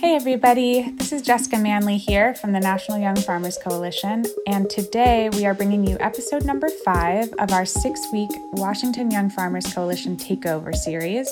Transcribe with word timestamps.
Hey, 0.00 0.16
everybody. 0.16 0.92
This 0.92 1.12
is 1.12 1.20
Jessica 1.20 1.58
Manley 1.58 1.98
here 1.98 2.34
from 2.34 2.52
the 2.52 2.58
National 2.58 2.98
Young 2.98 3.16
Farmers 3.16 3.58
Coalition, 3.58 4.24
and 4.46 4.70
today 4.70 5.28
we 5.28 5.44
are 5.44 5.52
bringing 5.52 5.86
you 5.86 5.98
episode 6.00 6.46
number 6.46 6.70
five 6.70 7.30
of 7.38 7.52
our 7.52 7.66
six 7.66 8.00
week 8.10 8.30
Washington 8.52 9.10
Young 9.10 9.28
Farmers 9.28 9.70
Coalition 9.74 10.16
Takeover 10.16 10.74
series 10.74 11.30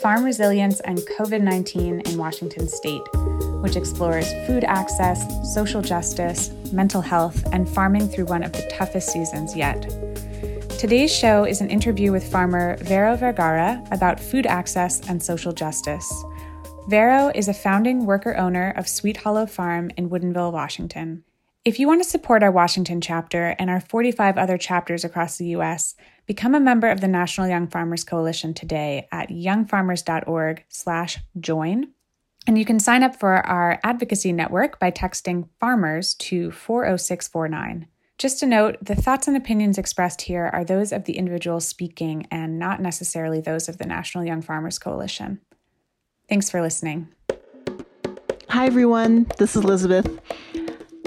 Farm 0.00 0.24
Resilience 0.24 0.80
and 0.80 1.00
COVID 1.18 1.42
19 1.42 2.00
in 2.00 2.16
Washington 2.16 2.66
State, 2.66 3.02
which 3.60 3.76
explores 3.76 4.32
food 4.46 4.64
access, 4.64 5.22
social 5.54 5.82
justice, 5.82 6.50
mental 6.72 7.02
health, 7.02 7.44
and 7.52 7.68
farming 7.68 8.08
through 8.08 8.24
one 8.24 8.42
of 8.42 8.52
the 8.52 8.66
toughest 8.72 9.10
seasons 9.10 9.54
yet. 9.54 9.82
Today's 10.78 11.14
show 11.14 11.44
is 11.44 11.60
an 11.60 11.68
interview 11.68 12.10
with 12.10 12.26
farmer 12.32 12.78
Vero 12.84 13.16
Vergara 13.16 13.84
about 13.90 14.18
food 14.18 14.46
access 14.46 15.06
and 15.10 15.22
social 15.22 15.52
justice. 15.52 16.10
Vero 16.88 17.30
is 17.34 17.48
a 17.48 17.52
founding 17.52 18.06
worker 18.06 18.34
owner 18.34 18.72
of 18.74 18.88
Sweet 18.88 19.18
Hollow 19.18 19.44
Farm 19.44 19.90
in 19.98 20.08
Woodinville, 20.08 20.54
Washington. 20.54 21.22
If 21.62 21.78
you 21.78 21.86
want 21.86 22.02
to 22.02 22.08
support 22.08 22.42
our 22.42 22.50
Washington 22.50 23.02
chapter 23.02 23.54
and 23.58 23.68
our 23.68 23.78
45 23.78 24.38
other 24.38 24.56
chapters 24.56 25.04
across 25.04 25.36
the 25.36 25.48
U.S., 25.48 25.94
become 26.24 26.54
a 26.54 26.60
member 26.60 26.88
of 26.88 27.02
the 27.02 27.08
National 27.08 27.46
Young 27.46 27.68
Farmers 27.68 28.04
Coalition 28.04 28.54
today 28.54 29.06
at 29.12 29.28
youngfarmers.org/join. 29.28 31.88
And 32.46 32.58
you 32.58 32.64
can 32.64 32.80
sign 32.80 33.02
up 33.02 33.16
for 33.16 33.46
our 33.46 33.78
advocacy 33.84 34.32
network 34.32 34.80
by 34.80 34.90
texting 34.90 35.50
farmers 35.60 36.14
to 36.14 36.50
40649. 36.52 37.86
Just 38.16 38.42
a 38.42 38.46
note 38.46 38.78
the 38.80 38.94
thoughts 38.94 39.28
and 39.28 39.36
opinions 39.36 39.76
expressed 39.76 40.22
here 40.22 40.48
are 40.54 40.64
those 40.64 40.92
of 40.92 41.04
the 41.04 41.18
individual 41.18 41.60
speaking 41.60 42.26
and 42.30 42.58
not 42.58 42.80
necessarily 42.80 43.42
those 43.42 43.68
of 43.68 43.76
the 43.76 43.84
National 43.84 44.24
Young 44.24 44.40
Farmers 44.40 44.78
Coalition. 44.78 45.42
Thanks 46.28 46.50
for 46.50 46.60
listening. 46.60 47.08
Hi, 48.50 48.66
everyone. 48.66 49.26
This 49.38 49.56
is 49.56 49.64
Elizabeth. 49.64 50.20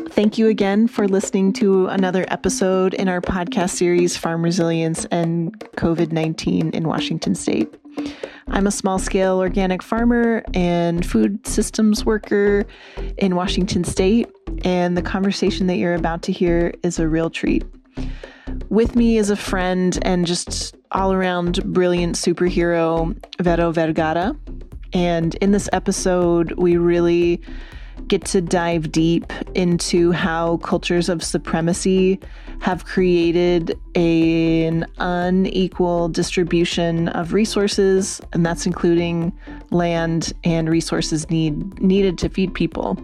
Thank 0.09 0.39
you 0.39 0.47
again 0.47 0.88
for 0.88 1.08
listening 1.08 1.53
to 1.53 1.88
another 1.88 2.25
episode 2.30 2.95
in 2.95 3.08
our 3.08 3.22
podcast 3.22 3.69
series, 3.69 4.17
Farm 4.17 4.44
Resilience 4.44 5.05
and 5.05 5.58
COVID 5.78 6.11
19 6.11 6.72
in 6.72 6.88
Washington 6.88 7.36
State. 7.36 7.72
I'm 8.47 8.66
a 8.66 8.72
small 8.72 8.97
scale 8.97 9.38
organic 9.38 9.83
farmer 9.83 10.44
and 10.55 11.05
food 11.05 11.45
systems 11.45 12.03
worker 12.03 12.66
in 13.17 13.35
Washington 13.35 13.83
State, 13.83 14.28
and 14.66 14.97
the 14.97 15.03
conversation 15.03 15.67
that 15.67 15.78
you're 15.78 15.94
about 15.94 16.23
to 16.23 16.31
hear 16.31 16.73
is 16.81 16.97
a 16.97 17.08
real 17.08 17.30
treat. 17.30 17.63
With 18.69 18.95
me 18.95 19.17
is 19.17 19.30
a 19.30 19.35
friend 19.35 20.00
and 20.02 20.25
just 20.25 20.75
all 20.91 21.13
around 21.13 21.63
brilliant 21.73 22.16
superhero, 22.16 23.16
Vero 23.39 23.72
Vergara. 23.72 24.35
And 24.94 25.36
in 25.36 25.52
this 25.52 25.70
episode, 25.73 26.53
we 26.53 26.78
really 26.78 27.42
get 28.08 28.25
to 28.25 28.42
dive 28.42 28.92
deep 28.92 29.31
into 29.56 30.11
how 30.11 30.58
cultures 30.58 31.09
of 31.09 31.23
supremacy 31.23 32.20
have 32.59 32.86
created 32.86 33.80
a, 33.95 34.66
an 34.67 34.86
unequal 35.00 36.09
distribution 36.09 37.08
of 37.09 37.34
resources, 37.34 38.22
and 38.34 38.45
that's 38.45 38.66
including 38.66 39.31
land 39.72 40.34
and 40.44 40.69
resources 40.69 41.30
need, 41.30 41.81
needed 41.81 42.17
to 42.19 42.30
feed 42.30 42.53
people. 42.53 42.97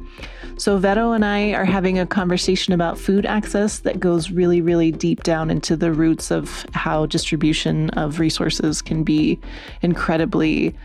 So, 0.58 0.78
Vero 0.78 1.12
and 1.12 1.24
I 1.24 1.54
are 1.54 1.66
having 1.66 2.00
a 2.00 2.06
conversation 2.06 2.74
about 2.74 2.98
food 2.98 3.26
access 3.26 3.80
that 3.80 4.00
goes 4.00 4.32
really, 4.32 4.60
really 4.60 4.92
deep 4.92 5.24
down 5.24 5.52
into 5.52 5.76
the 5.76 5.94
roots 5.94 6.32
of 6.32 6.66
how 6.74 7.06
distribution 7.06 7.92
of 7.92 8.20
resources 8.20 8.82
can 8.82 9.04
be 9.04 9.40
incredibly 9.82 10.76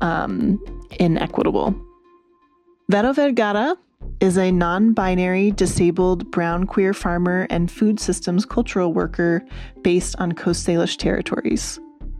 um, 0.00 0.62
inequitable. 0.98 1.74
Vero 2.88 3.12
Vergara 3.12 3.76
is 4.20 4.36
a 4.36 4.50
non 4.50 4.92
binary, 4.92 5.50
disabled, 5.50 6.30
brown 6.30 6.66
queer 6.66 6.92
farmer 6.92 7.46
and 7.50 7.70
food 7.70 8.00
systems 8.00 8.44
cultural 8.44 8.92
worker 8.92 9.42
based 9.82 10.16
on 10.18 10.32
Coast 10.32 10.66
Salish 10.66 10.96
territories. 10.96 11.78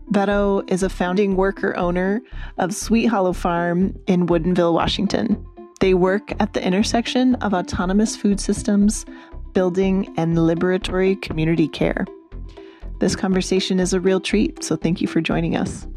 Vero 0.09 0.61
is 0.67 0.83
a 0.83 0.89
founding 0.89 1.35
worker 1.35 1.75
owner 1.77 2.21
of 2.57 2.73
Sweet 2.73 3.05
Hollow 3.05 3.33
Farm 3.33 3.97
in 4.07 4.27
Woodinville, 4.27 4.73
Washington. 4.73 5.45
They 5.79 5.93
work 5.93 6.33
at 6.39 6.53
the 6.53 6.65
intersection 6.65 7.35
of 7.35 7.53
autonomous 7.53 8.15
food 8.15 8.39
systems, 8.39 9.05
building, 9.53 10.13
and 10.17 10.37
liberatory 10.37 11.21
community 11.21 11.67
care. 11.67 12.05
This 12.99 13.15
conversation 13.15 13.79
is 13.79 13.93
a 13.93 13.99
real 13.99 14.19
treat, 14.19 14.63
so 14.63 14.75
thank 14.75 15.01
you 15.01 15.07
for 15.07 15.21
joining 15.21 15.55
us. 15.55 15.87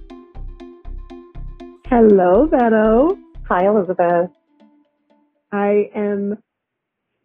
Hello, 1.97 2.49
Vero. 2.51 3.17
Hi, 3.49 3.69
Elizabeth. 3.69 4.33
I 5.53 5.91
am 5.95 6.43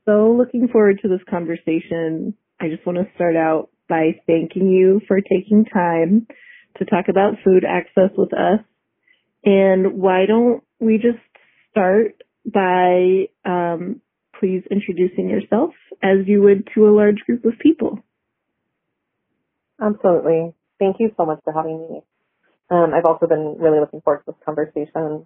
so 0.06 0.36
looking 0.38 0.68
forward 0.68 1.00
to 1.02 1.08
this 1.08 1.26
conversation. 1.28 2.36
I 2.62 2.70
just 2.70 2.86
want 2.86 3.00
to 3.00 3.12
start 3.16 3.36
out 3.36 3.70
by 3.88 4.22
thanking 4.28 4.70
you 4.70 5.02
for 5.08 5.22
taking 5.22 5.66
time 5.66 6.28
to 6.78 6.86
talk 6.86 7.06
about 7.10 7.42
food 7.44 7.64
access 7.68 8.12
with 8.16 8.32
us. 8.32 8.60
And 9.44 9.94
why 9.94 10.28
don't 10.28 10.64
we 10.80 10.98
just 10.98 11.18
start 11.72 12.22
by 12.46 13.26
um, 13.46 14.02
please 14.40 14.62
introducing 14.70 15.30
yourself 15.30 15.72
as 16.04 16.28
you 16.28 16.44
would 16.44 16.68
to 16.76 16.88
a 16.88 16.94
large 16.96 17.22
group 17.26 17.44
of 17.44 17.54
people? 17.60 18.04
Absolutely. 19.82 20.54
Thank 20.78 20.98
you 21.00 21.10
so 21.18 21.26
much 21.26 21.40
for 21.44 21.54
having 21.54 21.80
me. 21.80 22.02
Um, 22.70 22.94
I've 22.94 23.06
also 23.06 23.28
been 23.28 23.56
really 23.58 23.80
looking 23.80 24.02
forward 24.02 24.24
to 24.26 24.32
this 24.32 24.36
conversation. 24.46 25.26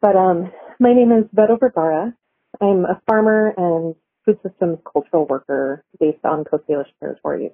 But 0.00 0.16
um, 0.16 0.52
my 0.78 0.92
name 0.92 1.12
is 1.12 1.24
Vero 1.32 1.56
Vergara. 1.58 2.12
I'm 2.60 2.84
a 2.84 3.00
farmer 3.08 3.54
and 3.56 3.94
food 4.24 4.38
systems 4.42 4.78
cultural 4.90 5.26
worker 5.26 5.84
based 5.98 6.24
on 6.24 6.44
Coast 6.44 6.64
Salish 6.68 6.90
territories. 7.00 7.52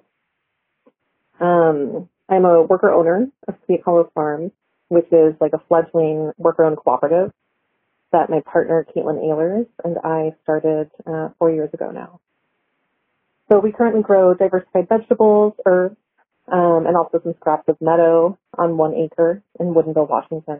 Um, 1.39 2.09
I'm 2.27 2.45
a 2.45 2.63
worker 2.63 2.91
owner 2.91 3.27
of 3.47 3.55
Sweet 3.65 3.81
Hollow 3.83 4.11
Farm, 4.13 4.51
which 4.89 5.07
is 5.11 5.35
like 5.39 5.53
a 5.53 5.61
fledgling 5.67 6.31
worker-owned 6.37 6.77
cooperative 6.77 7.31
that 8.11 8.29
my 8.29 8.41
partner 8.41 8.85
Caitlin 8.95 9.23
Ehlers 9.23 9.67
and 9.83 9.97
I 10.03 10.35
started 10.43 10.89
uh, 11.05 11.29
four 11.37 11.51
years 11.51 11.69
ago 11.73 11.91
now. 11.91 12.19
So 13.49 13.59
we 13.59 13.71
currently 13.71 14.01
grow 14.01 14.33
diversified 14.33 14.89
vegetables, 14.89 15.53
herbs, 15.65 15.97
um, 16.51 16.85
and 16.87 16.95
also 16.95 17.19
some 17.23 17.33
scraps 17.39 17.67
of 17.67 17.77
meadow 17.81 18.37
on 18.57 18.77
one 18.77 18.93
acre 18.93 19.43
in 19.59 19.73
Woodinville, 19.73 20.09
Washington. 20.09 20.59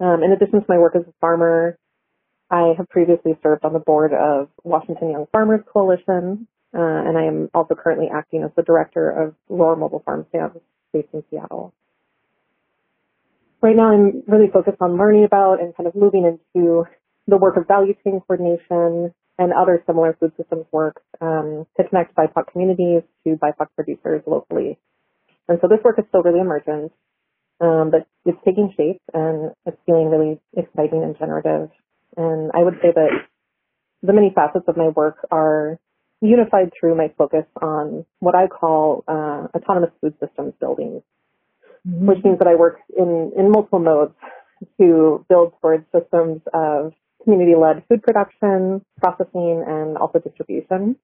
Um, 0.00 0.22
in 0.22 0.32
addition 0.32 0.60
to 0.60 0.66
my 0.68 0.78
work 0.78 0.96
as 0.96 1.02
a 1.02 1.12
farmer, 1.20 1.78
I 2.50 2.74
have 2.76 2.88
previously 2.88 3.38
served 3.42 3.64
on 3.64 3.72
the 3.72 3.78
board 3.78 4.12
of 4.12 4.48
Washington 4.62 5.10
Young 5.10 5.26
Farmers 5.32 5.60
Coalition, 5.72 6.46
uh, 6.74 6.80
and 6.80 7.16
I 7.16 7.24
am 7.24 7.50
also 7.54 7.74
currently 7.74 8.08
acting 8.14 8.42
as 8.42 8.50
the 8.56 8.62
director 8.62 9.10
of 9.10 9.34
Roar 9.48 9.76
Mobile 9.76 10.02
Farm 10.04 10.26
Stands 10.28 10.58
based 10.92 11.08
in 11.12 11.22
Seattle. 11.30 11.72
Right 13.62 13.76
now, 13.76 13.92
I'm 13.92 14.22
really 14.26 14.50
focused 14.52 14.78
on 14.80 14.98
learning 14.98 15.24
about 15.24 15.60
and 15.60 15.74
kind 15.76 15.86
of 15.86 15.94
moving 15.94 16.24
into 16.26 16.84
the 17.28 17.36
work 17.36 17.56
of 17.56 17.68
value 17.68 17.94
chain 18.04 18.20
coordination 18.26 19.14
and 19.42 19.52
other 19.52 19.82
similar 19.86 20.16
food 20.20 20.32
systems 20.36 20.64
work 20.70 21.02
um, 21.20 21.66
to 21.76 21.82
connect 21.88 22.14
BIPOC 22.14 22.52
communities 22.52 23.02
to 23.24 23.36
BIPOC 23.36 23.66
producers 23.74 24.22
locally. 24.24 24.78
And 25.48 25.58
so 25.60 25.66
this 25.66 25.80
work 25.82 25.98
is 25.98 26.04
still 26.08 26.22
really 26.22 26.38
emergent, 26.38 26.92
um, 27.60 27.90
but 27.90 28.06
it's 28.24 28.38
taking 28.44 28.72
shape 28.76 29.02
and 29.12 29.50
it's 29.66 29.76
feeling 29.84 30.10
really 30.10 30.40
exciting 30.56 31.02
and 31.02 31.18
generative. 31.18 31.70
And 32.16 32.52
I 32.54 32.62
would 32.62 32.74
say 32.80 32.92
that 32.94 33.10
the 34.02 34.12
many 34.12 34.30
facets 34.32 34.64
of 34.68 34.76
my 34.76 34.88
work 34.88 35.26
are 35.32 35.78
unified 36.20 36.70
through 36.78 36.94
my 36.94 37.12
focus 37.18 37.44
on 37.60 38.06
what 38.20 38.36
I 38.36 38.46
call 38.46 39.02
uh, 39.08 39.48
autonomous 39.56 39.90
food 40.00 40.14
systems 40.24 40.54
building, 40.60 41.02
mm-hmm. 41.86 42.06
which 42.06 42.22
means 42.22 42.38
that 42.38 42.46
I 42.46 42.54
work 42.54 42.78
in, 42.96 43.32
in 43.36 43.50
multiple 43.50 43.80
modes 43.80 44.14
to 44.78 45.26
build 45.28 45.54
towards 45.60 45.84
systems 45.90 46.42
of 46.54 46.92
community-led 47.24 47.84
food 47.88 48.02
production, 48.02 48.84
processing, 49.00 49.64
and 49.66 49.96
also 49.96 50.18
distribution 50.18 50.96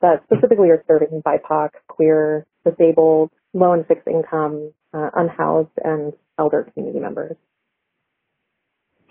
that 0.00 0.22
specifically 0.24 0.70
are 0.70 0.82
serving 0.88 1.22
BIPOC, 1.24 1.70
queer, 1.88 2.46
disabled, 2.64 3.30
low 3.52 3.72
and 3.72 3.86
fixed 3.86 4.06
income, 4.06 4.72
uh, 4.94 5.10
unhoused, 5.14 5.68
and 5.84 6.12
elder 6.38 6.70
community 6.72 7.00
members. 7.00 7.36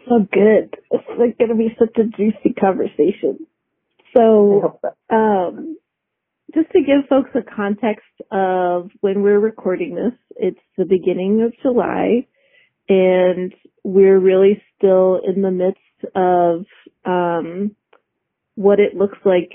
So 0.08 0.20
good. 0.32 0.76
It's 0.92 1.04
like 1.20 1.38
going 1.38 1.50
to 1.50 1.56
be 1.56 1.76
such 1.78 1.96
a 1.98 2.04
juicy 2.06 2.54
conversation. 2.60 3.46
So, 4.16 4.80
so. 4.82 5.16
Um, 5.16 5.78
just 6.54 6.72
to 6.72 6.80
give 6.80 7.08
folks 7.08 7.30
a 7.36 7.56
context 7.56 8.08
of 8.32 8.90
when 9.02 9.22
we're 9.22 9.40
recording 9.40 9.94
this, 9.94 10.14
it's 10.36 10.60
the 10.78 10.86
beginning 10.86 11.44
of 11.44 11.54
July, 11.62 12.26
and 12.88 13.54
we're 13.84 14.18
really 14.20 14.64
still 14.76 15.22
in 15.24 15.44
the 15.44 15.52
midst 15.52 15.80
of 16.16 16.66
um, 17.06 17.76
what 18.56 18.80
it 18.80 18.96
looks 18.96 19.18
like 19.26 19.52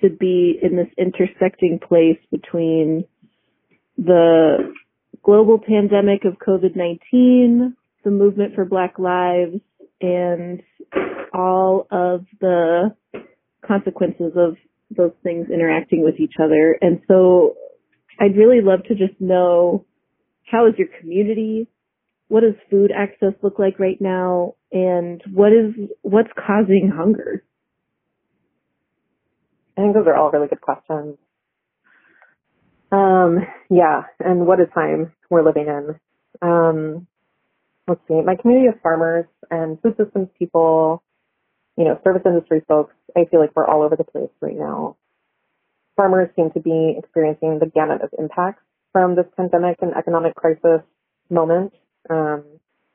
to 0.00 0.08
be 0.08 0.58
in 0.62 0.76
this 0.76 0.88
intersecting 0.96 1.80
place 1.86 2.18
between 2.30 3.04
the 3.96 4.72
global 5.22 5.58
pandemic 5.58 6.24
of 6.24 6.34
COVID-19, 6.38 7.74
the 8.04 8.10
movement 8.10 8.54
for 8.54 8.64
Black 8.64 8.98
Lives, 8.98 9.60
and 10.00 10.62
all 11.34 11.86
of 11.90 12.24
the 12.40 12.94
consequences 13.66 14.32
of 14.36 14.56
those 14.96 15.12
things 15.22 15.48
interacting 15.52 16.02
with 16.02 16.18
each 16.18 16.34
other. 16.42 16.78
And 16.80 17.00
so 17.08 17.56
I'd 18.18 18.36
really 18.36 18.60
love 18.62 18.84
to 18.84 18.94
just 18.94 19.20
know 19.20 19.84
how 20.50 20.66
is 20.66 20.74
your 20.78 20.88
community? 21.00 21.68
What 22.28 22.40
does 22.40 22.54
food 22.70 22.90
access 22.94 23.34
look 23.42 23.58
like 23.58 23.78
right 23.78 24.00
now? 24.00 24.54
And 24.70 25.22
what 25.32 25.52
is, 25.52 25.74
what's 26.02 26.30
causing 26.34 26.92
hunger? 26.94 27.42
I 29.76 29.82
think 29.82 29.94
those 29.94 30.06
are 30.06 30.16
all 30.16 30.30
really 30.30 30.48
good 30.48 30.60
questions. 30.60 31.16
Um, 32.90 33.38
yeah, 33.70 34.02
and 34.18 34.46
what 34.46 34.60
a 34.60 34.66
time 34.66 35.12
we're 35.30 35.44
living 35.44 35.66
in. 35.68 36.00
Um, 36.40 37.06
let's 37.86 38.00
see, 38.08 38.20
my 38.24 38.36
community 38.36 38.68
of 38.68 38.80
farmers 38.82 39.26
and 39.50 39.80
food 39.82 39.96
systems 39.96 40.28
people, 40.38 41.02
you 41.76 41.84
know, 41.84 42.00
service 42.04 42.22
industry 42.24 42.62
folks, 42.66 42.94
I 43.16 43.24
feel 43.30 43.40
like 43.40 43.50
we're 43.54 43.66
all 43.66 43.82
over 43.82 43.96
the 43.96 44.04
place 44.04 44.30
right 44.40 44.56
now. 44.56 44.96
Farmers 45.96 46.30
seem 46.36 46.50
to 46.52 46.60
be 46.60 46.96
experiencing 46.98 47.58
the 47.58 47.66
gamut 47.66 48.02
of 48.02 48.10
impacts 48.18 48.62
from 48.92 49.16
this 49.16 49.26
pandemic 49.36 49.78
and 49.80 49.94
economic 49.94 50.34
crisis 50.34 50.80
moment 51.30 51.72
um, 52.08 52.44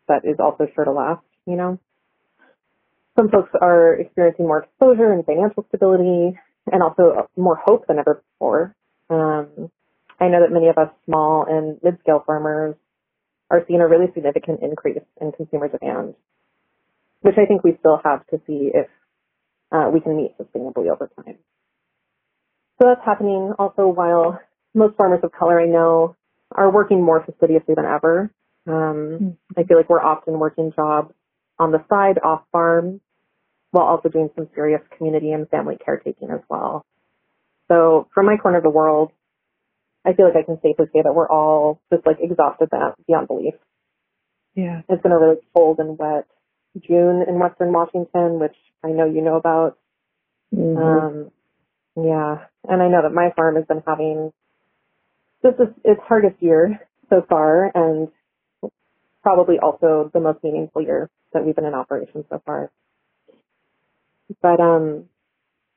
that 0.07 0.25
is 0.25 0.37
also 0.39 0.67
sure 0.73 0.85
to 0.85 0.91
last, 0.91 1.23
you 1.45 1.55
know. 1.55 1.79
Some 3.15 3.29
folks 3.29 3.49
are 3.61 3.93
experiencing 3.93 4.47
more 4.47 4.63
exposure 4.63 5.11
and 5.11 5.25
financial 5.25 5.65
stability 5.69 6.37
and 6.71 6.81
also 6.81 7.29
more 7.37 7.55
hope 7.63 7.85
than 7.87 7.99
ever 7.99 8.23
before. 8.33 8.75
Um, 9.09 9.69
I 10.19 10.29
know 10.29 10.41
that 10.41 10.51
many 10.51 10.67
of 10.67 10.77
us 10.77 10.89
small 11.05 11.45
and 11.47 11.77
mid-scale 11.83 12.23
farmers 12.25 12.75
are 13.51 13.63
seeing 13.67 13.81
a 13.81 13.87
really 13.87 14.07
significant 14.13 14.61
increase 14.63 14.97
in 15.21 15.31
consumer 15.31 15.67
demand, 15.67 16.15
which 17.21 17.35
I 17.37 17.45
think 17.45 17.63
we 17.63 17.75
still 17.79 17.99
have 18.03 18.25
to 18.27 18.41
see 18.47 18.71
if 18.73 18.87
uh, 19.71 19.89
we 19.93 19.99
can 19.99 20.17
meet 20.17 20.35
sustainably 20.37 20.89
over 20.89 21.09
time. 21.23 21.37
So 22.81 22.87
that's 22.87 23.05
happening 23.05 23.53
also 23.59 23.87
while 23.87 24.39
most 24.73 24.97
farmers 24.97 25.19
of 25.23 25.31
color 25.31 25.61
I 25.61 25.65
know 25.65 26.15
are 26.51 26.71
working 26.71 27.03
more 27.03 27.23
fastidiously 27.23 27.75
than 27.75 27.85
ever. 27.85 28.31
Um, 28.65 28.73
mm-hmm. 28.73 29.29
I 29.59 29.63
feel 29.63 29.77
like 29.77 29.89
we're 29.89 30.01
often 30.01 30.39
working 30.39 30.71
jobs 30.75 31.13
on 31.59 31.71
the 31.71 31.83
side 31.89 32.19
off 32.23 32.43
farm 32.51 33.01
while 33.71 33.85
also 33.85 34.09
doing 34.09 34.29
some 34.35 34.47
serious 34.53 34.81
community 34.97 35.31
and 35.31 35.49
family 35.49 35.77
caretaking 35.83 36.29
as 36.29 36.41
well. 36.49 36.85
So 37.67 38.07
from 38.13 38.25
my 38.27 38.37
corner 38.37 38.57
of 38.57 38.63
the 38.63 38.69
world, 38.69 39.11
I 40.05 40.13
feel 40.13 40.25
like 40.25 40.35
I 40.35 40.43
can 40.43 40.59
safely 40.61 40.85
say 40.93 41.01
that 41.03 41.13
we're 41.13 41.29
all 41.29 41.81
just 41.91 42.05
like 42.05 42.17
exhausted 42.19 42.69
that 42.71 42.95
beyond 43.07 43.27
belief. 43.27 43.55
Yeah. 44.55 44.81
It's 44.89 45.01
been 45.01 45.11
a 45.11 45.19
really 45.19 45.37
cold 45.53 45.79
and 45.79 45.97
wet 45.97 46.27
June 46.79 47.23
in 47.27 47.39
Western 47.39 47.71
Washington, 47.71 48.39
which 48.39 48.55
I 48.83 48.89
know 48.89 49.05
you 49.05 49.21
know 49.21 49.37
about. 49.37 49.77
Mm-hmm. 50.53 50.77
Um, 50.77 51.31
yeah. 51.95 52.45
And 52.67 52.81
I 52.81 52.87
know 52.89 53.01
that 53.01 53.13
my 53.13 53.31
farm 53.35 53.55
has 53.55 53.65
been 53.65 53.83
having 53.87 54.31
just 55.41 55.57
its 55.83 56.01
hardest 56.07 56.41
year 56.41 56.79
so 57.09 57.25
far 57.27 57.71
and 57.73 58.09
probably 59.23 59.57
also 59.59 60.11
the 60.13 60.19
most 60.19 60.43
meaningful 60.43 60.81
year 60.83 61.09
that 61.33 61.45
we've 61.45 61.55
been 61.55 61.65
in 61.65 61.73
operation 61.73 62.25
so 62.29 62.41
far. 62.45 62.71
But 64.41 64.59
um 64.59 65.05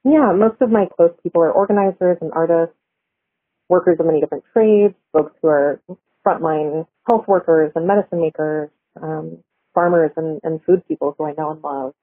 yeah, 0.04 0.32
most 0.36 0.60
of 0.60 0.70
my 0.70 0.86
close 0.96 1.12
people 1.22 1.42
are 1.42 1.52
organizers 1.52 2.18
and 2.20 2.32
artists 2.32 2.74
workers 3.68 3.96
of 3.98 4.06
many 4.06 4.20
different 4.20 4.44
trades, 4.52 4.94
folks 5.12 5.32
who 5.42 5.48
are 5.48 5.80
frontline 6.24 6.86
health 7.08 7.26
workers 7.26 7.72
and 7.74 7.86
medicine 7.86 8.20
makers, 8.20 8.70
um, 9.00 9.38
farmers 9.74 10.10
and, 10.16 10.40
and 10.44 10.60
food 10.64 10.86
people 10.88 11.14
who 11.16 11.24
I 11.24 11.32
know 11.36 11.50
and 11.50 11.62
love. 11.62 11.94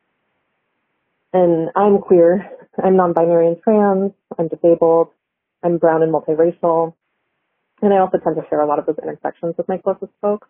And 1.34 1.69
I'm 1.75 2.00
queer, 2.00 2.46
I'm 2.84 2.96
non-binary 2.96 3.48
and 3.48 3.62
trans, 3.62 4.12
I'm 4.38 4.48
disabled, 4.48 5.10
I'm 5.63 5.78
brown 5.78 6.04
and 6.04 6.13
multiracial, 6.13 6.94
and 7.81 7.94
I 7.94 7.98
also 7.98 8.18
tend 8.18 8.36
to 8.36 8.44
share 8.50 8.62
a 8.62 8.68
lot 8.68 8.80
of 8.80 8.86
those 8.86 8.98
intersections 9.01 9.56
with 9.57 9.68
my 9.68 9.78
closest 9.78 10.12
folks. 10.22 10.48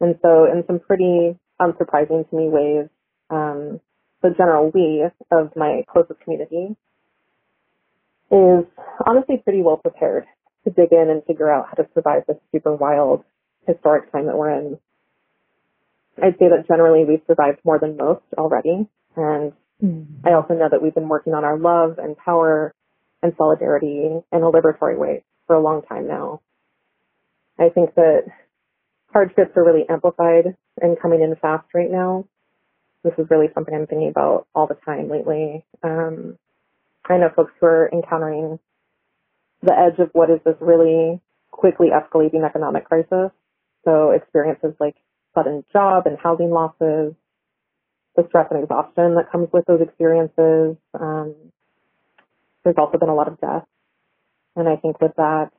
And 0.00 0.16
so 0.22 0.44
in 0.44 0.64
some 0.66 0.80
pretty 0.80 1.38
unsurprising 1.60 2.28
to 2.30 2.36
me 2.36 2.48
ways, 2.48 2.88
um, 3.28 3.80
the 4.22 4.30
general 4.36 4.70
we 4.72 5.04
of 5.30 5.54
my 5.56 5.84
closest 5.90 6.20
community 6.20 6.76
is 8.30 8.64
honestly 9.06 9.38
pretty 9.42 9.62
well 9.62 9.76
prepared 9.76 10.24
to 10.64 10.70
dig 10.70 10.92
in 10.92 11.10
and 11.10 11.24
figure 11.24 11.50
out 11.50 11.66
how 11.68 11.82
to 11.82 11.88
survive 11.94 12.22
this 12.26 12.36
super 12.52 12.74
wild 12.74 13.24
historic 13.66 14.10
time 14.12 14.26
that 14.26 14.36
we're 14.36 14.50
in. 14.50 14.78
I'd 16.22 16.38
say 16.38 16.48
that 16.48 16.68
generally 16.68 17.04
we've 17.04 17.22
survived 17.26 17.60
more 17.64 17.78
than 17.78 17.96
most 17.96 18.24
already. 18.36 18.86
And 19.16 19.52
mm-hmm. 19.82 20.26
I 20.26 20.32
also 20.34 20.54
know 20.54 20.68
that 20.70 20.82
we've 20.82 20.94
been 20.94 21.08
working 21.08 21.34
on 21.34 21.44
our 21.44 21.58
love 21.58 21.98
and 21.98 22.16
power 22.16 22.74
and 23.22 23.32
solidarity 23.36 24.08
in 24.32 24.42
a 24.42 24.50
liberatory 24.50 24.98
way 24.98 25.24
for 25.46 25.56
a 25.56 25.62
long 25.62 25.82
time 25.82 26.06
now. 26.06 26.40
I 27.58 27.68
think 27.68 27.94
that 27.94 28.24
hardships 29.12 29.56
are 29.56 29.64
really 29.64 29.84
amplified 29.88 30.56
and 30.80 31.00
coming 31.00 31.22
in 31.22 31.34
fast 31.36 31.66
right 31.74 31.90
now. 31.90 32.26
This 33.02 33.14
is 33.18 33.26
really 33.30 33.48
something 33.54 33.74
I'm 33.74 33.86
thinking 33.86 34.08
about 34.08 34.46
all 34.54 34.66
the 34.66 34.76
time 34.84 35.08
lately. 35.08 35.64
Um, 35.82 36.38
I 37.08 37.16
know 37.16 37.30
folks 37.34 37.52
who 37.60 37.66
are 37.66 37.90
encountering 37.92 38.58
the 39.62 39.72
edge 39.72 39.98
of 39.98 40.10
what 40.12 40.30
is 40.30 40.40
this 40.44 40.56
really 40.60 41.20
quickly 41.50 41.88
escalating 41.88 42.44
economic 42.44 42.84
crisis. 42.84 43.30
So 43.84 44.10
experiences 44.10 44.74
like 44.78 44.96
sudden 45.34 45.64
job 45.72 46.06
and 46.06 46.18
housing 46.18 46.50
losses, 46.50 47.14
the 48.16 48.26
stress 48.28 48.46
and 48.50 48.62
exhaustion 48.62 49.14
that 49.14 49.30
comes 49.32 49.48
with 49.52 49.64
those 49.66 49.80
experiences. 49.80 50.76
Um, 50.98 51.34
there's 52.64 52.76
also 52.78 52.98
been 52.98 53.08
a 53.08 53.14
lot 53.14 53.28
of 53.28 53.40
death. 53.40 53.64
And 54.56 54.68
I 54.68 54.76
think 54.76 55.00
with 55.00 55.12
that, 55.16 55.50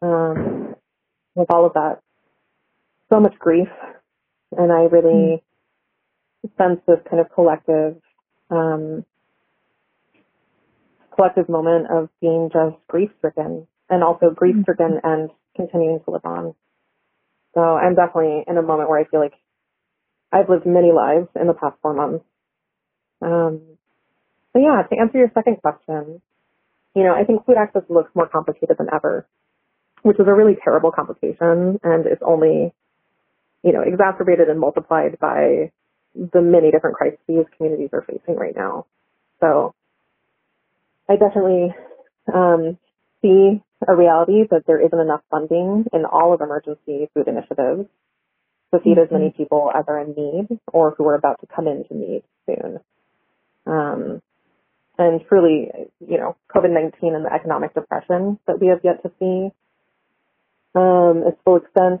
um, 0.00 0.74
with 1.34 1.50
all 1.50 1.66
of 1.66 1.74
that, 1.74 2.00
so 3.10 3.20
much 3.20 3.38
grief. 3.38 3.68
And 4.56 4.72
I 4.72 4.82
really 4.84 5.42
mm. 6.46 6.56
sense 6.56 6.80
this 6.86 6.98
kind 7.08 7.20
of 7.20 7.32
collective, 7.34 8.00
um, 8.50 9.04
collective 11.14 11.48
moment 11.48 11.86
of 11.90 12.08
being 12.20 12.50
just 12.52 12.76
grief 12.88 13.10
stricken 13.18 13.66
and 13.90 14.04
also 14.04 14.30
grief 14.30 14.56
stricken 14.62 15.00
mm-hmm. 15.02 15.06
and 15.06 15.30
continuing 15.56 16.00
to 16.04 16.10
live 16.10 16.24
on. 16.24 16.54
So 17.54 17.60
I'm 17.60 17.94
definitely 17.94 18.44
in 18.46 18.56
a 18.56 18.62
moment 18.62 18.88
where 18.88 19.00
I 19.00 19.04
feel 19.04 19.20
like 19.20 19.34
I've 20.32 20.48
lived 20.48 20.66
many 20.66 20.92
lives 20.92 21.28
in 21.38 21.46
the 21.46 21.54
past 21.54 21.76
four 21.82 21.94
months. 21.94 22.24
Um, 23.20 23.60
so 24.52 24.60
yeah, 24.60 24.82
to 24.88 25.00
answer 25.00 25.18
your 25.18 25.30
second 25.34 25.56
question, 25.60 26.20
you 26.94 27.02
know, 27.02 27.14
I 27.14 27.24
think 27.24 27.44
food 27.46 27.56
access 27.58 27.82
looks 27.88 28.10
more 28.14 28.28
complicated 28.28 28.76
than 28.78 28.88
ever, 28.92 29.26
which 30.02 30.20
is 30.20 30.26
a 30.28 30.34
really 30.34 30.56
terrible 30.62 30.92
complication 30.92 31.80
and 31.82 32.06
it's 32.06 32.22
only, 32.24 32.72
you 33.68 33.74
know, 33.74 33.82
exacerbated 33.82 34.48
and 34.48 34.58
multiplied 34.58 35.18
by 35.20 35.70
the 36.14 36.40
many 36.40 36.70
different 36.70 36.96
crises 36.96 37.44
communities 37.54 37.90
are 37.92 38.00
facing 38.00 38.34
right 38.34 38.56
now. 38.56 38.86
So 39.40 39.74
I 41.06 41.16
definitely 41.16 41.74
um, 42.32 42.78
see 43.20 43.62
a 43.86 43.94
reality 43.94 44.44
that 44.50 44.62
there 44.66 44.80
isn't 44.80 44.98
enough 44.98 45.20
funding 45.30 45.84
in 45.92 46.06
all 46.06 46.32
of 46.32 46.40
emergency 46.40 47.10
food 47.12 47.28
initiatives 47.28 47.90
to 48.72 48.80
feed 48.80 48.96
mm-hmm. 48.96 49.00
as 49.00 49.10
many 49.10 49.26
mm-hmm. 49.26 49.36
people 49.36 49.70
as 49.74 49.84
are 49.86 50.00
in 50.00 50.14
need 50.16 50.58
or 50.72 50.94
who 50.96 51.06
are 51.06 51.14
about 51.14 51.38
to 51.40 51.46
come 51.54 51.68
into 51.68 51.94
need 51.94 52.22
soon. 52.46 52.80
Um, 53.66 54.22
and 54.96 55.20
truly, 55.28 55.68
you 56.00 56.16
know, 56.16 56.36
COVID-19 56.56 57.14
and 57.14 57.26
the 57.26 57.32
economic 57.34 57.74
depression 57.74 58.38
that 58.46 58.58
we 58.62 58.68
have 58.68 58.80
yet 58.82 59.02
to 59.02 59.12
see, 59.18 59.52
um, 60.74 61.24
its 61.26 61.36
full 61.44 61.56
extent 61.56 62.00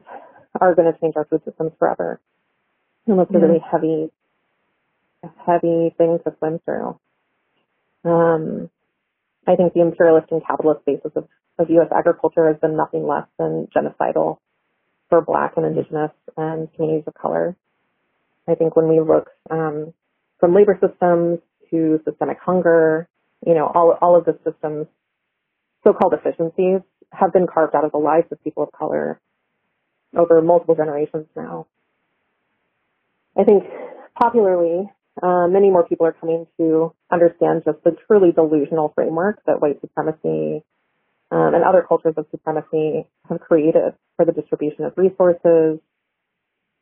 are 0.60 0.74
going 0.74 0.92
to 0.92 0.98
change 0.98 1.14
our 1.16 1.24
food 1.24 1.42
systems 1.44 1.72
forever. 1.78 2.20
Mm-hmm. 3.08 3.34
a 3.34 3.38
really 3.38 3.60
heavy, 3.60 4.10
heavy 5.46 5.94
thing 5.96 6.18
to 6.24 6.34
swim 6.38 6.60
through. 6.64 6.98
Um, 8.04 8.70
I 9.46 9.56
think 9.56 9.72
the 9.72 9.80
imperialist 9.80 10.30
and 10.30 10.44
capitalist 10.46 10.84
basis 10.84 11.12
of, 11.16 11.26
of 11.58 11.70
U.S. 11.70 11.88
agriculture 11.96 12.48
has 12.48 12.58
been 12.60 12.76
nothing 12.76 13.06
less 13.06 13.26
than 13.38 13.66
genocidal 13.74 14.38
for 15.08 15.22
Black 15.22 15.54
and 15.56 15.64
Indigenous 15.64 16.10
and 16.36 16.72
communities 16.74 17.04
of 17.06 17.14
color. 17.14 17.56
I 18.46 18.54
think 18.54 18.76
when 18.76 18.88
we 18.88 19.00
look 19.00 19.30
um, 19.50 19.94
from 20.38 20.54
labor 20.54 20.78
systems 20.80 21.38
to 21.70 22.00
systemic 22.04 22.38
hunger, 22.44 23.08
you 23.46 23.54
know, 23.54 23.70
all 23.74 23.96
all 24.00 24.16
of 24.16 24.24
the 24.24 24.38
systems, 24.44 24.86
so-called 25.84 26.14
efficiencies, 26.14 26.80
have 27.10 27.32
been 27.32 27.46
carved 27.46 27.74
out 27.74 27.84
of 27.84 27.92
the 27.92 27.98
lives 27.98 28.26
of 28.30 28.42
people 28.42 28.62
of 28.62 28.72
color 28.72 29.20
over 30.16 30.40
multiple 30.42 30.74
generations 30.74 31.26
now. 31.36 31.66
I 33.36 33.44
think 33.44 33.64
popularly, 34.20 34.90
uh, 35.22 35.46
many 35.48 35.70
more 35.70 35.86
people 35.86 36.06
are 36.06 36.12
coming 36.12 36.46
to 36.58 36.92
understand 37.10 37.62
just 37.64 37.82
the 37.84 37.96
truly 38.06 38.32
delusional 38.32 38.92
framework 38.94 39.40
that 39.46 39.60
white 39.60 39.80
supremacy 39.80 40.64
um, 41.30 41.54
and 41.54 41.64
other 41.64 41.84
cultures 41.86 42.14
of 42.16 42.26
supremacy 42.30 43.06
have 43.28 43.40
created 43.40 43.94
for 44.16 44.24
the 44.24 44.32
distribution 44.32 44.84
of 44.84 44.92
resources. 44.96 45.80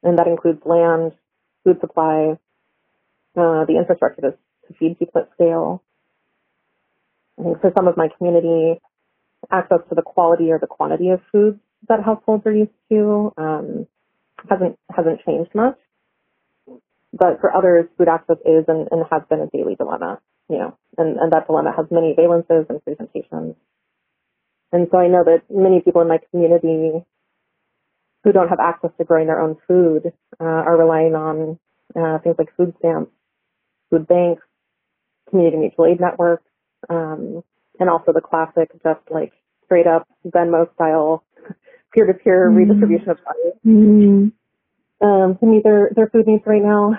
And 0.02 0.18
that 0.18 0.26
includes 0.26 0.60
land, 0.64 1.12
food 1.64 1.80
supply, 1.80 2.38
uh, 3.36 3.64
the 3.64 3.76
infrastructure 3.78 4.22
to, 4.22 4.30
to 4.30 4.74
feed 4.78 4.98
people 4.98 5.22
at 5.22 5.30
scale. 5.34 5.82
I 7.38 7.42
think 7.42 7.60
for 7.60 7.72
some 7.76 7.88
of 7.88 7.96
my 7.96 8.08
community, 8.16 8.80
access 9.50 9.80
to 9.88 9.94
the 9.94 10.02
quality 10.02 10.50
or 10.50 10.58
the 10.58 10.66
quantity 10.66 11.10
of 11.10 11.20
foods 11.32 11.58
that 11.88 12.02
households 12.04 12.46
are 12.46 12.52
used 12.52 12.70
to 12.90 13.32
um, 13.36 13.86
hasn't 14.48 14.78
hasn't 14.94 15.20
changed 15.24 15.54
much. 15.54 15.78
But 17.12 17.40
for 17.40 17.54
others, 17.54 17.86
food 17.96 18.08
access 18.08 18.36
is 18.44 18.64
and, 18.68 18.88
and 18.90 19.04
has 19.10 19.22
been 19.30 19.40
a 19.40 19.46
daily 19.46 19.74
dilemma, 19.74 20.20
you 20.50 20.58
know, 20.58 20.76
and, 20.98 21.16
and 21.18 21.32
that 21.32 21.46
dilemma 21.46 21.72
has 21.74 21.86
many 21.90 22.14
valences 22.14 22.68
and 22.68 22.82
presentations. 22.84 23.54
And 24.72 24.88
so 24.90 24.98
I 24.98 25.08
know 25.08 25.24
that 25.24 25.42
many 25.48 25.80
people 25.80 26.02
in 26.02 26.08
my 26.08 26.18
community 26.30 27.04
who 28.24 28.32
don't 28.32 28.48
have 28.48 28.60
access 28.60 28.90
to 28.98 29.04
growing 29.04 29.28
their 29.28 29.40
own 29.40 29.56
food 29.66 30.12
uh, 30.40 30.44
are 30.44 30.76
relying 30.76 31.14
on 31.14 31.58
uh, 31.94 32.18
things 32.18 32.34
like 32.38 32.54
food 32.56 32.74
stamps, 32.80 33.12
food 33.88 34.06
banks, 34.06 34.42
community 35.30 35.56
mutual 35.56 35.86
aid 35.86 36.00
networks, 36.00 36.44
um, 36.90 37.42
and 37.78 37.88
also 37.88 38.12
the 38.12 38.20
classic, 38.20 38.70
just 38.82 39.00
like 39.10 39.32
straight 39.64 39.86
up 39.86 40.06
Venmo 40.26 40.72
style 40.74 41.24
peer 41.96 42.06
to 42.06 42.14
peer 42.14 42.48
redistribution 42.50 43.08
of 43.08 43.18
money 43.24 43.52
mm. 43.66 44.32
um, 45.00 45.38
to 45.38 45.46
meet 45.46 45.64
their, 45.64 45.90
their 45.96 46.08
food 46.08 46.26
needs 46.26 46.42
right 46.46 46.62
now. 46.62 46.94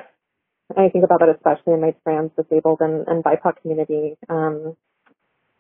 I 0.75 0.89
think 0.89 1.05
about 1.05 1.19
that 1.19 1.29
especially 1.29 1.73
in 1.73 1.81
my 1.81 1.93
trans, 2.03 2.31
disabled, 2.35 2.79
and, 2.81 3.07
and 3.07 3.23
BIPOC 3.23 3.61
community. 3.61 4.17
Um, 4.27 4.75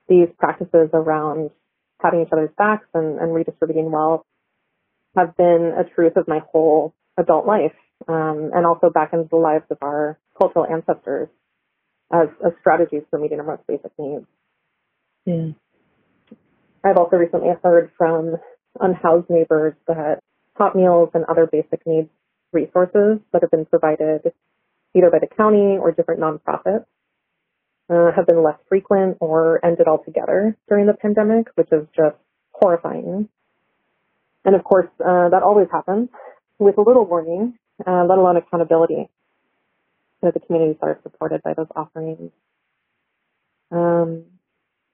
these 0.09 0.27
practices 0.37 0.89
around 0.93 1.51
having 2.01 2.21
each 2.21 2.29
other's 2.31 2.49
backs 2.57 2.87
and, 2.93 3.19
and 3.19 3.33
redistributing 3.33 3.91
wealth 3.91 4.25
have 5.15 5.37
been 5.37 5.73
a 5.77 5.83
truth 5.95 6.17
of 6.17 6.27
my 6.27 6.39
whole 6.51 6.93
adult 7.17 7.45
life, 7.45 7.73
um, 8.07 8.51
and 8.53 8.65
also 8.65 8.89
back 8.89 9.13
into 9.13 9.27
the 9.29 9.37
lives 9.37 9.65
of 9.69 9.77
our 9.81 10.19
cultural 10.37 10.65
ancestors 10.65 11.29
as, 12.11 12.27
as 12.45 12.51
strategies 12.59 13.03
for 13.09 13.19
meeting 13.19 13.39
our 13.39 13.45
most 13.45 13.65
basic 13.67 13.91
needs. 13.97 14.25
Yeah. 15.25 15.47
I've 16.83 16.97
also 16.97 17.17
recently 17.17 17.49
heard 17.63 17.91
from 17.97 18.35
unhoused 18.81 19.29
neighbors 19.29 19.73
that 19.87 20.19
hot 20.55 20.75
meals 20.75 21.09
and 21.13 21.25
other 21.25 21.47
basic 21.47 21.85
needs 21.85 22.09
resources 22.51 23.19
that 23.31 23.41
have 23.41 23.51
been 23.51 23.65
provided 23.65 24.21
either 24.95 25.11
by 25.11 25.19
the 25.19 25.27
county 25.27 25.77
or 25.77 25.91
different 25.91 26.19
nonprofits 26.19 26.85
uh, 27.89 28.11
have 28.15 28.25
been 28.25 28.43
less 28.43 28.57
frequent 28.67 29.17
or 29.19 29.63
ended 29.65 29.87
altogether 29.87 30.55
during 30.67 30.87
the 30.87 30.93
pandemic, 30.93 31.47
which 31.55 31.69
is 31.71 31.87
just 31.95 32.17
horrifying. 32.51 33.29
And 34.43 34.55
of 34.55 34.63
course, 34.63 34.89
uh, 34.99 35.29
that 35.29 35.43
always 35.43 35.67
happens 35.71 36.09
with 36.59 36.77
a 36.77 36.81
little 36.81 37.05
warning, 37.05 37.57
uh, 37.85 38.05
let 38.05 38.17
alone 38.17 38.37
accountability. 38.37 39.09
So 40.21 40.31
the 40.33 40.39
communities 40.39 40.77
that 40.81 40.87
are 40.87 40.99
supported 41.03 41.43
by 41.43 41.53
those 41.53 41.67
offerings. 41.75 42.31
Um, 43.71 44.23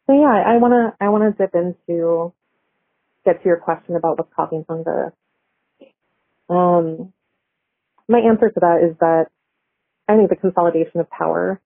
so 0.06 0.14
yeah, 0.14 0.44
I 0.46 0.58
want 0.58 0.74
to 0.74 1.06
I 1.06 1.10
want 1.10 1.24
to 1.24 1.42
dip 1.42 1.56
into 1.56 2.34
get 3.26 3.42
to 3.42 3.46
your 3.48 3.58
question 3.58 3.96
about 3.96 4.18
what's 4.18 4.34
causing 4.36 4.66
hunger. 4.68 5.14
Um, 6.50 7.14
my 8.08 8.20
answer 8.20 8.50
to 8.50 8.60
that 8.60 8.88
is 8.90 8.98
that 9.00 9.28
I 10.08 10.18
think 10.18 10.30
the 10.30 10.36
consolidation 10.36 11.00
of 11.00 11.10
power 11.10 11.62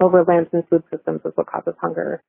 over 0.00 0.24
lands 0.24 0.50
and 0.52 0.66
food 0.68 0.82
systems 0.90 1.20
is 1.24 1.32
what 1.34 1.46
causes 1.46 1.74
hunger. 1.80 2.22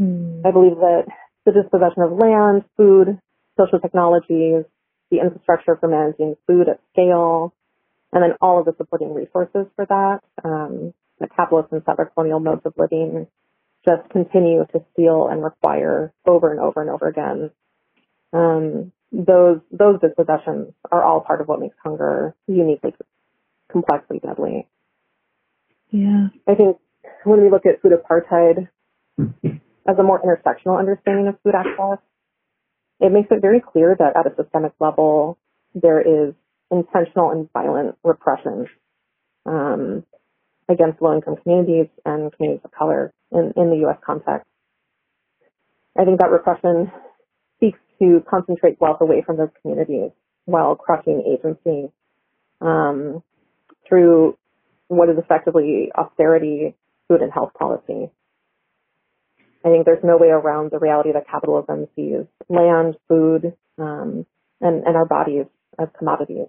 Mm. 0.00 0.44
I 0.44 0.50
believe 0.50 0.76
that 0.76 1.04
the 1.44 1.52
dispossession 1.52 2.02
of 2.02 2.12
land, 2.12 2.64
food, 2.76 3.18
social 3.56 3.78
technologies, 3.78 4.64
the 5.10 5.20
infrastructure 5.22 5.76
for 5.76 5.88
managing 5.88 6.36
food 6.46 6.68
at 6.68 6.80
scale, 6.92 7.54
and 8.12 8.22
then 8.22 8.32
all 8.40 8.58
of 8.60 8.66
the 8.66 8.74
supporting 8.76 9.14
resources 9.14 9.66
for 9.76 9.86
that, 9.86 10.20
um, 10.44 10.92
the 11.20 11.28
capitalist 11.28 11.72
and 11.72 11.82
settler 11.86 12.10
colonial 12.14 12.40
modes 12.40 12.62
of 12.64 12.74
living 12.76 13.26
just 13.86 14.08
continue 14.10 14.64
to 14.72 14.84
steal 14.92 15.28
and 15.28 15.42
require 15.42 16.12
over 16.26 16.50
and 16.50 16.60
over 16.60 16.80
and 16.80 16.90
over 16.90 17.06
again. 17.06 17.50
Um, 18.36 18.92
those 19.12 19.60
those 19.70 20.00
dispossessions 20.00 20.72
are 20.90 21.02
all 21.02 21.20
part 21.20 21.40
of 21.40 21.48
what 21.48 21.60
makes 21.60 21.76
hunger 21.82 22.34
uniquely 22.46 22.94
complexly 23.70 24.18
deadly. 24.18 24.68
Yeah. 25.90 26.28
I 26.46 26.54
think 26.54 26.78
when 27.24 27.42
we 27.42 27.50
look 27.50 27.66
at 27.66 27.80
food 27.80 27.92
apartheid 27.92 28.68
as 29.88 29.98
a 29.98 30.02
more 30.02 30.20
intersectional 30.20 30.78
understanding 30.78 31.28
of 31.28 31.36
food 31.42 31.54
access, 31.54 31.98
it 33.00 33.12
makes 33.12 33.28
it 33.30 33.40
very 33.40 33.60
clear 33.60 33.96
that 33.98 34.16
at 34.16 34.26
a 34.26 34.34
systemic 34.36 34.72
level 34.80 35.38
there 35.74 36.00
is 36.00 36.34
intentional 36.70 37.30
and 37.30 37.48
violent 37.52 37.96
repression 38.02 38.66
um, 39.46 40.04
against 40.68 41.00
low-income 41.00 41.36
communities 41.42 41.86
and 42.04 42.32
communities 42.32 42.64
of 42.64 42.72
color 42.72 43.12
in, 43.30 43.52
in 43.56 43.70
the 43.70 43.76
U.S. 43.82 43.98
context. 44.04 44.48
I 45.98 46.04
think 46.04 46.18
that 46.20 46.30
repression 46.30 46.90
seeks 46.90 47.05
to 47.98 48.24
concentrate 48.28 48.80
wealth 48.80 49.00
away 49.00 49.22
from 49.24 49.36
those 49.36 49.50
communities 49.62 50.10
while 50.44 50.74
crushing 50.74 51.22
agency 51.26 51.90
um, 52.60 53.22
through 53.88 54.36
what 54.88 55.08
is 55.08 55.16
effectively 55.18 55.90
austerity 55.96 56.74
food 57.08 57.22
and 57.22 57.32
health 57.32 57.52
policy. 57.58 58.10
I 59.64 59.68
think 59.68 59.84
there's 59.84 60.04
no 60.04 60.16
way 60.16 60.28
around 60.28 60.70
the 60.70 60.78
reality 60.78 61.12
that 61.12 61.28
capitalism 61.28 61.88
sees 61.96 62.26
land, 62.48 62.96
food, 63.08 63.54
um, 63.78 64.24
and, 64.60 64.84
and 64.84 64.96
our 64.96 65.06
bodies 65.06 65.46
as 65.78 65.88
commodities. 65.98 66.46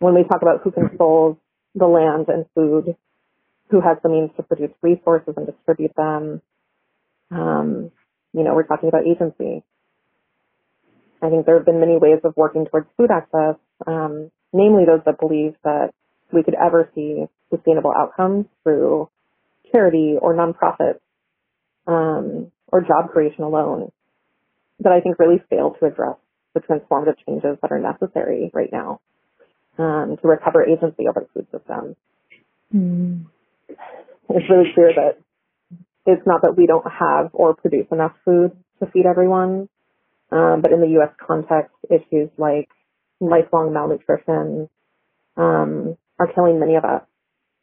When 0.00 0.14
we 0.14 0.24
talk 0.24 0.42
about 0.42 0.62
who 0.64 0.72
controls 0.72 1.36
the 1.74 1.86
land 1.86 2.26
and 2.28 2.46
food, 2.54 2.96
who 3.70 3.80
has 3.80 3.98
the 4.02 4.08
means 4.08 4.30
to 4.36 4.42
produce 4.42 4.72
resources 4.82 5.34
and 5.36 5.46
distribute 5.46 5.94
them. 5.96 6.42
Um, 7.30 7.92
you 8.32 8.42
know, 8.42 8.54
we're 8.54 8.66
talking 8.66 8.88
about 8.88 9.06
agency. 9.06 9.62
I 11.22 11.28
think 11.28 11.46
there 11.46 11.56
have 11.56 11.66
been 11.66 11.80
many 11.80 11.98
ways 11.98 12.20
of 12.24 12.34
working 12.36 12.66
towards 12.66 12.88
food 12.96 13.10
access, 13.10 13.56
um, 13.86 14.30
namely 14.52 14.84
those 14.84 15.00
that 15.04 15.20
believe 15.20 15.54
that 15.64 15.90
we 16.32 16.42
could 16.42 16.54
ever 16.54 16.90
see 16.94 17.26
sustainable 17.50 17.92
outcomes 17.96 18.46
through 18.62 19.08
charity 19.72 20.16
or 20.20 20.34
nonprofits 20.34 21.00
um, 21.86 22.50
or 22.68 22.80
job 22.80 23.10
creation 23.12 23.44
alone 23.44 23.90
that 24.80 24.92
I 24.92 25.00
think 25.00 25.18
really 25.18 25.42
fail 25.50 25.76
to 25.78 25.86
address 25.86 26.16
the 26.54 26.60
transformative 26.60 27.16
changes 27.26 27.58
that 27.60 27.70
are 27.70 27.78
necessary 27.78 28.50
right 28.52 28.70
now 28.72 29.00
um, 29.78 30.16
to 30.20 30.28
recover 30.28 30.64
agency 30.64 31.06
over 31.08 31.20
the 31.20 31.28
food 31.34 31.46
system. 31.52 31.96
Mm. 32.74 33.26
It's 34.30 34.50
really 34.50 34.70
clear 34.74 34.92
that 34.94 35.18
it's 36.06 36.26
not 36.26 36.42
that 36.42 36.56
we 36.56 36.66
don't 36.66 36.86
have 36.86 37.30
or 37.32 37.54
produce 37.54 37.86
enough 37.92 38.12
food 38.24 38.52
to 38.80 38.90
feed 38.90 39.06
everyone, 39.06 39.68
um, 40.32 40.60
but 40.62 40.72
in 40.72 40.80
the 40.80 40.88
U.S. 41.00 41.10
context, 41.24 41.74
issues 41.90 42.30
like 42.38 42.68
lifelong 43.20 43.72
malnutrition 43.72 44.68
um, 45.36 45.96
are 46.18 46.32
killing 46.34 46.60
many 46.60 46.76
of 46.76 46.84
us, 46.84 47.02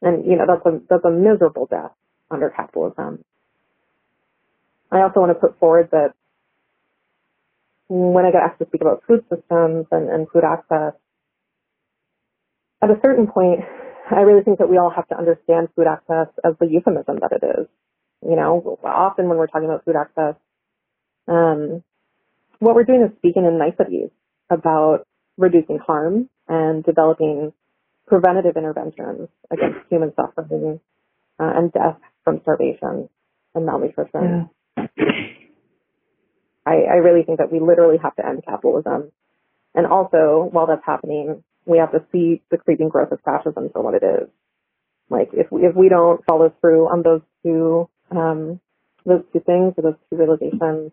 and 0.02 0.24
you 0.26 0.36
know 0.36 0.44
that's 0.46 0.64
a 0.66 0.80
that's 0.88 1.04
a 1.04 1.10
miserable 1.10 1.66
death 1.66 1.92
under 2.30 2.50
capitalism. 2.50 3.24
I 4.90 5.02
also 5.02 5.20
want 5.20 5.30
to 5.32 5.38
put 5.38 5.58
forward 5.58 5.88
that 5.92 6.14
when 7.88 8.24
I 8.24 8.30
get 8.30 8.42
asked 8.42 8.58
to 8.60 8.66
speak 8.66 8.80
about 8.82 9.02
food 9.06 9.24
systems 9.28 9.86
and, 9.90 10.08
and 10.08 10.26
food 10.30 10.44
access, 10.44 10.94
at 12.82 12.90
a 12.90 13.00
certain 13.02 13.26
point, 13.26 13.60
I 14.10 14.20
really 14.20 14.42
think 14.42 14.58
that 14.58 14.68
we 14.68 14.78
all 14.78 14.90
have 14.90 15.08
to 15.08 15.18
understand 15.18 15.68
food 15.76 15.86
access 15.86 16.28
as 16.44 16.54
the 16.60 16.66
euphemism 16.66 17.18
that 17.20 17.32
it 17.32 17.44
is. 17.44 17.66
You 18.22 18.36
know, 18.36 18.78
often 18.84 19.28
when 19.28 19.38
we're 19.38 19.46
talking 19.46 19.68
about 19.68 19.84
food 19.84 19.96
access, 19.96 20.34
um, 21.28 21.82
what 22.58 22.74
we're 22.74 22.84
doing 22.84 23.02
is 23.02 23.16
speaking 23.18 23.44
in 23.44 23.58
niceties 23.58 24.10
about 24.50 25.06
reducing 25.36 25.78
harm 25.78 26.28
and 26.48 26.84
developing 26.84 27.52
preventative 28.06 28.56
interventions 28.56 29.28
against 29.50 29.78
human 29.90 30.12
suffering 30.16 30.80
uh, 31.38 31.52
and 31.54 31.72
death 31.72 31.98
from 32.24 32.40
starvation 32.42 33.08
and 33.54 33.66
malnutrition. 33.66 34.50
Yeah. 34.76 34.86
I, 36.66 36.82
I 36.90 36.96
really 36.96 37.24
think 37.24 37.38
that 37.38 37.50
we 37.50 37.60
literally 37.60 37.98
have 38.02 38.14
to 38.16 38.26
end 38.26 38.42
capitalism. 38.44 39.10
And 39.74 39.86
also, 39.86 40.48
while 40.50 40.66
that's 40.66 40.84
happening, 40.84 41.42
we 41.64 41.78
have 41.78 41.92
to 41.92 42.04
see 42.12 42.42
the 42.50 42.58
creeping 42.58 42.88
growth 42.88 43.12
of 43.12 43.20
fascism 43.24 43.70
for 43.72 43.82
what 43.82 43.94
it 43.94 44.02
is. 44.02 44.28
Like 45.10 45.30
if 45.32 45.50
we, 45.50 45.62
if 45.62 45.74
we 45.74 45.88
don't 45.88 46.24
follow 46.24 46.52
through 46.60 46.88
on 46.88 47.02
those 47.02 47.22
two 47.42 47.88
um, 48.10 48.60
those 49.04 49.22
two 49.32 49.40
things 49.40 49.74
or 49.76 49.82
those 49.82 49.94
two 50.10 50.16
realizations, 50.16 50.92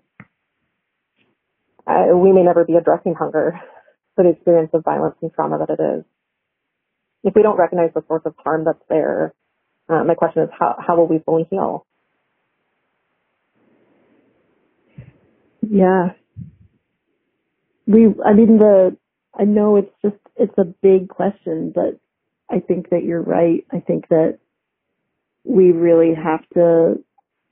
uh, 1.88 2.16
we 2.16 2.32
may 2.32 2.44
never 2.44 2.66
be 2.66 2.76
addressing 2.76 3.14
hunger 3.14 3.60
for 4.16 4.24
the 4.24 4.32
experience 4.32 4.72
of 4.74 4.84
violence 4.84 5.16
and 5.22 5.32
trauma 5.34 5.58
that 5.60 5.70
it 5.70 5.82
is. 5.82 6.06
If 7.24 7.36
we 7.36 7.42
don't 7.42 7.58
recognize 7.58 7.92
the 7.94 8.04
source 8.08 8.22
of 8.26 8.36
harm 8.44 8.66
that's 8.66 8.84
there, 8.90 9.34
uh, 9.90 10.04
my 10.04 10.16
question 10.16 10.44
is 10.44 10.50
how 10.58 10.76
how 10.80 10.96
will 10.96 11.08
we 11.08 11.20
fully 11.20 11.48
heal? 11.50 11.86
Yeah. 15.62 16.10
We, 17.88 18.08
I 18.26 18.34
mean, 18.34 18.58
the 18.58 18.98
I 19.38 19.44
know 19.44 19.76
it's 19.76 19.92
just, 20.02 20.16
it's 20.38 20.58
a 20.58 20.64
big 20.64 21.10
question, 21.10 21.72
but 21.74 22.00
I 22.50 22.60
think 22.60 22.90
that 22.90 23.04
you're 23.04 23.22
right. 23.22 23.66
I 23.72 23.80
think 23.80 24.08
that 24.10 24.40
we 25.44 25.72
really 25.72 26.14
have 26.16 26.48
to 26.54 27.04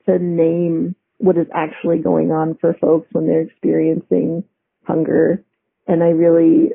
to 0.06 0.18
name 0.18 0.96
what 1.18 1.36
is 1.36 1.46
actually 1.54 1.98
going 1.98 2.30
on 2.30 2.56
for 2.60 2.74
folks 2.80 3.08
when 3.12 3.26
they're 3.26 3.42
experiencing 3.42 4.44
hunger. 4.84 5.44
And 5.86 6.02
I 6.02 6.08
really 6.08 6.72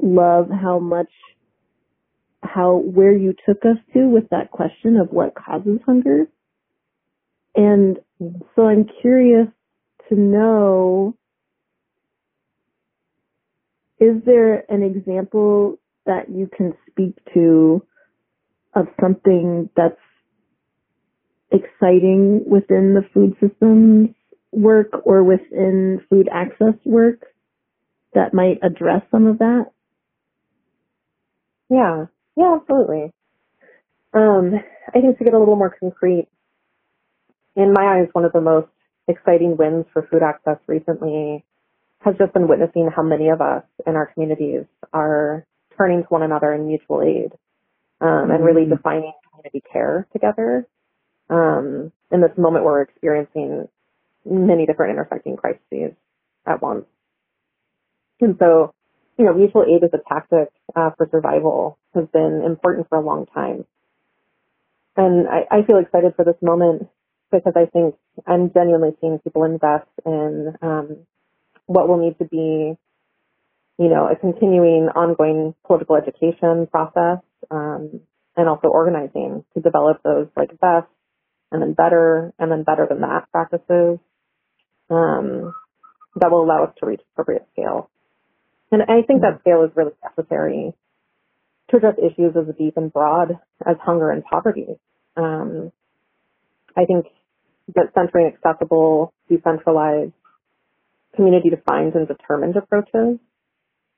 love 0.00 0.48
how 0.50 0.78
much 0.78 1.10
how 2.42 2.76
where 2.76 3.16
you 3.16 3.34
took 3.46 3.64
us 3.64 3.76
to 3.92 4.08
with 4.08 4.28
that 4.30 4.50
question 4.50 4.96
of 4.96 5.08
what 5.10 5.34
causes 5.34 5.80
hunger. 5.84 6.26
And 7.54 7.98
so 8.54 8.66
I'm 8.66 8.86
curious 9.00 9.48
to 10.08 10.14
know 10.14 11.16
is 14.00 14.22
there 14.24 14.64
an 14.70 14.82
example 14.82 15.78
that 16.06 16.30
you 16.30 16.48
can 16.56 16.74
speak 16.88 17.16
to 17.34 17.84
of 18.74 18.86
something 19.00 19.68
that's 19.76 19.98
exciting 21.50 22.44
within 22.46 22.94
the 22.94 23.04
food 23.14 23.34
systems 23.40 24.10
work 24.52 24.88
or 25.04 25.22
within 25.22 26.00
food 26.08 26.28
access 26.32 26.74
work 26.84 27.24
that 28.14 28.34
might 28.34 28.58
address 28.62 29.02
some 29.10 29.26
of 29.26 29.38
that? 29.38 29.66
Yeah, 31.70 32.06
yeah, 32.36 32.58
absolutely. 32.60 33.12
Um, 34.14 34.54
I 34.94 35.00
think 35.00 35.18
to 35.18 35.24
get 35.24 35.34
a 35.34 35.38
little 35.38 35.56
more 35.56 35.76
concrete, 35.78 36.28
in 37.56 37.72
my 37.72 37.98
eyes, 37.98 38.08
one 38.12 38.24
of 38.24 38.32
the 38.32 38.40
most 38.40 38.68
exciting 39.08 39.56
wins 39.56 39.84
for 39.92 40.06
food 40.10 40.22
access 40.22 40.58
recently 40.66 41.44
has 42.00 42.14
just 42.16 42.32
been 42.32 42.48
witnessing 42.48 42.88
how 42.94 43.02
many 43.02 43.28
of 43.28 43.40
us 43.40 43.64
in 43.86 43.96
our 43.96 44.06
communities 44.14 44.64
are 44.92 45.44
turning 45.76 46.02
to 46.02 46.08
one 46.08 46.22
another 46.22 46.52
in 46.52 46.68
mutual 46.68 47.02
aid 47.02 47.32
um, 48.00 48.30
and 48.30 48.44
really 48.44 48.62
mm-hmm. 48.62 48.76
defining 48.76 49.12
community 49.30 49.62
care 49.72 50.06
together 50.12 50.66
um, 51.30 51.92
in 52.10 52.20
this 52.20 52.36
moment 52.36 52.64
where 52.64 52.74
we're 52.74 52.82
experiencing 52.82 53.68
many 54.24 54.66
different 54.66 54.92
intersecting 54.92 55.36
crises 55.36 55.92
at 56.46 56.62
once. 56.62 56.86
And 58.20 58.36
so, 58.38 58.74
you 59.16 59.24
know, 59.24 59.34
mutual 59.34 59.64
aid 59.64 59.84
as 59.84 59.90
a 59.92 60.02
tactic 60.08 60.48
uh, 60.74 60.90
for 60.96 61.08
survival 61.10 61.78
has 61.94 62.06
been 62.12 62.42
important 62.44 62.88
for 62.88 62.98
a 62.98 63.04
long 63.04 63.26
time. 63.26 63.64
And 64.96 65.28
I, 65.28 65.58
I 65.58 65.62
feel 65.62 65.78
excited 65.78 66.14
for 66.16 66.24
this 66.24 66.34
moment 66.42 66.88
because 67.30 67.52
I 67.54 67.66
think 67.66 67.94
I'm 68.26 68.52
genuinely 68.52 68.96
seeing 69.00 69.18
people 69.20 69.44
invest 69.44 69.88
in 70.04 70.54
um, 70.62 70.96
what 71.66 71.88
will 71.88 71.98
need 71.98 72.18
to 72.18 72.24
be, 72.24 72.76
you 73.78 73.88
know, 73.88 74.08
a 74.10 74.16
continuing, 74.16 74.88
ongoing 74.94 75.54
political 75.66 75.96
education 75.96 76.66
process, 76.66 77.22
um, 77.50 78.00
and 78.36 78.48
also 78.48 78.68
organizing 78.68 79.44
to 79.54 79.60
develop 79.60 80.02
those 80.02 80.26
like 80.36 80.50
best 80.60 80.88
and 81.50 81.62
then 81.62 81.72
better 81.72 82.32
and 82.38 82.50
then 82.50 82.62
better 82.62 82.86
than 82.88 83.00
that 83.00 83.30
practices 83.32 83.98
um, 84.90 85.54
that 86.16 86.30
will 86.30 86.44
allow 86.44 86.64
us 86.64 86.74
to 86.80 86.86
reach 86.86 87.00
appropriate 87.12 87.46
scale. 87.52 87.90
And 88.70 88.82
I 88.82 89.02
think 89.06 89.22
that 89.22 89.40
scale 89.40 89.64
is 89.64 89.70
really 89.74 89.92
necessary 90.04 90.72
to 91.70 91.76
address 91.76 91.94
issues 91.98 92.34
as 92.36 92.54
deep 92.56 92.76
and 92.76 92.92
broad 92.92 93.38
as 93.66 93.76
hunger 93.82 94.10
and 94.10 94.24
poverty. 94.24 94.78
Um, 95.16 95.72
I 96.76 96.84
think 96.84 97.06
that 97.74 97.92
centering 97.94 98.32
accessible, 98.32 99.12
decentralized, 99.28 100.12
community 101.14 101.50
defined 101.50 101.94
and 101.94 102.06
determined 102.06 102.56
approaches 102.56 103.18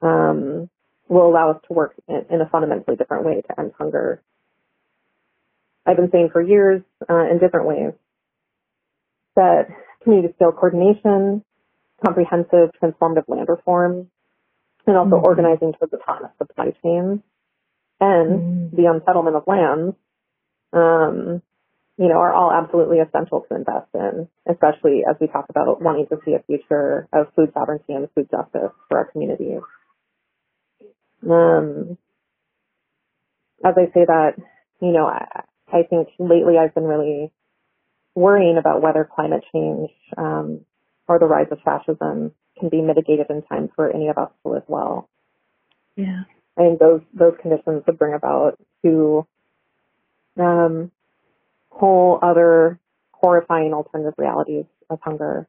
um, 0.03 0.71
will 1.09 1.29
allow 1.29 1.51
us 1.51 1.61
to 1.69 1.75
work 1.75 1.95
in, 2.09 2.25
in, 2.31 2.41
a 2.41 2.49
fundamentally 2.49 2.97
different 2.97 3.27
way 3.27 3.43
to 3.43 3.61
end 3.61 3.73
hunger. 3.77 4.23
I've 5.87 5.97
been 5.97 6.11
saying 6.11 6.31
for 6.33 6.43
years 6.43 6.83
uh, 7.09 7.31
in 7.31 7.39
different 7.39 7.67
ways 7.67 7.93
that 9.37 9.69
community 10.03 10.35
scale 10.35 10.53
coordination, 10.53 11.45
comprehensive 12.05 12.71
transformative 12.83 13.29
land 13.29 13.49
reform, 13.49 14.11
and 14.87 14.97
also 14.97 15.17
mm-hmm. 15.17 15.25
organizing 15.25 15.73
towards 15.73 15.93
autonomous 15.95 16.33
supply 16.39 16.73
chains 16.83 17.21
and 18.01 18.71
mm-hmm. 18.71 18.77
the 18.77 18.91
unsettlement 18.91 19.37
of 19.37 19.45
lands, 19.47 19.97
um, 20.73 21.43
you 21.99 22.09
know, 22.09 22.19
are 22.19 22.33
all 22.33 22.51
absolutely 22.51 22.99
essential 22.99 23.45
to 23.49 23.55
invest 23.55 23.89
in, 23.95 24.27
especially 24.51 25.03
as 25.09 25.17
we 25.21 25.27
talk 25.27 25.47
about 25.51 25.83
wanting 25.83 26.07
to 26.09 26.17
see 26.25 26.33
a 26.33 26.43
future 26.47 27.07
of 27.13 27.27
food 27.37 27.53
sovereignty 27.53 27.93
and 27.93 28.09
food 28.15 28.29
justice 28.31 28.73
for 28.89 28.99
our 28.99 29.11
communities. 29.13 29.61
Um, 31.29 31.99
as 33.63 33.75
I 33.77 33.93
say 33.93 34.07
that, 34.07 34.33
you 34.81 34.93
know, 34.93 35.07
I, 35.07 35.43
I 35.73 35.83
think 35.83 36.09
lately 36.19 36.59
I've 36.59 36.75
been 36.75 36.85
really 36.85 37.33
worrying 38.15 38.59
about 38.59 38.83
whether 38.83 39.05
climate 39.05 39.45
change 39.53 39.91
um, 40.17 40.61
or 41.09 41.19
the 41.19 41.27
rise 41.27 41.47
of 41.51 41.61
fascism 41.65 42.33
can 42.59 42.69
be 42.69 42.81
mitigated 42.81 43.27
in 43.31 43.43
time 43.43 43.71
for 43.75 43.91
any 43.91 44.09
of 44.09 44.19
us 44.19 44.31
to 44.43 44.53
live 44.53 44.65
well. 44.69 45.09
Yeah. 45.97 46.25
I 46.59 46.63
think 46.63 46.79
those 46.79 47.01
those 47.15 47.35
conditions 47.41 47.85
would 47.87 47.99
bring 47.99 48.15
about 48.15 48.59
two 48.83 49.27
um, 50.39 50.91
whole 51.71 52.19
other 52.23 52.79
horrifying 53.13 53.73
alternative 53.73 54.15
realities 54.19 54.65
of 54.89 54.99
hunger. 55.03 55.47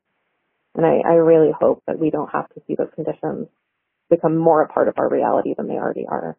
And 0.75 0.85
I, 0.85 0.99
I 1.05 1.13
really 1.15 1.51
hope 1.51 1.83
that 1.87 1.99
we 1.99 2.11
don't 2.11 2.31
have 2.31 2.47
to 2.49 2.61
see 2.65 2.75
those 2.75 2.91
conditions 2.95 3.47
become 4.09 4.37
more 4.37 4.61
a 4.61 4.67
part 4.67 4.87
of 4.87 4.95
our 4.97 5.09
reality 5.09 5.53
than 5.55 5.67
they 5.67 5.75
already 5.75 6.05
are. 6.07 6.37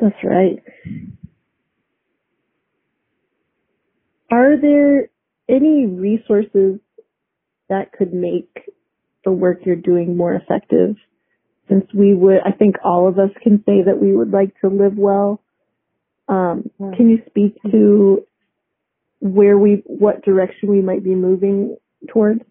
That's 0.00 0.16
right. 0.24 0.62
Are 4.30 4.60
there 4.60 5.08
any 5.48 5.86
resources 5.86 6.80
that 7.68 7.92
could 7.92 8.12
make 8.12 8.70
the 9.24 9.32
work 9.32 9.60
you're 9.64 9.76
doing 9.76 10.16
more 10.16 10.34
effective? 10.34 10.96
Since 11.68 11.86
we 11.94 12.14
would, 12.14 12.38
I 12.44 12.52
think 12.52 12.76
all 12.84 13.08
of 13.08 13.18
us 13.18 13.30
can 13.42 13.58
say 13.64 13.82
that 13.86 14.00
we 14.00 14.14
would 14.14 14.30
like 14.30 14.54
to 14.60 14.68
live 14.68 14.96
well. 14.96 15.40
Um, 16.28 16.70
can 16.78 17.08
you 17.10 17.22
speak 17.26 17.56
to 17.70 18.26
where 19.20 19.56
we, 19.56 19.82
what 19.86 20.24
direction 20.24 20.68
we 20.68 20.82
might 20.82 21.02
be 21.04 21.14
moving 21.14 21.76
towards? 22.12 22.42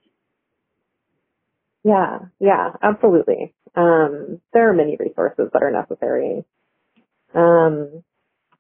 Yeah, 1.84 2.19
yeah, 2.39 2.69
absolutely. 2.82 3.53
Um, 3.75 4.39
there 4.53 4.69
are 4.69 4.73
many 4.73 4.97
resources 4.99 5.49
that 5.53 5.62
are 5.62 5.71
necessary. 5.71 6.45
Um, 7.33 8.03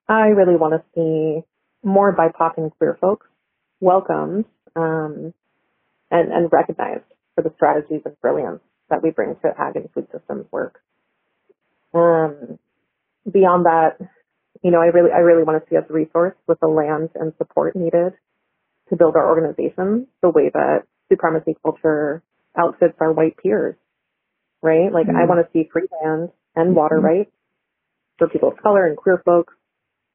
I 0.07 0.27
really 0.27 0.55
want 0.55 0.73
to 0.73 0.83
see 0.95 1.45
more 1.83 2.15
BIPOC 2.15 2.57
and 2.57 2.71
queer 2.77 2.97
folks 2.99 3.27
welcomed 3.79 4.45
um, 4.75 5.33
and, 6.09 6.31
and 6.31 6.51
recognized 6.51 7.03
for 7.35 7.43
the 7.43 7.51
strategies 7.55 8.01
and 8.05 8.19
brilliance 8.21 8.61
that 8.89 9.03
we 9.03 9.11
bring 9.11 9.35
to 9.41 9.47
ag 9.57 9.75
and 9.75 9.89
food 9.93 10.07
systems 10.11 10.45
work. 10.51 10.79
Um, 11.93 12.59
beyond 13.31 13.65
that, 13.65 13.97
you 14.63 14.71
know, 14.71 14.79
I 14.79 14.87
really, 14.87 15.11
I 15.11 15.19
really 15.19 15.43
want 15.43 15.63
to 15.63 15.69
see 15.69 15.77
us 15.77 15.83
resourced 15.89 16.35
with 16.47 16.59
the 16.59 16.67
land 16.67 17.09
and 17.15 17.33
support 17.37 17.75
needed 17.75 18.13
to 18.89 18.95
build 18.95 19.15
our 19.15 19.27
organization 19.27 20.07
the 20.21 20.29
way 20.29 20.49
that 20.53 20.83
supremacy 21.09 21.55
culture 21.61 22.23
outfits 22.57 22.95
our 22.99 23.11
white 23.11 23.37
peers, 23.37 23.75
right? 24.61 24.91
Like 24.91 25.07
mm-hmm. 25.07 25.17
I 25.17 25.25
want 25.25 25.45
to 25.45 25.51
see 25.51 25.69
free 25.71 25.87
land 26.01 26.29
and 26.55 26.75
water 26.75 26.97
mm-hmm. 26.97 27.05
rights 27.05 27.31
for 28.17 28.27
people 28.27 28.49
of 28.49 28.57
color 28.57 28.87
and 28.87 28.97
queer 28.97 29.21
folks. 29.25 29.53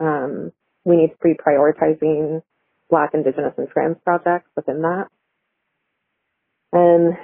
Um, 0.00 0.52
we 0.84 0.96
need 0.96 1.08
to 1.08 1.16
be 1.22 1.34
prioritizing 1.34 2.42
Black, 2.90 3.10
Indigenous, 3.14 3.54
and 3.58 3.68
trans 3.68 3.96
projects 4.04 4.50
within 4.56 4.82
that. 4.82 5.08
And 6.72 7.14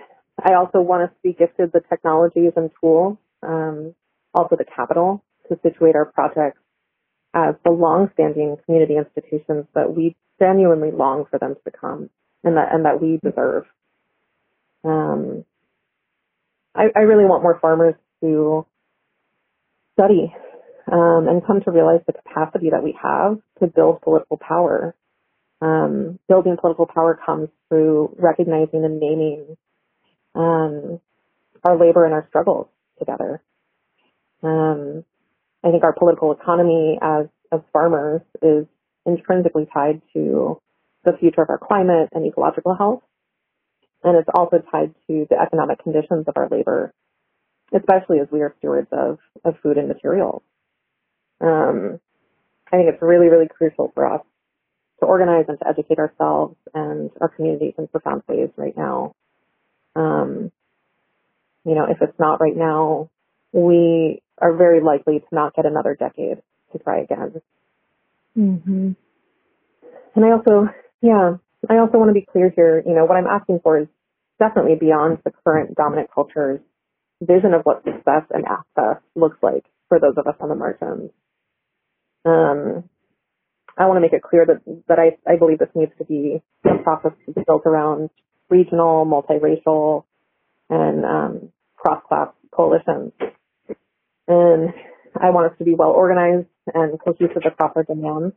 I 0.43 0.55
also 0.55 0.81
want 0.81 1.05
us 1.05 1.11
to 1.11 1.23
be 1.23 1.33
gifted 1.33 1.73
the 1.73 1.81
technologies 1.89 2.53
and 2.57 2.71
tools, 2.81 3.19
um, 3.43 3.95
also 4.35 4.57
the 4.57 4.65
capital 4.65 5.23
to 5.49 5.59
situate 5.63 5.95
our 5.95 6.07
projects 6.07 6.61
as 7.35 7.55
the 7.65 7.71
long-standing 7.71 8.57
community 8.65 8.97
institutions 8.97 9.67
that 9.75 9.95
we 9.95 10.17
genuinely 10.39 10.91
long 10.91 11.25
for 11.31 11.39
them 11.39 11.55
to 11.55 11.61
become 11.71 12.11
and 12.43 12.57
that, 12.57 12.73
and 12.73 12.85
that 12.85 13.01
we 13.01 13.19
deserve. 13.23 13.65
Um, 14.85 15.45
I, 16.75 16.87
I 16.95 17.01
really 17.01 17.25
want 17.25 17.43
more 17.43 17.59
farmers 17.61 17.95
to 18.21 18.67
study 19.95 20.35
um, 20.91 21.29
and 21.29 21.45
come 21.47 21.61
to 21.63 21.71
realize 21.71 22.01
the 22.07 22.13
capacity 22.13 22.71
that 22.71 22.83
we 22.83 22.97
have 23.03 23.39
to 23.61 23.67
build 23.67 24.03
political 24.03 24.37
power. 24.37 24.95
Um, 25.61 26.19
building 26.29 26.57
political 26.61 26.87
power 26.87 27.19
comes 27.25 27.49
through 27.69 28.17
recognizing 28.19 28.85
and 28.85 29.01
naming 29.01 29.57
um, 30.35 31.01
our 31.63 31.79
labor 31.79 32.05
and 32.05 32.13
our 32.13 32.27
struggles 32.29 32.69
together. 32.99 33.43
Um, 34.43 35.05
I 35.63 35.71
think 35.71 35.85
our 35.85 35.95
political 35.95 36.33
economy 36.33 36.99
as 37.01 37.27
as 37.53 37.61
farmers 37.73 38.21
is 38.43 38.67
intrinsically 39.07 39.67
tied 39.73 40.03
to 40.13 40.61
the 41.05 41.17
future 41.19 41.43
of 41.43 41.51
our 41.51 41.59
climate 41.59 42.09
and 42.13 42.27
ecological 42.27 42.75
health, 42.75 43.03
and 44.03 44.17
it's 44.17 44.29
also 44.35 44.59
tied 44.71 44.95
to 45.07 45.27
the 45.31 45.39
economic 45.41 45.83
conditions 45.83 46.27
of 46.27 46.37
our 46.37 46.49
labor 46.51 46.93
especially 47.75 48.21
as 48.21 48.29
we 48.31 48.41
are 48.41 48.55
stewards 48.59 48.89
of, 48.93 49.19
of 49.45 49.55
food 49.63 49.79
and 49.79 49.89
materials. 49.89 50.43
Um, 51.45 52.01
I 52.73 52.77
think 52.77 52.89
it's 52.93 53.03
really, 53.03 53.29
really 53.29 53.49
crucial 53.49 53.93
for 53.95 54.07
us 54.13 54.23
to 55.01 55.07
organize 55.07 55.45
and 55.49 55.59
to 55.59 55.69
educate 55.69 55.99
ourselves 55.99 56.57
and 56.73 57.11
our 57.21 57.29
communities 57.29 57.75
in 57.77 57.87
profound 57.89 58.23
ways 58.27 58.49
right 58.57 58.77
now. 58.77 59.15
Um, 59.95 60.51
you 61.65 61.75
know, 61.75 61.87
if 61.89 61.99
it's 62.01 62.19
not 62.19 62.41
right 62.41 62.57
now, 62.57 63.11
we 63.53 64.23
are 64.39 64.55
very 64.55 64.81
likely 64.81 65.21
to 65.21 65.27
not 65.33 65.55
get 65.55 65.67
another 65.67 65.95
decade 65.95 66.39
to 66.73 66.79
try 66.79 67.01
again. 67.01 67.41
Mm-hmm. 68.37 68.93
And 70.15 70.25
I 70.25 70.31
also, 70.31 70.69
yeah, 71.03 71.37
I 71.69 71.77
also 71.79 71.99
want 71.99 72.09
to 72.09 72.15
be 72.15 72.27
clear 72.31 72.53
here. 72.55 72.83
You 72.85 72.95
know, 72.95 73.05
what 73.05 73.17
I'm 73.17 73.27
asking 73.27 73.61
for 73.63 73.79
is 73.79 73.89
definitely 74.39 74.77
beyond 74.77 75.19
the 75.25 75.33
current 75.45 75.75
dominant 75.77 76.11
culture's 76.13 76.61
vision 77.21 77.55
of 77.55 77.63
what 77.63 77.85
success 77.85 78.25
and 78.31 78.45
access 78.47 79.03
looks 79.15 79.39
like 79.43 79.65
for 79.89 80.01
those 80.01 80.15
of 80.17 80.27
us 80.27 80.35
on 80.41 80.49
the 80.49 80.55
margins. 80.55 81.11
Um, 82.25 82.89
I 83.77 83.87
want 83.87 83.97
to 83.97 84.01
make 84.01 84.13
it 84.13 84.23
clear 84.23 84.47
that 84.47 84.63
that 84.89 84.99
I, 84.99 85.17
I 85.31 85.37
believe 85.37 85.59
this 85.59 85.69
needs 85.75 85.93
to 85.99 86.05
be 86.05 86.43
a 86.65 86.79
process 86.83 87.13
built 87.47 87.63
around 87.67 88.11
regional, 88.49 89.05
multiracial, 89.05 90.05
and 90.71 91.05
um, 91.05 91.53
cross-class 91.77 92.29
coalitions. 92.51 93.13
And 94.29 94.73
I 95.21 95.31
want 95.31 95.53
us 95.53 95.59
to 95.59 95.65
be 95.65 95.75
well 95.75 95.91
organized 95.91 96.47
and 96.73 96.99
cohesive 97.01 97.43
across 97.45 97.73
our 97.77 97.83
demands. 97.83 98.35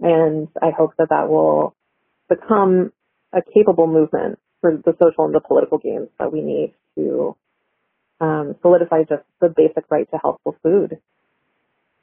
And 0.00 0.48
I 0.60 0.70
hope 0.76 0.92
that 0.98 1.10
that 1.10 1.28
will 1.28 1.76
become 2.28 2.92
a 3.32 3.40
capable 3.42 3.86
movement 3.86 4.38
for 4.60 4.76
the 4.76 4.96
social 5.00 5.26
and 5.26 5.34
the 5.34 5.40
political 5.40 5.78
gains 5.78 6.08
that 6.18 6.32
we 6.32 6.40
need 6.40 6.74
to 6.96 7.36
um, 8.20 8.56
solidify 8.62 9.02
just 9.02 9.22
the 9.40 9.48
basic 9.48 9.84
right 9.90 10.10
to 10.10 10.18
healthful 10.18 10.56
food. 10.62 10.98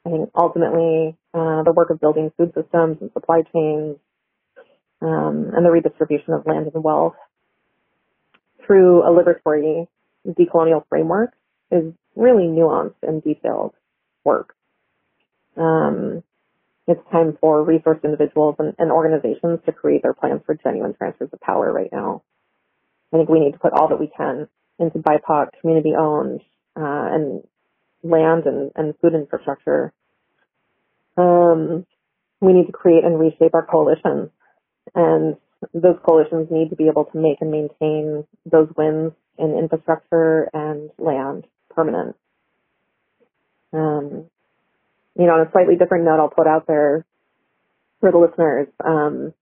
I 0.06 0.10
think 0.10 0.30
ultimately 0.34 1.16
uh, 1.32 1.62
the 1.62 1.72
work 1.72 1.90
of 1.90 2.00
building 2.00 2.32
food 2.36 2.52
systems 2.54 2.98
and 3.00 3.10
supply 3.12 3.42
chains 3.52 3.96
um, 5.00 5.52
and 5.54 5.64
the 5.64 5.70
redistribution 5.70 6.34
of 6.34 6.46
land 6.46 6.70
and 6.72 6.84
wealth 6.84 7.14
through 8.66 9.02
a 9.02 9.10
liberatory 9.10 9.86
decolonial 10.26 10.84
framework 10.88 11.32
is 11.70 11.92
really 12.16 12.44
nuanced 12.44 12.94
and 13.02 13.22
detailed 13.22 13.74
work. 14.24 14.54
Um, 15.56 16.22
it's 16.86 17.00
time 17.10 17.38
for 17.40 17.62
resource 17.62 17.98
individuals 18.02 18.56
and, 18.58 18.74
and, 18.78 18.90
organizations 18.90 19.60
to 19.66 19.72
create 19.72 20.02
their 20.02 20.14
plans 20.14 20.40
for 20.44 20.54
genuine 20.54 20.94
transfers 20.94 21.28
of 21.32 21.40
power 21.40 21.72
right 21.72 21.90
now. 21.92 22.22
I 23.12 23.18
think 23.18 23.28
we 23.28 23.40
need 23.40 23.52
to 23.52 23.58
put 23.58 23.72
all 23.72 23.88
that 23.88 24.00
we 24.00 24.10
can 24.16 24.48
into 24.78 24.98
BIPOC, 24.98 25.48
community 25.60 25.92
owned, 25.96 26.40
uh, 26.76 27.08
and 27.12 27.42
land 28.02 28.46
and, 28.46 28.70
and 28.76 28.94
food 29.00 29.14
infrastructure. 29.14 29.92
Um, 31.16 31.86
we 32.40 32.52
need 32.52 32.66
to 32.66 32.72
create 32.72 33.04
and 33.04 33.18
reshape 33.18 33.54
our 33.54 33.64
coalitions 33.64 34.30
and 34.94 35.36
those 35.72 35.96
coalitions 36.06 36.48
need 36.50 36.70
to 36.70 36.76
be 36.76 36.88
able 36.88 37.04
to 37.06 37.18
make 37.18 37.38
and 37.40 37.50
maintain 37.50 38.24
those 38.50 38.68
wins 38.76 39.12
in 39.38 39.56
infrastructure 39.56 40.50
and 40.52 40.90
land 40.98 41.46
permanent. 41.70 42.16
Um, 43.72 44.26
you 45.18 45.26
know, 45.26 45.34
on 45.34 45.46
a 45.46 45.50
slightly 45.52 45.76
different 45.76 46.04
note, 46.04 46.20
I'll 46.20 46.28
put 46.28 46.46
out 46.46 46.66
there 46.66 47.06
for 48.00 48.10
the 48.10 48.18
listeners. 48.18 48.68
Um, 48.84 49.32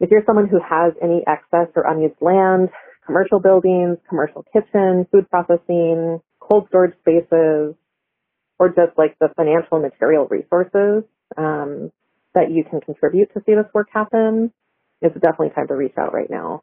if 0.00 0.10
you're 0.10 0.24
someone 0.26 0.48
who 0.48 0.58
has 0.58 0.92
any 1.02 1.22
excess 1.26 1.68
or 1.76 1.84
unused 1.86 2.20
land, 2.20 2.70
commercial 3.06 3.38
buildings, 3.38 3.98
commercial 4.08 4.44
kitchen, 4.52 5.06
food 5.12 5.28
processing, 5.30 6.20
cold 6.48 6.66
storage 6.68 6.94
spaces, 7.00 7.74
or 8.58 8.68
just 8.68 8.96
like 8.96 9.16
the 9.18 9.28
financial 9.36 9.80
material 9.80 10.26
resources 10.26 11.04
um, 11.36 11.90
that 12.34 12.50
you 12.50 12.64
can 12.68 12.80
contribute 12.80 13.32
to 13.34 13.42
see 13.46 13.54
this 13.54 13.66
work 13.72 13.88
happen, 13.92 14.52
it's 15.00 15.14
definitely 15.14 15.50
time 15.50 15.68
to 15.68 15.74
reach 15.74 15.94
out 15.98 16.12
right 16.12 16.30
now. 16.30 16.62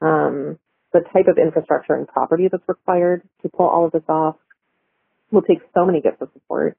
Um, 0.00 0.58
the 0.92 1.00
type 1.12 1.26
of 1.28 1.38
infrastructure 1.38 1.94
and 1.94 2.06
property 2.06 2.48
that's 2.50 2.68
required 2.68 3.22
to 3.42 3.48
pull 3.48 3.66
all 3.66 3.86
of 3.86 3.92
this 3.92 4.02
off 4.08 4.36
will 5.30 5.42
take 5.42 5.58
so 5.74 5.84
many 5.84 6.00
gifts 6.00 6.20
of 6.20 6.28
support. 6.32 6.76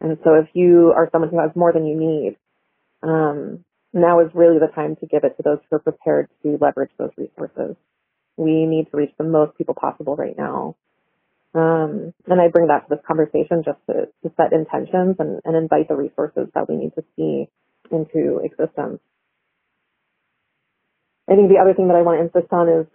And 0.00 0.18
so 0.24 0.34
if 0.34 0.48
you 0.54 0.92
are 0.96 1.08
someone 1.10 1.30
who 1.30 1.40
has 1.40 1.50
more 1.54 1.72
than 1.72 1.86
you 1.86 1.96
need, 1.98 2.36
um, 3.02 3.64
now 3.92 4.20
is 4.20 4.30
really 4.34 4.58
the 4.58 4.72
time 4.74 4.96
to 4.96 5.06
give 5.06 5.24
it 5.24 5.36
to 5.36 5.42
those 5.42 5.58
who 5.68 5.76
are 5.76 5.80
prepared 5.80 6.28
to 6.42 6.58
leverage 6.60 6.90
those 6.98 7.10
resources. 7.16 7.76
We 8.36 8.66
need 8.66 8.90
to 8.90 8.96
reach 8.96 9.12
the 9.18 9.24
most 9.24 9.56
people 9.56 9.74
possible 9.74 10.16
right 10.16 10.36
now. 10.36 10.76
Um, 11.54 12.12
and 12.26 12.40
I 12.40 12.48
bring 12.48 12.68
that 12.68 12.88
to 12.88 12.96
this 12.96 13.04
conversation 13.06 13.62
just 13.64 13.78
to, 13.88 14.06
to 14.22 14.34
set 14.36 14.52
intentions 14.52 15.16
and, 15.18 15.40
and 15.44 15.56
invite 15.56 15.88
the 15.88 15.96
resources 15.96 16.48
that 16.54 16.68
we 16.68 16.76
need 16.76 16.94
to 16.94 17.04
see 17.16 17.48
into 17.90 18.40
existence. 18.44 19.00
I 21.28 21.34
think 21.34 21.48
the 21.48 21.60
other 21.60 21.74
thing 21.74 21.88
that 21.88 21.96
I 21.96 22.02
want 22.02 22.20
to 22.20 22.24
insist 22.24 22.52
on 22.52 22.68
is 22.68 22.86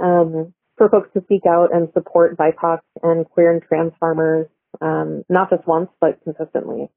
um, 0.00 0.54
for 0.76 0.88
folks 0.88 1.10
to 1.14 1.22
speak 1.24 1.42
out 1.46 1.74
and 1.74 1.88
support 1.92 2.36
BIPOC 2.36 2.80
and 3.02 3.28
queer 3.28 3.52
and 3.52 3.62
trans 3.62 3.92
farmers, 4.00 4.46
um, 4.80 5.24
not 5.28 5.50
just 5.50 5.66
once, 5.66 5.88
but 6.00 6.22
consistently. 6.24 6.88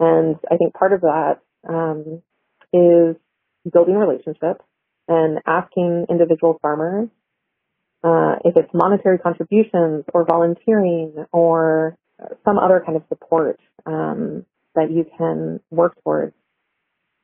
And 0.00 0.36
I 0.50 0.56
think 0.56 0.74
part 0.74 0.92
of 0.92 1.00
that 1.02 1.38
um, 1.68 2.22
is 2.72 3.16
building 3.72 3.94
relationships 3.94 4.64
and 5.08 5.38
asking 5.46 6.06
individual 6.10 6.58
farmers 6.60 7.08
uh, 8.04 8.36
if 8.44 8.56
it's 8.56 8.70
monetary 8.72 9.18
contributions 9.18 10.04
or 10.14 10.24
volunteering 10.24 11.24
or 11.32 11.96
some 12.44 12.58
other 12.58 12.82
kind 12.84 12.96
of 12.96 13.02
support 13.08 13.58
um, 13.86 14.44
that 14.74 14.90
you 14.90 15.04
can 15.16 15.60
work 15.70 15.94
towards 16.02 16.34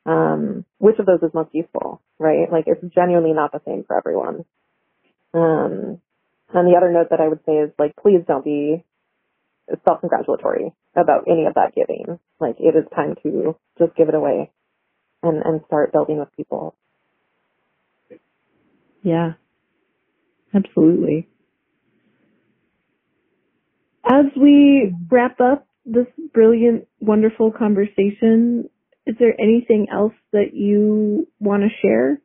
um, 0.06 0.64
which 0.78 0.98
of 0.98 1.06
those 1.06 1.22
is 1.22 1.32
most 1.32 1.50
useful, 1.52 2.02
right? 2.18 2.50
Like 2.50 2.64
it's 2.66 2.94
genuinely 2.94 3.32
not 3.32 3.52
the 3.52 3.60
same 3.66 3.84
for 3.87 3.96
everyone. 3.96 4.44
Um, 5.32 6.00
and 6.52 6.68
the 6.68 6.76
other 6.76 6.92
note 6.92 7.08
that 7.10 7.20
I 7.20 7.28
would 7.28 7.40
say 7.46 7.52
is 7.52 7.70
like, 7.78 7.94
please 7.96 8.20
don't 8.26 8.44
be 8.44 8.84
self-congratulatory 9.84 10.72
about 10.94 11.24
any 11.28 11.46
of 11.46 11.54
that 11.54 11.74
giving. 11.74 12.18
Like 12.38 12.56
it 12.58 12.76
is 12.76 12.84
time 12.94 13.14
to 13.22 13.56
just 13.78 13.96
give 13.96 14.08
it 14.08 14.14
away 14.14 14.50
and, 15.22 15.42
and 15.42 15.60
start 15.66 15.92
building 15.92 16.18
with 16.18 16.28
people. 16.37 16.76
Yeah, 19.02 19.32
absolutely. 20.54 21.28
As 24.04 24.26
we 24.36 24.94
wrap 25.10 25.40
up 25.40 25.66
this 25.86 26.06
brilliant, 26.32 26.86
wonderful 27.00 27.50
conversation, 27.50 28.68
is 29.06 29.16
there 29.18 29.38
anything 29.40 29.88
else 29.92 30.14
that 30.32 30.54
you 30.54 31.28
want 31.40 31.62
to 31.62 31.68
share? 31.82 32.20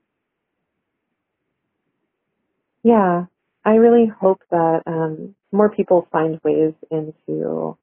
Yeah, 2.84 3.26
I 3.66 3.72
really 3.72 4.08
hope 4.08 4.42
that 4.52 4.84
um, 4.88 5.36
more 5.52 5.70
people 5.70 6.08
find 6.12 6.40
ways 6.44 6.74
into 6.90 7.78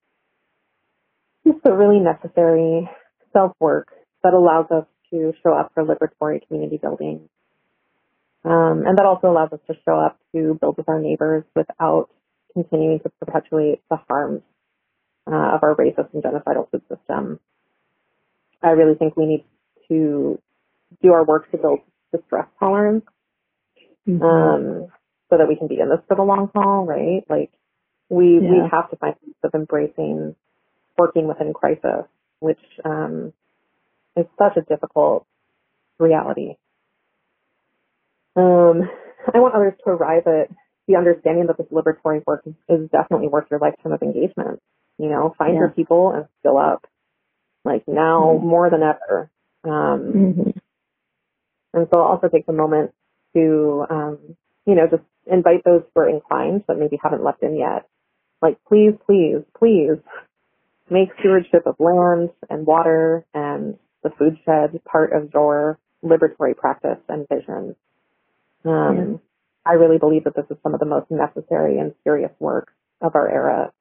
just 1.46 1.62
the 1.62 1.72
really 1.72 2.00
necessary 2.00 2.88
self 3.32 3.52
work 3.60 3.88
that 4.22 4.32
allows 4.32 4.66
us 4.70 4.86
to 5.10 5.32
show 5.42 5.52
up 5.52 5.70
for 5.74 5.84
liberatory 5.84 6.46
community 6.46 6.78
building. 6.78 7.28
Um, 8.46 8.84
and 8.86 8.96
that 8.96 9.04
also 9.04 9.28
allows 9.28 9.52
us 9.52 9.58
to 9.66 9.74
show 9.84 9.98
up 9.98 10.18
to 10.32 10.56
build 10.60 10.76
with 10.76 10.88
our 10.88 11.00
neighbors 11.00 11.42
without 11.56 12.08
continuing 12.52 13.00
to 13.00 13.10
perpetuate 13.20 13.82
the 13.90 13.96
harms 14.08 14.42
uh, 15.26 15.56
of 15.56 15.64
our 15.64 15.74
racist 15.74 16.14
and 16.14 16.22
genocidal 16.22 16.70
food 16.70 16.82
system. 16.88 17.40
I 18.62 18.70
really 18.70 18.94
think 18.94 19.16
we 19.16 19.26
need 19.26 19.44
to 19.88 20.40
do 21.02 21.12
our 21.12 21.24
work 21.24 21.50
to 21.50 21.58
build 21.58 21.80
distress 22.12 22.46
tolerance, 22.60 23.04
mm-hmm. 24.08 24.22
um, 24.22 24.88
so 25.28 25.38
that 25.38 25.48
we 25.48 25.56
can 25.56 25.66
be 25.66 25.80
in 25.80 25.88
this 25.88 25.98
for 26.06 26.16
the 26.16 26.22
long 26.22 26.48
haul, 26.54 26.86
right? 26.86 27.24
Like 27.28 27.50
we 28.08 28.38
yeah. 28.40 28.50
we 28.50 28.56
have 28.70 28.90
to 28.90 28.96
find 28.96 29.16
ways 29.22 29.34
of 29.42 29.54
embracing 29.54 30.36
working 30.96 31.26
within 31.26 31.52
crisis, 31.52 32.06
which 32.38 32.60
um, 32.84 33.32
is 34.16 34.26
such 34.38 34.56
a 34.56 34.62
difficult 34.62 35.26
reality. 35.98 36.56
Um, 38.36 38.88
I 39.32 39.38
want 39.38 39.54
others 39.54 39.74
to 39.84 39.90
arrive 39.90 40.26
at 40.26 40.50
the 40.86 40.96
understanding 40.96 41.46
that 41.46 41.56
this 41.58 41.66
liberatory 41.72 42.22
work 42.26 42.42
is 42.46 42.90
definitely 42.90 43.28
worth 43.28 43.46
your 43.50 43.60
lifetime 43.60 43.92
of 43.92 44.02
engagement. 44.02 44.60
You 44.98 45.08
know, 45.08 45.34
find 45.36 45.54
yeah. 45.54 45.60
your 45.60 45.68
people 45.70 46.12
and 46.12 46.26
fill 46.42 46.58
up 46.58 46.86
like 47.64 47.82
now 47.86 48.34
mm-hmm. 48.36 48.46
more 48.46 48.70
than 48.70 48.82
ever. 48.82 49.30
Um, 49.64 50.12
mm-hmm. 50.14 50.50
And 51.74 51.88
so 51.92 52.00
I'll 52.00 52.12
also 52.12 52.28
take 52.28 52.46
the 52.46 52.52
moment 52.52 52.92
to, 53.34 53.84
um, 53.90 54.18
you 54.64 54.74
know, 54.74 54.86
just 54.90 55.02
invite 55.26 55.64
those 55.64 55.82
who 55.94 56.00
are 56.00 56.08
inclined 56.08 56.64
but 56.66 56.78
maybe 56.78 56.98
haven't 57.02 57.24
left 57.24 57.42
in 57.42 57.56
yet. 57.56 57.86
Like, 58.40 58.58
please, 58.68 58.92
please, 59.06 59.42
please 59.58 59.98
make 60.88 61.08
stewardship 61.18 61.66
of 61.66 61.74
land 61.78 62.30
and 62.48 62.66
water 62.66 63.26
and 63.34 63.76
the 64.02 64.10
food 64.10 64.38
shed 64.44 64.80
part 64.84 65.12
of 65.12 65.30
your 65.34 65.78
liberatory 66.04 66.56
practice 66.56 66.98
and 67.08 67.26
vision. 67.28 67.74
Um, 68.66 69.20
I 69.64 69.74
really 69.74 69.98
believe 69.98 70.24
that 70.24 70.34
this 70.36 70.46
is 70.50 70.56
some 70.62 70.74
of 70.74 70.80
the 70.80 70.86
most 70.86 71.10
necessary 71.10 71.78
and 71.78 71.94
serious 72.04 72.32
work 72.38 72.72
of 73.00 73.14
our 73.14 73.28
era. 73.28 73.72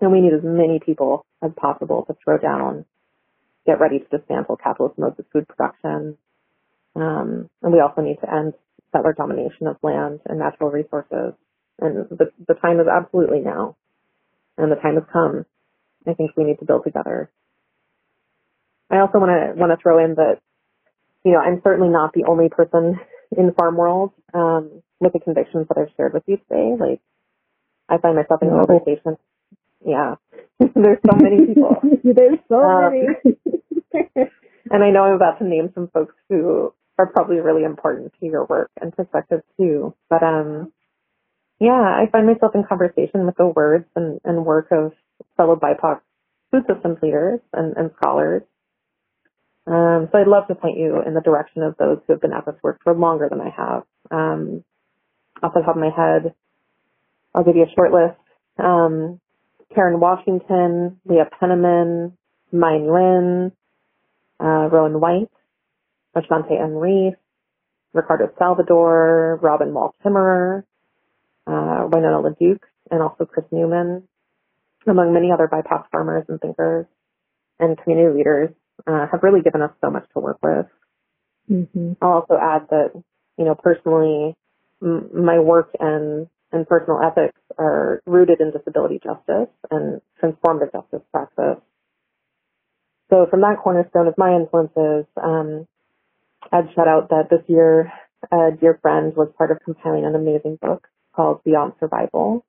And 0.00 0.12
we 0.12 0.20
need 0.20 0.32
as 0.32 0.42
many 0.42 0.80
people 0.84 1.24
as 1.42 1.52
possible 1.56 2.04
to 2.06 2.16
throw 2.22 2.38
down, 2.38 2.84
get 3.66 3.80
ready 3.80 3.98
to 4.00 4.18
dismantle 4.18 4.56
capitalist 4.56 4.98
modes 4.98 5.18
of 5.18 5.26
food 5.32 5.46
production. 5.48 6.18
Um, 6.96 7.48
and 7.62 7.72
we 7.72 7.80
also 7.80 8.02
need 8.02 8.18
to 8.20 8.32
end 8.32 8.54
settler 8.92 9.12
domination 9.12 9.66
of 9.66 9.76
land 9.82 10.20
and 10.26 10.38
natural 10.38 10.70
resources. 10.70 11.34
And 11.80 12.08
the, 12.10 12.30
the 12.46 12.54
time 12.54 12.80
is 12.80 12.86
absolutely 12.86 13.40
now. 13.40 13.76
And 14.56 14.70
the 14.70 14.76
time 14.76 14.94
has 14.94 15.04
come. 15.12 15.44
I 16.06 16.14
think 16.14 16.32
we 16.36 16.44
need 16.44 16.58
to 16.58 16.64
build 16.64 16.84
together. 16.84 17.30
I 18.90 18.98
also 18.98 19.18
want 19.18 19.30
to 19.30 19.58
want 19.58 19.72
to 19.72 19.82
throw 19.82 20.04
in 20.04 20.14
that, 20.16 20.38
you 21.24 21.32
know, 21.32 21.38
I'm 21.38 21.60
certainly 21.64 21.88
not 21.88 22.12
the 22.12 22.24
only 22.28 22.48
person 22.48 23.00
in 23.36 23.46
the 23.46 23.52
farm 23.52 23.76
world 23.76 24.12
um, 24.32 24.82
with 25.00 25.12
the 25.12 25.20
convictions 25.20 25.66
that 25.68 25.78
I've 25.78 25.94
shared 25.96 26.14
with 26.14 26.24
you 26.26 26.36
today. 26.36 26.74
Like, 26.78 27.00
I 27.88 27.98
find 27.98 28.16
myself 28.16 28.42
in 28.42 28.48
no. 28.48 28.64
conversation. 28.64 29.16
Yeah, 29.84 30.14
there's 30.58 30.98
so 31.04 31.16
many 31.16 31.46
people. 31.46 31.76
there's 32.04 32.38
so 32.48 32.56
um, 32.56 32.92
many. 32.92 33.36
and 34.70 34.82
I 34.82 34.90
know 34.90 35.04
I'm 35.04 35.14
about 35.14 35.38
to 35.38 35.44
name 35.44 35.70
some 35.74 35.88
folks 35.88 36.14
who 36.28 36.72
are 36.98 37.06
probably 37.06 37.36
really 37.40 37.64
important 37.64 38.12
to 38.20 38.26
your 38.26 38.44
work 38.44 38.70
and 38.80 38.94
perspective 38.96 39.42
too. 39.58 39.94
But 40.08 40.22
um, 40.22 40.72
yeah, 41.60 41.72
I 41.72 42.06
find 42.10 42.26
myself 42.26 42.54
in 42.54 42.64
conversation 42.64 43.26
with 43.26 43.36
the 43.36 43.46
words 43.46 43.86
and, 43.96 44.20
and 44.24 44.44
work 44.44 44.68
of 44.70 44.92
fellow 45.36 45.56
BIPOC 45.56 46.00
food 46.50 46.64
systems 46.72 46.98
leaders 47.02 47.40
and, 47.52 47.76
and 47.76 47.90
scholars. 47.96 48.42
Um, 49.66 50.08
so 50.12 50.18
I'd 50.18 50.26
love 50.26 50.46
to 50.48 50.54
point 50.54 50.78
you 50.78 51.00
in 51.06 51.14
the 51.14 51.22
direction 51.22 51.62
of 51.62 51.76
those 51.78 51.98
who 52.06 52.12
have 52.12 52.20
been 52.20 52.32
at 52.32 52.44
this 52.44 52.56
work 52.62 52.80
for 52.84 52.94
longer 52.94 53.28
than 53.30 53.40
I 53.40 53.50
have. 53.50 53.82
Um, 54.10 54.64
off 55.42 55.54
the 55.54 55.60
top 55.60 55.76
of 55.76 55.80
my 55.80 55.90
head, 55.90 56.34
I'll 57.34 57.44
give 57.44 57.56
you 57.56 57.64
a 57.64 57.74
short 57.74 57.92
list. 57.92 58.20
Um, 58.58 59.20
Karen 59.74 60.00
Washington, 60.00 61.00
Leah 61.06 61.28
Penniman, 61.40 62.16
Mai 62.52 62.78
Nguyen, 62.78 63.52
uh, 64.40 64.68
Rowan 64.70 65.00
White, 65.00 65.30
Ashante 66.14 66.58
Henry, 66.58 67.16
Ricardo 67.92 68.30
Salvador, 68.38 69.38
Robin 69.42 69.72
Wall 69.72 69.94
Kimmerer, 70.04 70.64
uh, 71.46 71.88
Winona 71.90 72.22
LaDuke, 72.22 72.60
and 72.90 73.02
also 73.02 73.24
Chris 73.24 73.46
Newman, 73.50 74.06
among 74.86 75.12
many 75.12 75.32
other 75.32 75.48
BIPOC 75.48 75.90
farmers 75.90 76.24
and 76.28 76.40
thinkers 76.40 76.86
and 77.58 77.78
community 77.78 78.18
leaders, 78.18 78.50
uh, 78.86 79.06
have 79.10 79.22
really 79.22 79.42
given 79.42 79.62
us 79.62 79.70
so 79.80 79.90
much 79.90 80.04
to 80.12 80.20
work 80.20 80.38
with. 80.42 80.66
Mm-hmm. 81.50 81.92
I'll 82.02 82.24
also 82.24 82.34
add 82.40 82.68
that, 82.70 82.90
you 83.38 83.44
know, 83.44 83.54
personally, 83.54 84.34
m- 84.82 85.10
my 85.24 85.38
work 85.38 85.70
and, 85.78 86.28
and 86.52 86.66
personal 86.66 87.00
ethics 87.02 87.40
are 87.58 88.02
rooted 88.06 88.40
in 88.40 88.50
disability 88.50 89.00
justice 89.02 89.52
and 89.70 90.00
transformative 90.22 90.72
justice 90.72 91.02
practice. 91.12 91.62
So 93.10 93.26
from 93.30 93.42
that 93.42 93.58
cornerstone 93.62 94.08
of 94.08 94.14
my 94.16 94.34
influences, 94.34 95.06
um, 95.22 95.66
I'd 96.50 96.72
shout 96.74 96.88
out 96.88 97.10
that 97.10 97.28
this 97.30 97.42
year 97.48 97.92
a 98.32 98.50
dear 98.58 98.78
friend 98.80 99.14
was 99.14 99.28
part 99.36 99.50
of 99.50 99.58
compiling 99.64 100.04
an 100.04 100.14
amazing 100.14 100.58
book 100.60 100.88
called 101.14 101.44
Beyond 101.44 101.74
Survival, 101.78 102.44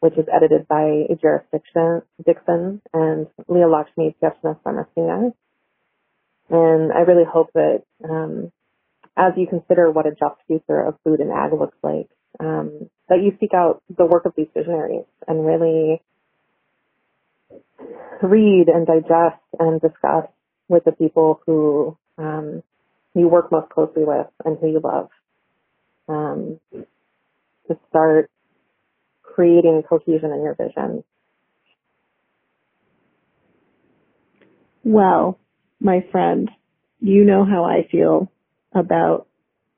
which 0.00 0.14
is 0.14 0.26
edited 0.34 0.66
by 0.68 1.06
Ejeris 1.10 1.44
Dixon 1.52 2.82
and 2.92 3.26
Leah 3.48 3.68
Lakshmi 3.68 4.16
Piepzna-Samarasinha. 4.22 5.32
And 6.50 6.92
I 6.92 7.00
really 7.00 7.24
hope 7.24 7.50
that 7.54 7.82
um, 8.08 8.52
as 9.16 9.32
you 9.36 9.46
consider 9.46 9.90
what 9.90 10.06
a 10.06 10.10
just 10.10 10.40
future 10.46 10.80
of 10.80 10.96
food 11.04 11.20
and 11.20 11.32
ag 11.32 11.52
looks 11.52 11.76
like, 11.82 12.08
um, 12.40 12.90
that 13.08 13.22
you 13.22 13.36
seek 13.40 13.54
out 13.54 13.82
the 13.96 14.06
work 14.06 14.24
of 14.24 14.34
these 14.36 14.48
visionaries 14.54 15.04
and 15.28 15.46
really 15.46 16.02
read 18.22 18.68
and 18.68 18.86
digest 18.86 19.40
and 19.58 19.80
discuss 19.80 20.26
with 20.68 20.84
the 20.84 20.92
people 20.92 21.40
who 21.46 21.96
um, 22.18 22.62
you 23.14 23.28
work 23.28 23.52
most 23.52 23.70
closely 23.70 24.04
with 24.04 24.26
and 24.44 24.58
who 24.58 24.68
you 24.68 24.80
love. 24.82 25.08
Um, 26.08 26.60
to 27.68 27.78
start 27.88 28.30
creating 29.22 29.82
cohesion 29.88 30.32
in 30.32 30.42
your 30.42 30.54
vision. 30.54 31.02
Well, 34.84 35.38
my 35.84 36.04
friend, 36.10 36.50
you 37.00 37.24
know 37.24 37.44
how 37.44 37.64
I 37.64 37.86
feel 37.92 38.32
about 38.74 39.28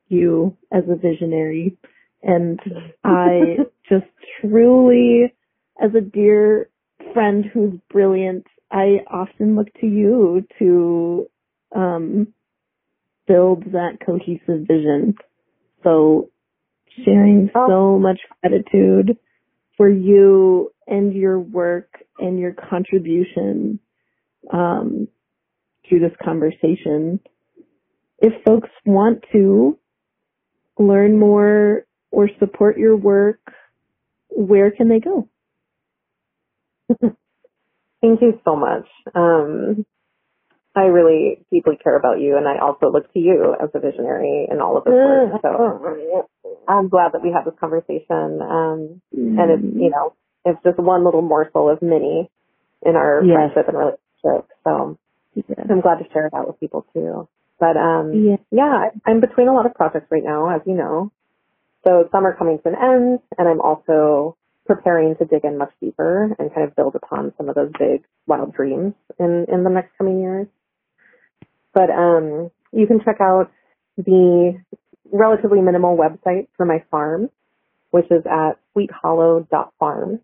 you 0.08 0.56
as 0.72 0.84
a 0.88 0.94
visionary. 0.94 1.76
And 2.22 2.60
I 3.04 3.56
just 3.88 4.06
truly, 4.40 5.34
as 5.82 5.90
a 5.94 6.00
dear 6.00 6.70
friend 7.12 7.44
who's 7.52 7.78
brilliant, 7.90 8.46
I 8.70 8.98
often 9.10 9.56
look 9.56 9.68
to 9.80 9.86
you 9.86 10.46
to 10.58 11.28
um, 11.74 12.28
build 13.26 13.64
that 13.72 13.98
cohesive 14.04 14.66
vision. 14.66 15.16
So 15.82 16.30
sharing 17.04 17.50
oh. 17.54 17.66
so 17.68 17.98
much 17.98 18.20
gratitude 18.40 19.18
for 19.76 19.88
you 19.88 20.72
and 20.86 21.12
your 21.12 21.38
work 21.38 21.90
and 22.18 22.38
your 22.38 22.54
contribution 22.54 23.78
um, 24.52 25.08
to 25.90 25.98
this 25.98 26.12
conversation. 26.22 27.20
If 28.18 28.32
folks 28.44 28.70
want 28.84 29.24
to 29.32 29.78
learn 30.78 31.18
more 31.18 31.86
or 32.10 32.28
support 32.38 32.78
your 32.78 32.96
work, 32.96 33.40
where 34.30 34.70
can 34.70 34.88
they 34.88 35.00
go? 35.00 35.28
Thank 38.00 38.22
you 38.22 38.40
so 38.44 38.56
much. 38.56 38.86
Um, 39.14 39.84
I 40.74 40.82
really 40.82 41.44
deeply 41.50 41.76
care 41.82 41.96
about 41.96 42.20
you, 42.20 42.36
and 42.36 42.46
I 42.46 42.58
also 42.58 42.90
look 42.92 43.10
to 43.14 43.18
you 43.18 43.56
as 43.60 43.70
a 43.74 43.80
visionary 43.80 44.46
in 44.50 44.60
all 44.60 44.76
of 44.76 44.84
this 44.84 44.92
work. 44.92 45.40
So 45.40 46.28
I'm 46.68 46.88
glad 46.88 47.12
that 47.12 47.22
we 47.22 47.32
had 47.32 47.46
this 47.46 47.58
conversation. 47.58 48.40
Um, 48.42 49.00
mm. 49.16 49.40
And 49.40 49.50
it's 49.50 49.62
you 49.62 49.90
know 49.90 50.14
it's 50.44 50.62
just 50.62 50.78
one 50.78 51.04
little 51.04 51.22
morsel 51.22 51.70
of 51.70 51.80
many 51.80 52.30
in 52.84 52.94
our 52.94 53.24
yes. 53.24 53.34
friendship 53.34 53.68
and 53.68 53.78
relationship. 53.78 54.50
So 54.64 54.98
yes. 55.48 55.66
I'm 55.70 55.80
glad 55.80 55.98
to 55.98 56.04
share 56.12 56.28
that 56.32 56.46
with 56.46 56.58
people 56.60 56.86
too. 56.92 57.28
But 57.58 57.76
um, 57.76 58.12
yeah. 58.12 58.36
yeah, 58.50 58.90
I'm 59.06 59.20
between 59.20 59.48
a 59.48 59.54
lot 59.54 59.66
of 59.66 59.74
projects 59.74 60.10
right 60.10 60.24
now, 60.24 60.54
as 60.54 60.60
you 60.66 60.74
know. 60.74 61.10
So 61.86 62.08
some 62.10 62.26
are 62.26 62.34
coming 62.34 62.58
to 62.58 62.68
an 62.68 62.74
end, 62.74 63.20
and 63.38 63.48
I'm 63.48 63.60
also 63.60 64.36
preparing 64.66 65.14
to 65.16 65.24
dig 65.24 65.44
in 65.44 65.56
much 65.56 65.72
deeper 65.80 66.34
and 66.38 66.52
kind 66.52 66.66
of 66.66 66.74
build 66.74 66.96
upon 66.96 67.32
some 67.36 67.48
of 67.48 67.54
those 67.54 67.70
big 67.78 68.04
wild 68.26 68.52
dreams 68.54 68.94
in 69.18 69.46
in 69.50 69.64
the 69.64 69.70
next 69.70 69.96
coming 69.96 70.20
years. 70.20 70.48
But 71.72 71.90
um, 71.90 72.50
you 72.72 72.86
can 72.86 73.00
check 73.04 73.20
out 73.20 73.50
the 73.96 74.60
relatively 75.12 75.60
minimal 75.60 75.96
website 75.96 76.48
for 76.56 76.66
my 76.66 76.82
farm, 76.90 77.30
which 77.90 78.10
is 78.10 78.24
at 78.26 78.58
sweethollow.farm. 78.74 80.20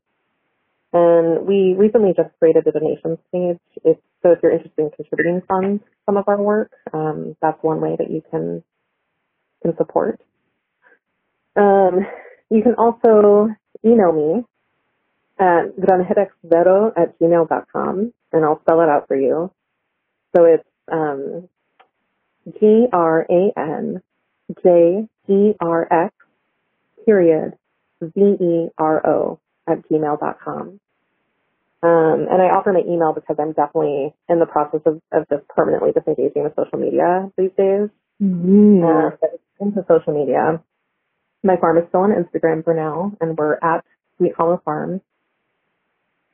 And 0.92 1.46
we 1.46 1.74
recently 1.76 2.12
just 2.14 2.30
created 2.38 2.66
a 2.66 2.72
donations 2.72 3.18
page. 3.32 3.58
If, 3.84 3.96
so 4.22 4.32
if 4.32 4.40
you're 4.42 4.52
interested 4.52 4.78
in 4.78 4.90
contributing 4.90 5.42
funds 5.48 5.82
some 6.04 6.16
of 6.16 6.28
our 6.28 6.40
work, 6.40 6.72
um, 6.92 7.36
that's 7.40 7.62
one 7.62 7.80
way 7.80 7.96
that 7.98 8.10
you 8.10 8.22
can 8.30 8.62
can 9.62 9.76
support. 9.76 10.20
Um, 11.56 12.00
you 12.50 12.62
can 12.62 12.74
also 12.74 13.48
email 13.84 14.12
me 14.12 14.44
at 15.38 15.76
granjerexvero 15.76 16.92
at 16.96 17.18
gmail.com, 17.18 18.12
and 18.32 18.44
I'll 18.44 18.60
spell 18.60 18.80
it 18.80 18.88
out 18.88 19.08
for 19.08 19.16
you. 19.16 19.50
So 20.36 20.44
it's 20.44 20.68
um, 20.90 21.48
G 22.60 22.86
R 22.92 23.26
A 23.30 23.52
N 23.58 24.02
J 24.62 25.08
E 25.28 25.52
R 25.60 25.88
X 25.90 26.14
period 27.06 27.54
V 28.00 28.20
E 28.20 28.68
R 28.78 29.06
O 29.06 29.40
at 29.66 29.88
gmail 29.88 30.20
dot 30.20 30.38
com. 30.44 30.80
Um, 31.82 32.30
and 32.30 32.40
I 32.40 32.54
offer 32.54 32.72
my 32.72 32.86
email 32.86 33.12
because 33.12 33.36
I'm 33.38 33.52
definitely 33.52 34.14
in 34.28 34.38
the 34.38 34.46
process 34.46 34.80
of, 34.86 35.00
of 35.10 35.26
just 35.28 35.48
permanently 35.48 35.90
disengaging 35.90 36.44
with 36.44 36.54
social 36.54 36.78
media 36.78 37.30
these 37.36 37.50
days. 37.58 37.90
Mm-hmm. 38.22 38.84
Uh, 38.84 39.10
into 39.62 39.84
social 39.88 40.12
media. 40.12 40.62
My 41.42 41.56
farm 41.56 41.78
is 41.78 41.84
still 41.88 42.00
on 42.00 42.10
Instagram 42.10 42.64
for 42.64 42.74
now, 42.74 43.16
and 43.20 43.36
we're 43.36 43.54
at 43.54 43.84
Sweet 44.16 44.32
Hollow 44.36 44.60
Farms. 44.64 45.00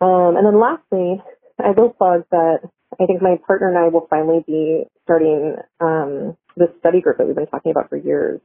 Um, 0.01 0.37
and 0.37 0.47
then 0.47 0.61
lastly, 0.61 1.23
I 1.59 1.71
will 1.77 1.91
plug 1.91 2.25
that 2.31 2.61
I 3.01 3.07
think 3.07 3.23
my 3.23 3.37
partner 3.47 3.69
and 3.69 3.79
I 3.79 3.89
will 3.89 4.07
finally 4.09 4.45
be 4.47 4.85
starting 5.05 5.57
um, 5.81 6.37
this 6.57 6.69
study 6.81 7.01
group 7.01 7.19
that 7.19 7.27
we've 7.27 7.37
been 7.37 7.47
talking 7.47 7.71
about 7.71 7.89
for 7.89 7.97
years 7.97 8.41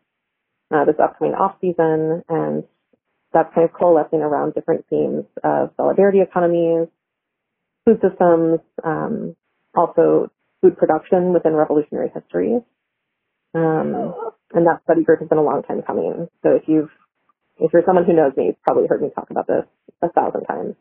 uh, 0.73 0.85
this 0.85 0.95
upcoming 1.01 1.33
off 1.33 1.55
season, 1.61 2.23
and 2.27 2.63
that's 3.33 3.53
kind 3.53 3.67
of 3.67 3.73
coalescing 3.73 4.19
around 4.21 4.53
different 4.53 4.85
themes 4.89 5.25
of 5.43 5.71
solidarity 5.77 6.21
economies, 6.21 6.87
food 7.85 7.99
systems, 8.01 8.59
um, 8.83 9.35
also 9.75 10.31
food 10.61 10.77
production 10.77 11.33
within 11.33 11.53
revolutionary 11.53 12.09
histories. 12.13 12.61
Um, 13.55 14.13
and 14.53 14.65
that 14.65 14.81
study 14.83 15.03
group 15.03 15.19
has 15.19 15.29
been 15.29 15.37
a 15.37 15.43
long 15.43 15.63
time 15.63 15.81
coming. 15.81 16.27
So 16.43 16.51
if 16.55 16.63
you've 16.67 16.89
if 17.57 17.71
you're 17.71 17.83
someone 17.85 18.05
who 18.05 18.13
knows 18.13 18.33
me, 18.35 18.47
you've 18.47 18.61
probably 18.63 18.87
heard 18.87 19.01
me 19.01 19.09
talk 19.13 19.29
about 19.29 19.47
this 19.47 19.65
a 20.01 20.09
thousand 20.09 20.45
times. 20.45 20.75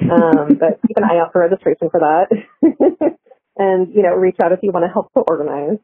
Um, 0.00 0.56
but 0.60 0.80
keep 0.86 0.96
an 0.96 1.04
eye 1.04 1.18
out 1.18 1.32
for 1.32 1.40
registration 1.40 1.90
for 1.90 2.00
that. 2.00 2.28
and, 3.56 3.94
you 3.94 4.02
know, 4.02 4.14
reach 4.14 4.36
out 4.42 4.52
if 4.52 4.60
you 4.62 4.70
want 4.72 4.84
to 4.84 4.92
help 4.92 5.12
to 5.14 5.20
organize. 5.28 5.78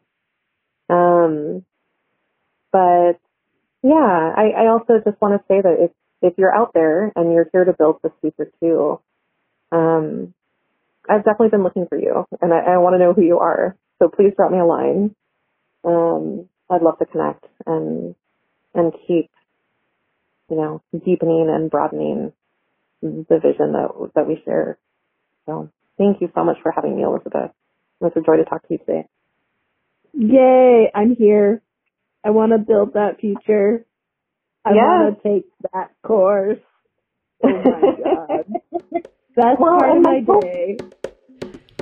Um, 0.89 1.65
but 2.73 3.19
yeah, 3.85 4.33
I, 4.37 4.65
I 4.65 4.69
also 4.71 4.95
just 5.05 5.21
want 5.23 5.41
to 5.41 5.47
say 5.49 5.61
that 5.63 5.77
if, 5.79 5.93
if 6.23 6.39
you're 6.39 6.57
out 6.57 6.73
there 6.75 7.13
and 7.15 7.33
you're 7.35 7.49
here 7.53 7.67
to 7.67 7.75
build 7.79 7.99
this 8.03 8.13
future 8.23 8.51
too, 8.61 9.01
um, 9.73 10.35
I've 11.09 11.25
definitely 11.25 11.51
been 11.51 11.65
looking 11.65 11.87
for 11.89 11.99
you 11.99 12.25
and 12.41 12.53
I, 12.55 12.75
I 12.75 12.79
want 12.79 12.95
to 12.95 12.99
know 12.99 13.13
who 13.13 13.23
you 13.23 13.41
are. 13.41 13.77
So 14.01 14.09
please 14.09 14.33
drop 14.37 14.53
me 14.53 14.59
a 14.59 14.65
line. 14.65 15.15
Um, 15.85 16.49
I'd 16.71 16.83
love 16.83 16.99
to 16.99 17.07
connect 17.07 17.45
and, 17.67 18.15
and 18.75 18.93
keep, 19.07 19.31
you 20.51 20.57
know, 20.57 20.83
deepening 20.93 21.49
and 21.51 21.71
broadening 21.71 22.33
the 23.03 23.41
vision 23.43 23.73
that, 23.75 24.11
that 24.15 24.27
we 24.27 24.41
share. 24.47 24.79
So 25.47 25.71
thank 25.99 26.23
you 26.23 26.31
so 26.35 26.45
much 26.45 26.59
for 26.63 26.73
having 26.73 26.97
me, 26.97 27.03
Elizabeth. 27.05 27.53
It 28.01 28.05
was 28.05 28.13
a 28.17 28.23
joy 28.23 28.39
to 28.39 28.45
talk 28.45 28.67
to 28.69 28.75
you 28.75 28.79
today. 28.79 29.07
Yay, 30.15 30.91
I'm 30.95 31.17
here. 31.17 31.63
I 32.25 32.31
want 32.31 32.53
to 32.53 32.59
build 32.59 32.95
that 32.95 33.21
future. 33.21 33.85
I 34.65 34.71
yes. 34.71 34.83
want 34.83 35.23
to 35.23 35.29
take 35.29 35.45
that 35.73 35.91
course. 36.03 36.59
Oh 37.43 37.49
my 37.49 37.63
god. 38.05 39.05
That's 39.37 39.61
well, 39.61 39.79
part 39.79 39.97
of 39.97 40.03
my 40.03 40.21
day. 40.21 40.79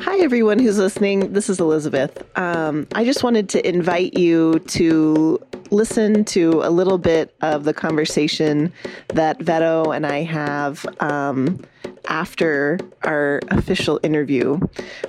Hi, 0.05 0.19
everyone 0.19 0.59
who's 0.59 0.79
listening. 0.79 1.33
This 1.33 1.49
is 1.49 1.61
Elizabeth. 1.61 2.25
Um, 2.37 2.89
I 2.93 3.05
just 3.05 3.23
wanted 3.23 3.49
to 3.51 3.65
invite 3.65 4.19
you 4.19 4.59
to 4.59 5.41
listen 5.71 6.25
to 6.25 6.61
a 6.65 6.71
little 6.71 6.99
bit 6.99 7.33
of 7.41 7.63
the 7.63 7.73
conversation 7.73 8.73
that 9.15 9.41
Vero 9.41 9.93
and 9.93 10.05
I 10.05 10.25
have 10.25 10.85
um, 10.99 11.65
after 12.09 12.79
our 13.05 13.41
official 13.51 14.01
interview. 14.03 14.59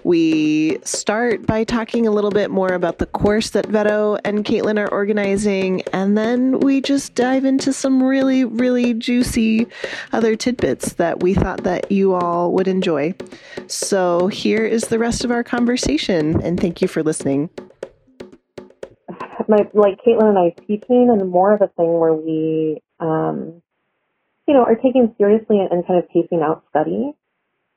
We 0.03 0.77
start 0.83 1.45
by 1.45 1.63
talking 1.63 2.07
a 2.07 2.11
little 2.11 2.31
bit 2.31 2.49
more 2.51 2.69
about 2.69 2.99
the 2.99 3.05
course 3.07 3.49
that 3.51 3.65
Vero 3.65 4.17
and 4.23 4.45
Caitlin 4.45 4.79
are 4.79 4.91
organizing, 4.91 5.81
and 5.91 6.17
then 6.17 6.59
we 6.59 6.81
just 6.81 7.15
dive 7.15 7.45
into 7.45 7.73
some 7.73 8.01
really, 8.01 8.45
really 8.45 8.93
juicy 8.93 9.67
other 10.11 10.35
tidbits 10.35 10.93
that 10.93 11.21
we 11.21 11.33
thought 11.33 11.63
that 11.63 11.91
you 11.91 12.13
all 12.13 12.51
would 12.53 12.67
enjoy. 12.67 13.13
So 13.67 14.27
here 14.27 14.65
is 14.65 14.82
the 14.87 14.99
rest 14.99 15.23
of 15.23 15.31
our 15.31 15.43
conversation, 15.43 16.41
and 16.41 16.59
thank 16.59 16.81
you 16.81 16.87
for 16.87 17.03
listening. 17.03 17.49
My, 19.47 19.67
like 19.73 19.99
Caitlin 20.05 20.29
and 20.29 20.39
I 20.39 20.55
teaching 20.65 21.09
and 21.11 21.29
more 21.29 21.53
of 21.53 21.61
a 21.61 21.67
thing 21.67 21.99
where 21.99 22.13
we 22.13 22.81
um, 22.99 23.61
you 24.47 24.53
know, 24.53 24.63
are 24.63 24.75
taking 24.75 25.13
seriously 25.17 25.59
and 25.59 25.85
kind 25.85 25.99
of 25.99 26.09
pacing 26.09 26.41
out 26.43 26.63
study. 26.69 27.11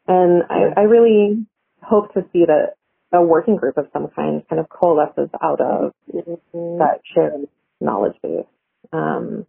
And 0.08 0.42
I, 0.50 0.80
I 0.80 0.82
really 0.82 1.46
hope 1.82 2.12
to 2.14 2.24
see 2.32 2.44
that 2.46 2.74
a 3.12 3.22
working 3.22 3.56
group 3.56 3.76
of 3.76 3.86
some 3.92 4.08
kind 4.08 4.42
kind 4.48 4.60
of 4.60 4.68
coalesces 4.68 5.30
out 5.42 5.60
of 5.60 5.92
mm-hmm. 6.12 6.78
that 6.78 7.00
shared 7.14 7.46
knowledge 7.80 8.16
base. 8.22 8.46
Um, 8.92 9.46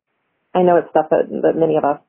I 0.54 0.62
know 0.62 0.78
it's 0.78 0.89
stuff 0.89 1.08
that, 1.10 1.30
that 1.43 1.54
many 1.56 1.76
of 1.76 1.84
us 1.84 2.00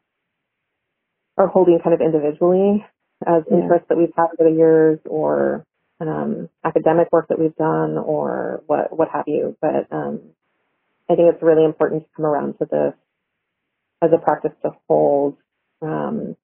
are 1.37 1.49
holding 1.49 1.79
kind 1.83 1.95
of 1.95 2.01
individually 2.01 2.85
as 3.27 3.43
yeah. 3.51 3.59
interests 3.59 3.87
that 3.89 3.99
we've 3.99 4.13
had 4.17 4.27
over 4.39 4.51
the 4.51 4.57
years 4.57 4.99
or 5.05 5.65
um, 6.01 6.49
academic 6.65 7.09
work 7.11 7.29
that 7.29 7.39
we've 7.39 7.57
done 7.57 7.99
or 7.99 8.63
what 8.67 8.97
what 8.97 9.09
have 9.13 9.25
you. 9.27 9.57
But 9.61 9.91
um, 9.91 10.21
I 11.11 11.15
think 11.17 11.33
it's 11.35 11.43
really 11.43 11.65
important 11.65 12.05
to 12.05 12.09
come 12.17 12.27
around 12.27 12.55
to 12.59 12.67
this 12.71 12.95
as 14.03 14.11
a 14.13 14.19
practice 14.19 14.53
to 14.63 14.71
hold 14.87 15.37
um, 15.83 16.37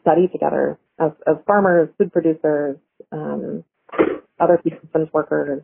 study 0.00 0.28
together 0.28 0.78
as, 0.98 1.12
as 1.26 1.36
farmers, 1.46 1.88
food 1.98 2.12
producers, 2.12 2.76
um, 3.12 3.64
other 4.40 4.60
systems 4.64 5.08
workers. 5.12 5.62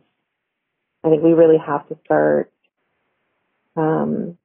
I 1.03 1.09
think 1.09 1.23
we 1.23 1.33
really 1.33 1.57
have 1.65 1.87
to 1.89 1.97
start 2.05 2.51
um, 3.75 4.37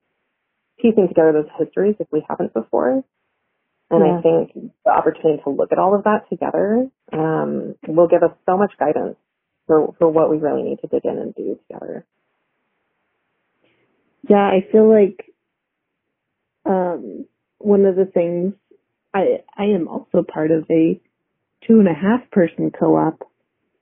piecing 0.80 1.08
together 1.08 1.32
those 1.32 1.50
histories 1.58 1.96
if 2.00 2.06
we 2.10 2.24
haven't 2.28 2.54
before. 2.54 3.04
And 3.90 4.04
yeah. 4.06 4.18
I 4.18 4.22
think 4.22 4.72
the 4.84 4.90
opportunity 4.90 5.42
to 5.42 5.50
look 5.50 5.72
at 5.72 5.78
all 5.78 5.94
of 5.96 6.04
that 6.04 6.28
together 6.30 6.88
um, 7.12 7.74
will 7.88 8.06
give 8.06 8.22
us 8.22 8.30
so 8.46 8.56
much 8.56 8.72
guidance 8.78 9.16
for, 9.66 9.94
for 9.98 10.08
what 10.08 10.30
we 10.30 10.38
really 10.38 10.62
need 10.62 10.78
to 10.80 10.86
dig 10.86 11.04
in 11.04 11.18
and 11.18 11.34
do 11.34 11.58
together. 11.68 12.06
Yeah, 14.28 14.36
I 14.36 14.66
feel 14.70 14.88
like 14.88 15.34
um, 16.64 17.26
one 17.58 17.84
of 17.84 17.96
the 17.96 18.04
things 18.04 18.54
I 19.12 19.42
I 19.56 19.64
am 19.64 19.88
also 19.88 20.22
part 20.22 20.50
of 20.50 20.64
a 20.70 21.00
two 21.66 21.80
and 21.80 21.88
a 21.88 21.94
half 21.94 22.30
person 22.30 22.70
co-op, 22.70 23.28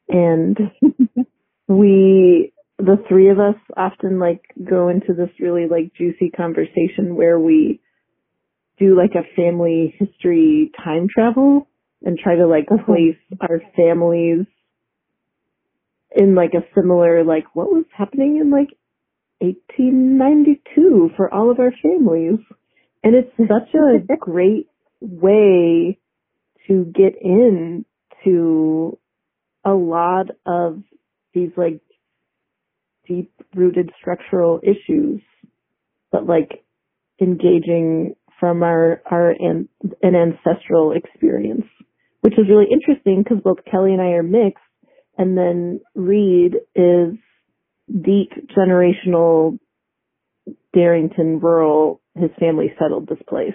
and 0.09 0.57
we 1.69 2.53
the 2.79 2.97
three 3.09 3.31
of 3.31 3.39
us 3.39 3.57
often 3.77 4.19
like 4.19 4.43
go 4.69 4.89
into 4.89 5.13
this 5.13 5.31
really 5.41 5.67
like 5.69 5.93
juicy 5.95 6.31
conversation 6.31 7.17
where 7.17 7.39
we 7.39 7.81
do 8.79 8.97
like 8.97 9.13
a 9.15 9.27
family 9.35 9.95
history 9.99 10.71
time 10.83 11.09
travel 11.13 11.69
and 12.03 12.19
try 12.19 12.37
to 12.37 12.47
like 12.47 12.67
uh-huh. 12.71 12.85
place 12.85 13.17
our 13.41 13.61
families 13.77 14.47
in 16.15 16.35
like 16.35 16.53
a 16.55 16.65
similar 16.75 17.25
like 17.25 17.45
what 17.55 17.69
was 17.69 17.85
happening 17.97 18.39
in 18.41 18.51
like 18.51 18.69
1892 19.41 21.11
for 21.17 21.33
all 21.33 21.51
of 21.51 21.61
our 21.61 21.73
families 21.83 22.39
and 23.03 23.15
it's 23.15 23.33
such 23.39 23.75
a 23.75 24.17
great 24.19 24.69
way 25.01 25.99
to 26.67 26.85
get 26.85 27.15
into 27.21 28.99
a 29.65 29.73
lot 29.73 30.27
of 30.47 30.83
these 31.35 31.51
like 31.57 31.81
deep 33.07 33.33
rooted 33.55 33.91
structural 34.01 34.61
issues, 34.63 35.23
but 36.13 36.27
like 36.27 36.65
engaging 37.21 38.15
from 38.39 38.63
our, 38.63 39.03
our 39.11 39.31
an, 39.31 39.69
an 40.03 40.15
ancestral 40.15 40.93
experience, 40.93 41.67
which 42.21 42.35
is 42.35 42.47
really 42.49 42.67
interesting 42.71 43.23
because 43.23 43.39
both 43.43 43.59
Kelly 43.71 43.93
and 43.93 44.01
I 44.01 44.13
are 44.13 44.23
mixed 44.23 44.63
and 45.17 45.37
then 45.37 45.81
Reed 45.95 46.55
is 46.75 47.15
deep 47.89 48.31
generational 48.57 49.59
Darrington 50.73 51.41
rural 51.41 52.01
his 52.15 52.31
family 52.39 52.73
settled 52.79 53.09
this 53.09 53.19
place. 53.29 53.55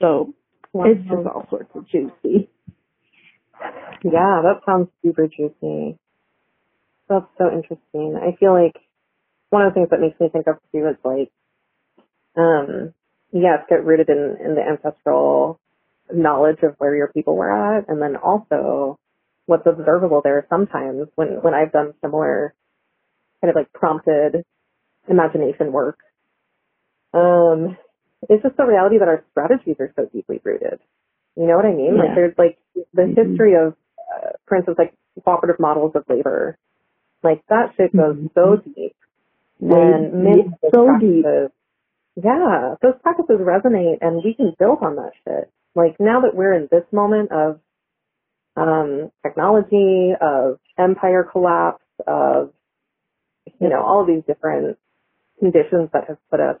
So 0.00 0.34
wow. 0.72 0.84
it's 0.86 1.02
just 1.02 1.26
all 1.26 1.46
sorts 1.50 1.70
of 1.74 1.88
juicy. 1.88 2.50
Yeah, 4.02 4.42
that 4.42 4.60
sounds 4.64 4.88
super 5.04 5.26
juicy. 5.26 5.98
That's 7.08 7.26
so 7.36 7.50
interesting. 7.52 8.16
I 8.16 8.36
feel 8.38 8.52
like 8.52 8.76
one 9.50 9.66
of 9.66 9.74
the 9.74 9.80
things 9.80 9.88
that 9.90 10.00
makes 10.00 10.18
me 10.20 10.28
think 10.32 10.46
of 10.46 10.56
too 10.72 10.86
is 10.88 10.96
like, 11.04 11.30
um, 12.36 12.94
yes, 13.32 13.64
get 13.68 13.84
rooted 13.84 14.08
in, 14.08 14.36
in 14.44 14.54
the 14.54 14.62
ancestral 14.62 15.60
knowledge 16.12 16.58
of 16.62 16.74
where 16.78 16.94
your 16.94 17.08
people 17.08 17.36
were 17.36 17.78
at, 17.78 17.88
and 17.88 18.00
then 18.00 18.16
also 18.16 18.98
what's 19.46 19.66
observable 19.66 20.20
there 20.22 20.46
sometimes 20.48 21.08
when, 21.14 21.42
when 21.42 21.54
I've 21.54 21.72
done 21.72 21.94
similar 22.00 22.54
kind 23.40 23.50
of 23.50 23.56
like 23.56 23.72
prompted 23.72 24.44
imagination 25.08 25.72
work 25.72 25.98
um, 27.12 27.76
it's 28.28 28.42
just 28.42 28.56
the 28.56 28.64
reality 28.64 28.98
that 28.98 29.08
our 29.08 29.24
strategies 29.30 29.76
are 29.80 29.92
so 29.96 30.06
deeply 30.12 30.40
rooted. 30.44 30.78
You 31.36 31.46
know 31.46 31.56
what 31.56 31.64
I 31.64 31.72
mean? 31.72 31.96
Yeah. 31.96 32.02
Like 32.04 32.14
there's 32.14 32.34
like 32.38 32.58
the 32.94 33.02
mm-hmm. 33.02 33.30
history 33.30 33.54
of, 33.54 33.74
uh, 33.98 34.30
for 34.46 34.56
instance, 34.56 34.76
like 34.78 34.94
cooperative 35.24 35.60
models 35.60 35.92
of 35.94 36.04
labor. 36.08 36.58
Like 37.22 37.42
that 37.48 37.72
shit 37.76 37.96
goes 37.96 38.16
mm-hmm. 38.16 38.26
so 38.34 38.56
deep. 38.56 38.96
And 39.60 40.24
many 40.24 40.44
so 40.72 40.88
deep. 40.98 41.24
Yeah, 42.22 42.74
those 42.82 42.94
practices 43.02 43.38
resonate 43.40 43.98
and 44.00 44.22
we 44.24 44.34
can 44.34 44.54
build 44.58 44.78
on 44.82 44.96
that 44.96 45.12
shit. 45.24 45.50
Like 45.74 45.96
now 46.00 46.22
that 46.22 46.34
we're 46.34 46.54
in 46.54 46.68
this 46.70 46.84
moment 46.92 47.30
of 47.32 47.60
um, 48.56 49.10
technology, 49.22 50.12
of 50.20 50.58
empire 50.78 51.24
collapse, 51.30 51.84
of, 52.06 52.52
you 53.60 53.68
know, 53.68 53.82
all 53.82 54.02
of 54.02 54.08
these 54.08 54.24
different 54.26 54.78
conditions 55.38 55.90
that 55.92 56.08
have 56.08 56.18
put 56.30 56.40
us 56.40 56.56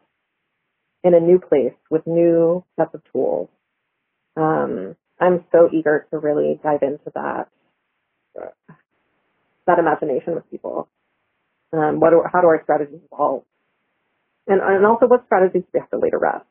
in 1.02 1.14
a 1.14 1.20
new 1.20 1.38
place 1.38 1.74
with 1.90 2.06
new 2.06 2.64
sets 2.76 2.94
of 2.94 3.02
tools. 3.12 3.48
Um, 4.36 4.96
I'm 5.20 5.44
so 5.52 5.68
eager 5.72 6.06
to 6.10 6.18
really 6.18 6.60
dive 6.62 6.82
into 6.82 7.10
that 7.14 7.48
that 9.66 9.78
imagination 9.78 10.34
with 10.34 10.50
people. 10.50 10.88
Um, 11.72 12.00
what 12.00 12.10
do, 12.10 12.22
how 12.30 12.40
do 12.40 12.48
our 12.48 12.60
strategies 12.62 13.00
evolve? 13.12 13.44
And 14.50 14.60
and 14.60 14.84
also 14.84 15.06
what 15.06 15.24
strategies 15.26 15.62
do 15.62 15.68
we 15.72 15.80
have 15.80 15.90
to 15.90 15.98
lay 15.98 16.10
to 16.10 16.18
rest? 16.18 16.44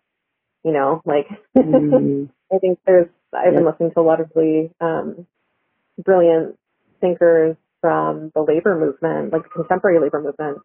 You 0.64 0.72
know, 0.72 1.02
like 1.06 1.28
mm-hmm. 1.56 2.26
I 2.56 2.60
think 2.60 2.80
there's 2.86 3.08
I've 3.34 3.54
been 3.54 3.66
listening 3.66 3.92
to 3.92 4.00
a 4.00 4.02
lot 4.02 4.22
of 4.22 4.32
really 4.36 4.72
um, 4.80 5.28
brilliant 6.04 6.58
thinkers 7.02 7.58
from 7.82 8.32
the 8.34 8.42
labor 8.42 8.78
movement, 8.80 9.34
like 9.34 9.44
the 9.44 9.50
contemporary 9.50 10.00
labor 10.00 10.22
movement. 10.22 10.60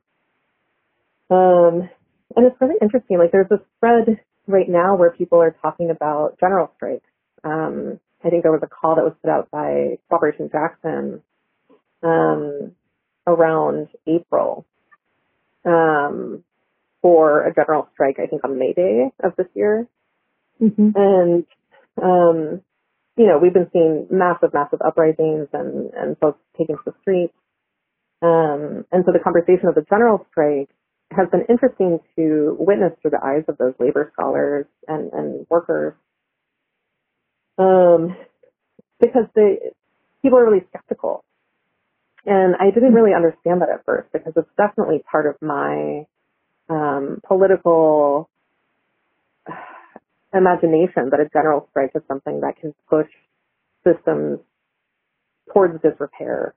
Um, 1.28 1.90
and 2.36 2.46
it's 2.46 2.56
really 2.60 2.76
interesting. 2.80 3.18
Like 3.18 3.32
there's 3.32 3.50
a 3.50 3.60
spread 3.76 4.20
right 4.46 4.68
now 4.68 4.94
where 4.96 5.10
people 5.10 5.42
are 5.42 5.56
talking 5.60 5.90
about 5.90 6.38
general 6.38 6.70
strikes. 6.76 7.08
Um, 7.42 7.98
I 8.24 8.30
think 8.30 8.42
there 8.42 8.52
was 8.52 8.62
a 8.62 8.68
call 8.68 8.94
that 8.94 9.04
was 9.04 9.14
put 9.22 9.30
out 9.30 9.50
by 9.50 9.98
Cooperation 10.08 10.50
Jackson 10.50 11.22
um, 12.02 12.72
around 13.26 13.88
April 14.06 14.64
um, 15.64 16.42
for 17.04 17.44
a 17.44 17.54
general 17.54 17.86
strike. 17.92 18.16
I 18.18 18.26
think 18.26 18.44
on 18.44 18.58
May 18.58 18.72
Day 18.72 19.10
of 19.22 19.36
this 19.36 19.46
year, 19.52 19.86
mm-hmm. 20.58 20.88
and 20.94 21.44
um, 22.02 22.62
you 23.18 23.26
know 23.26 23.38
we've 23.38 23.52
been 23.52 23.68
seeing 23.74 24.06
massive, 24.10 24.54
massive 24.54 24.80
uprisings 24.80 25.48
and 25.52 25.92
and 25.92 26.16
folks 26.16 26.40
taking 26.56 26.76
to 26.76 26.82
the 26.86 26.94
streets. 27.02 27.34
Um, 28.22 28.86
and 28.90 29.04
so 29.04 29.12
the 29.12 29.20
conversation 29.22 29.68
of 29.68 29.74
the 29.74 29.84
general 29.86 30.26
strike 30.30 30.70
has 31.10 31.28
been 31.30 31.44
interesting 31.46 31.98
to 32.16 32.56
witness 32.58 32.92
through 33.02 33.10
the 33.10 33.22
eyes 33.22 33.44
of 33.48 33.58
those 33.58 33.74
labor 33.78 34.10
scholars 34.14 34.64
and, 34.88 35.12
and 35.12 35.46
workers. 35.50 35.92
Um, 37.58 38.16
because 38.98 39.26
the 39.34 39.56
people 40.22 40.38
are 40.38 40.44
really 40.44 40.64
skeptical. 40.70 41.22
And 42.24 42.56
I 42.56 42.70
didn't 42.72 42.94
really 42.94 43.12
understand 43.14 43.60
that 43.60 43.68
at 43.68 43.84
first 43.84 44.08
because 44.10 44.32
it's 44.34 44.48
definitely 44.56 45.04
part 45.10 45.26
of 45.26 45.36
my 45.42 46.06
um, 46.68 47.20
political 47.26 48.28
imagination 50.34 51.10
but 51.10 51.20
a 51.20 51.28
general 51.32 51.68
strike 51.70 51.92
is 51.94 52.02
something 52.08 52.40
that 52.40 52.58
can 52.60 52.74
push 52.88 53.08
systems 53.84 54.40
towards 55.52 55.80
disrepair. 55.82 56.54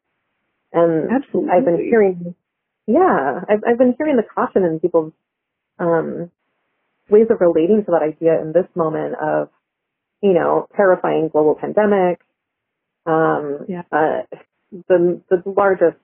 And 0.74 1.10
Absolutely. 1.12 1.52
I've 1.52 1.66
been 1.66 1.78
hearing 1.78 2.36
yeah, 2.88 3.42
I've, 3.50 3.64
I've 3.68 3.78
been 3.78 3.96
hearing 3.98 4.16
the 4.16 4.24
caution 4.24 4.64
in 4.64 4.80
people's 4.80 5.12
um, 5.78 6.32
ways 7.10 7.28
of 7.30 7.42
relating 7.42 7.84
to 7.86 7.92
that 7.92 8.02
idea 8.02 8.42
in 8.42 8.54
this 8.54 8.66
moment 8.76 9.16
of, 9.22 9.50
you 10.22 10.34
know, 10.34 10.68
terrifying 10.76 11.30
global 11.30 11.56
pandemic, 11.56 12.22
um, 13.06 13.66
yeah. 13.68 13.84
uh, 13.92 14.22
the 14.88 15.22
the 15.30 15.44
largest 15.46 15.98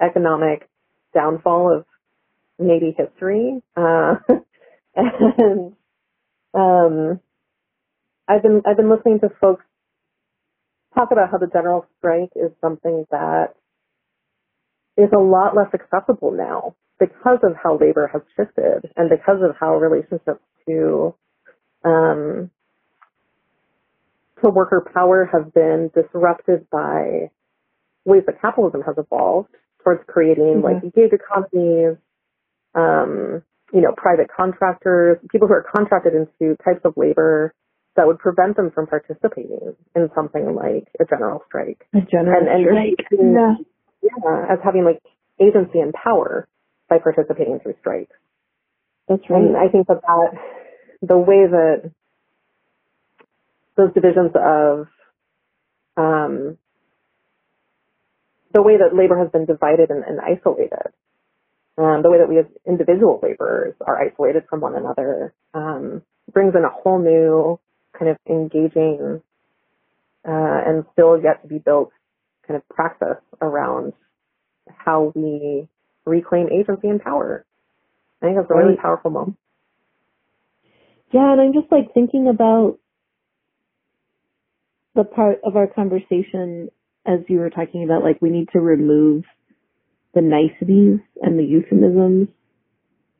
economic 0.00 0.68
downfall 1.12 1.76
of 1.76 1.86
maybe 2.58 2.94
history, 2.96 3.62
uh, 3.76 4.14
and 4.96 5.72
um, 6.54 7.20
I've 8.28 8.42
been 8.42 8.62
I've 8.66 8.76
been 8.76 8.90
listening 8.90 9.20
to 9.20 9.30
folks 9.40 9.64
talk 10.94 11.08
about 11.10 11.30
how 11.30 11.38
the 11.38 11.48
general 11.48 11.86
strike 11.98 12.30
is 12.36 12.52
something 12.60 13.04
that 13.10 13.54
is 14.96 15.10
a 15.14 15.20
lot 15.20 15.56
less 15.56 15.74
accessible 15.74 16.30
now 16.30 16.74
because 17.00 17.38
of 17.42 17.56
how 17.60 17.76
labor 17.78 18.08
has 18.12 18.22
shifted 18.36 18.90
and 18.96 19.10
because 19.10 19.42
of 19.42 19.56
how 19.58 19.74
relationships 19.76 20.40
to 20.66 21.14
um, 21.84 22.50
to 24.42 24.50
worker 24.50 24.88
power 24.94 25.28
have 25.30 25.52
been 25.52 25.90
disrupted 25.94 26.68
by 26.70 27.30
ways 28.04 28.22
that 28.26 28.40
capitalism 28.40 28.82
has 28.82 28.94
evolved 28.98 29.48
towards 29.82 30.02
creating 30.06 30.62
mm-hmm. 30.62 30.84
like 30.84 30.94
gig 30.94 31.12
economies, 31.12 31.96
um, 32.74 33.42
you 33.72 33.80
know, 33.80 33.92
private 33.96 34.28
contractors, 34.34 35.18
people 35.30 35.48
who 35.48 35.54
are 35.54 35.66
contracted 35.74 36.12
into 36.14 36.56
types 36.64 36.80
of 36.84 36.94
labor 36.96 37.54
that 37.96 38.06
would 38.06 38.18
prevent 38.18 38.56
them 38.56 38.70
from 38.74 38.86
participating 38.86 39.74
in 39.94 40.08
something 40.14 40.54
like 40.54 40.88
a 41.00 41.04
general 41.08 41.42
strike. 41.46 41.86
A 41.94 42.00
general 42.00 42.40
and, 42.40 42.48
and 42.48 42.66
strike. 42.66 43.06
Yeah 43.12 43.54
yeah, 44.04 44.52
as 44.52 44.58
having 44.62 44.84
like 44.84 45.00
agency 45.40 45.78
and 45.80 45.92
power 45.92 46.46
by 46.88 46.98
participating 46.98 47.58
through 47.62 47.74
strikes. 47.80 48.14
That's 49.08 49.22
right. 49.28 49.42
And 49.42 49.56
I 49.56 49.68
think 49.68 49.86
that 49.88 50.00
that 50.02 50.30
the 51.02 51.18
way 51.18 51.46
that 51.48 51.90
those 53.76 53.92
divisions 53.94 54.32
of 54.34 54.86
um, 55.96 56.58
the 58.52 58.62
way 58.62 58.76
that 58.78 58.96
labor 58.96 59.18
has 59.18 59.30
been 59.30 59.46
divided 59.46 59.90
and, 59.90 60.04
and 60.04 60.20
isolated, 60.20 60.92
um, 61.76 62.02
the 62.02 62.10
way 62.10 62.18
that 62.18 62.28
we 62.28 62.38
as 62.38 62.46
individual 62.66 63.20
laborers 63.22 63.74
are 63.80 64.00
isolated 64.00 64.44
from 64.48 64.60
one 64.60 64.74
another, 64.74 65.34
um, 65.54 66.02
brings 66.32 66.54
in 66.54 66.64
a 66.64 66.68
whole 66.68 66.98
new 66.98 67.58
kind 67.98 68.10
of 68.10 68.16
engaging 68.28 69.22
uh, 70.26 70.60
and 70.66 70.84
still 70.92 71.20
yet 71.20 71.42
to 71.42 71.48
be 71.48 71.58
built 71.58 71.90
kind 72.46 72.56
of 72.56 72.68
practice 72.68 73.22
around 73.40 73.92
how 74.68 75.12
we 75.14 75.68
reclaim 76.04 76.48
agency 76.48 76.88
and 76.88 77.02
power. 77.02 77.44
I 78.22 78.26
think 78.26 78.36
that's 78.36 78.50
a 78.50 78.54
really 78.54 78.76
powerful 78.76 79.10
moment. 79.10 79.36
Yeah, 81.12 81.32
and 81.32 81.40
I'm 81.40 81.52
just 81.52 81.70
like 81.70 81.92
thinking 81.92 82.28
about 82.28 82.78
the 84.94 85.04
part 85.04 85.40
of 85.44 85.56
our 85.56 85.66
conversation 85.66 86.70
as 87.06 87.20
you 87.28 87.38
were 87.38 87.50
talking 87.50 87.84
about 87.84 88.02
like 88.02 88.20
we 88.22 88.30
need 88.30 88.48
to 88.52 88.60
remove 88.60 89.24
the 90.14 90.20
niceties 90.20 91.00
and 91.20 91.38
the 91.38 91.44
euphemisms 91.44 92.28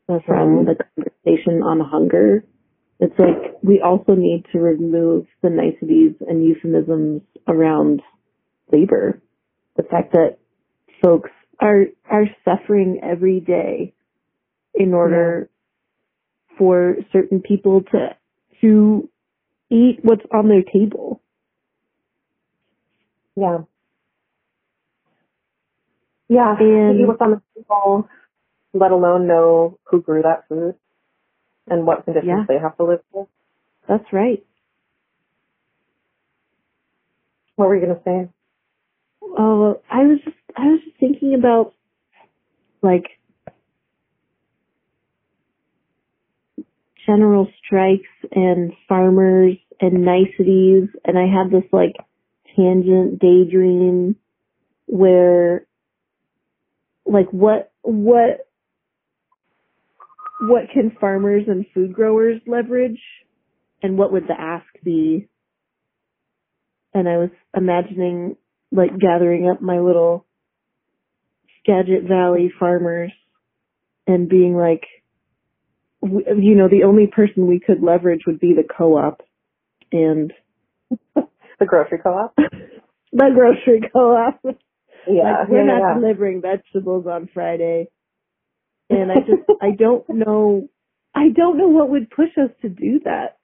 from 0.07 0.21
mm-hmm. 0.21 0.67
the 0.67 0.77
conversation 0.95 1.63
on 1.63 1.81
hunger. 1.81 2.45
It's 3.01 3.19
like 3.19 3.57
we 3.63 3.81
also 3.81 4.15
need 4.15 4.45
to 4.53 4.59
remove 4.59 5.27
the 5.43 5.51
niceties 5.51 6.15
and 6.21 6.45
euphemisms 6.45 7.23
around 7.49 8.03
labor. 8.73 9.21
The 9.77 9.83
fact 9.83 10.13
that 10.13 10.39
folks 11.03 11.31
are 11.61 11.87
are 12.11 12.27
suffering 12.45 13.01
every 13.03 13.41
day 13.41 13.95
in 14.75 14.95
order 14.95 15.49
yeah. 16.51 16.59
for 16.59 16.97
certain 17.13 17.41
people 17.41 17.83
to 17.93 18.17
to 18.61 19.09
eat 19.71 19.99
what's 20.03 20.25
on 20.33 20.49
their 20.49 20.63
table. 20.63 21.21
Yeah. 23.37 23.59
Yeah. 26.29 26.55
And 26.59 27.01
eat 27.01 27.07
what's 27.07 27.21
on 27.21 27.31
the 27.31 27.43
table, 27.55 28.09
let 28.73 28.91
alone 28.91 29.27
know 29.27 29.79
who 29.85 30.01
grew 30.01 30.23
that 30.23 30.49
food 30.49 30.75
and 31.67 31.87
what 31.87 32.05
conditions 32.05 32.29
yeah. 32.29 32.45
they 32.49 32.59
have 32.59 32.77
to 32.77 32.85
live 32.85 33.01
with. 33.13 33.29
That's 33.89 34.05
right. 34.13 34.45
What 37.57 37.69
were 37.69 37.77
you 37.77 37.87
gonna 37.87 38.01
say? 38.05 38.29
Oh, 39.23 39.81
I 39.91 40.05
was 40.05 40.19
just 40.25 40.37
I 40.57 40.67
was 40.67 40.81
just 40.85 40.99
thinking 40.99 41.35
about 41.35 41.73
like 42.83 43.05
general 47.07 47.49
strikes 47.65 48.09
and 48.33 48.73
farmers 48.89 49.57
and 49.81 50.05
niceties 50.05 50.89
and 51.05 51.19
I 51.19 51.27
had 51.27 51.51
this 51.51 51.69
like 51.73 51.97
tangent 52.57 53.19
daydream 53.19 54.17
where 54.87 55.67
like 57.07 57.31
what 57.31 57.73
what 57.83 58.49
what 60.41 60.65
can 60.73 60.97
farmers 61.01 61.45
and 61.47 61.67
food 61.75 61.93
growers 61.93 62.41
leverage 62.47 63.01
and 63.83 63.97
what 63.97 64.13
would 64.13 64.25
the 64.25 64.39
ask 64.39 64.67
be 64.83 65.29
and 66.95 67.09
I 67.09 67.17
was 67.17 67.31
imagining 67.55 68.37
like 68.71 68.99
gathering 68.99 69.49
up 69.49 69.61
my 69.61 69.81
little 69.81 70.25
Skagit 71.61 72.05
Valley 72.05 72.53
farmers 72.59 73.13
and 74.07 74.29
being 74.29 74.57
like, 74.57 74.85
you 76.03 76.55
know, 76.55 76.69
the 76.69 76.85
only 76.85 77.07
person 77.07 77.47
we 77.47 77.59
could 77.59 77.83
leverage 77.83 78.23
would 78.27 78.39
be 78.39 78.53
the 78.55 78.65
co-op 78.65 79.23
and 79.91 80.33
the 81.15 81.67
grocery 81.67 81.99
co-op. 82.03 82.35
the 83.13 83.31
grocery 83.35 83.89
co-op. 83.93 84.41
Yeah, 85.07 85.41
like, 85.41 85.49
we're 85.49 85.67
yeah, 85.67 85.79
not 85.79 85.81
yeah. 85.81 86.01
delivering 86.01 86.43
vegetables 86.43 87.07
on 87.07 87.29
Friday, 87.33 87.89
and 88.91 89.11
I 89.13 89.17
just 89.21 89.49
I 89.63 89.71
don't 89.71 90.09
know 90.09 90.69
I 91.15 91.29
don't 91.35 91.59
know 91.59 91.69
what 91.69 91.91
would 91.91 92.11
push 92.11 92.31
us 92.37 92.51
to 92.63 92.69
do 92.69 93.01
that. 93.05 93.39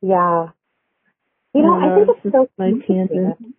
Yeah, 0.00 0.48
you 1.54 1.62
know, 1.62 1.74
I, 1.74 1.92
I 1.92 2.04
think 2.04 2.18
it's 2.24 2.32
so 2.32 2.48
my 2.56 2.72
tangent. 2.86 3.54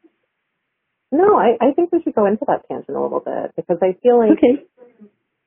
No, 1.12 1.38
I, 1.38 1.58
I 1.62 1.74
think 1.74 1.92
we 1.92 2.02
should 2.02 2.16
go 2.16 2.26
into 2.26 2.44
that 2.48 2.68
tangent 2.68 2.98
a 2.98 3.02
little 3.02 3.20
bit 3.20 3.54
because 3.56 3.78
I 3.84 3.96
feel 4.02 4.18
like 4.18 4.32
okay. 4.32 4.66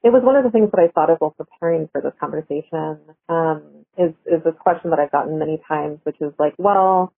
it 0.05 0.12
was 0.12 0.22
one 0.22 0.37
of 0.37 0.45
the 0.45 0.51
things 0.51 0.70
that 0.70 0.81
I 0.81 0.89
thought 0.93 1.11
of 1.11 1.18
while 1.18 1.35
preparing 1.37 1.89
for 1.91 2.01
this 2.01 2.12
conversation. 2.20 3.01
Um, 3.29 3.85
is 3.99 4.14
is 4.27 4.45
this 4.45 4.55
question 4.61 4.91
that 4.91 5.01
I've 5.01 5.11
gotten 5.11 5.39
many 5.39 5.61
times, 5.66 5.99
which 6.05 6.20
is 6.20 6.33
like, 6.39 6.55
well, 6.57 7.12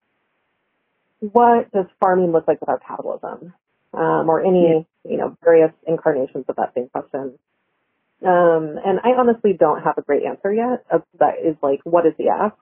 what 1.20 1.70
does 1.72 1.86
farming 2.00 2.32
look 2.32 2.48
like 2.48 2.60
without 2.60 2.80
capitalism, 2.86 3.52
um, 3.98 4.28
or 4.30 4.40
any 4.40 4.86
you 5.04 5.16
know 5.16 5.36
various 5.42 5.72
incarnations 5.86 6.44
of 6.48 6.56
that 6.56 6.72
same 6.74 6.88
question? 6.88 7.38
Um, 8.20 8.78
and 8.84 8.98
I 9.04 9.10
honestly 9.18 9.52
don't 9.58 9.82
have 9.82 9.98
a 9.98 10.02
great 10.02 10.24
answer 10.24 10.52
yet. 10.52 10.84
That 11.18 11.34
is 11.44 11.56
like, 11.62 11.80
what 11.84 12.06
is 12.06 12.14
the 12.18 12.28
ask? 12.28 12.56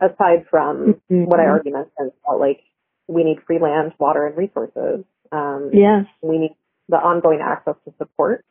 Aside 0.00 0.46
from 0.50 1.00
mm-hmm. 1.10 1.24
what 1.24 1.40
I 1.40 1.44
already 1.44 1.70
mentioned 1.70 2.12
about 2.24 2.40
like 2.40 2.60
we 3.06 3.24
need 3.24 3.38
free 3.46 3.58
land, 3.58 3.92
water, 3.98 4.26
and 4.26 4.36
resources. 4.36 5.04
Um, 5.32 5.70
yes. 5.72 6.06
We 6.22 6.38
need 6.38 6.56
the 6.88 6.96
ongoing 6.96 7.40
access 7.42 7.74
to 7.84 7.94
support 7.98 8.44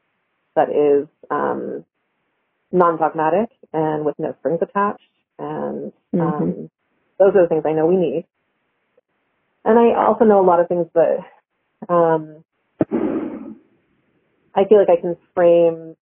that 0.55 0.69
is 0.69 1.07
um, 1.30 1.86
non-dogmatic 2.71 3.49
and 3.73 4.05
with 4.05 4.15
no 4.17 4.36
strings 4.39 4.59
attached. 4.61 5.01
And 5.38 5.91
um, 6.13 6.19
mm-hmm. 6.19 6.65
those 7.19 7.36
are 7.36 7.43
the 7.43 7.47
things 7.49 7.63
I 7.65 7.73
know 7.73 7.86
we 7.86 7.97
need. 7.97 8.26
And 9.63 9.78
I 9.80 9.99
also 9.99 10.26
know 10.26 10.41
a 10.41 10.45
lot 10.45 10.59
of 10.59 10.67
things 10.67 10.88
that 10.93 11.19
um, 11.89 12.43
I 14.55 14.65
feel 14.65 14.80
like 14.80 14.89
I 14.89 15.01
can 15.01 15.17
frame 15.34 15.95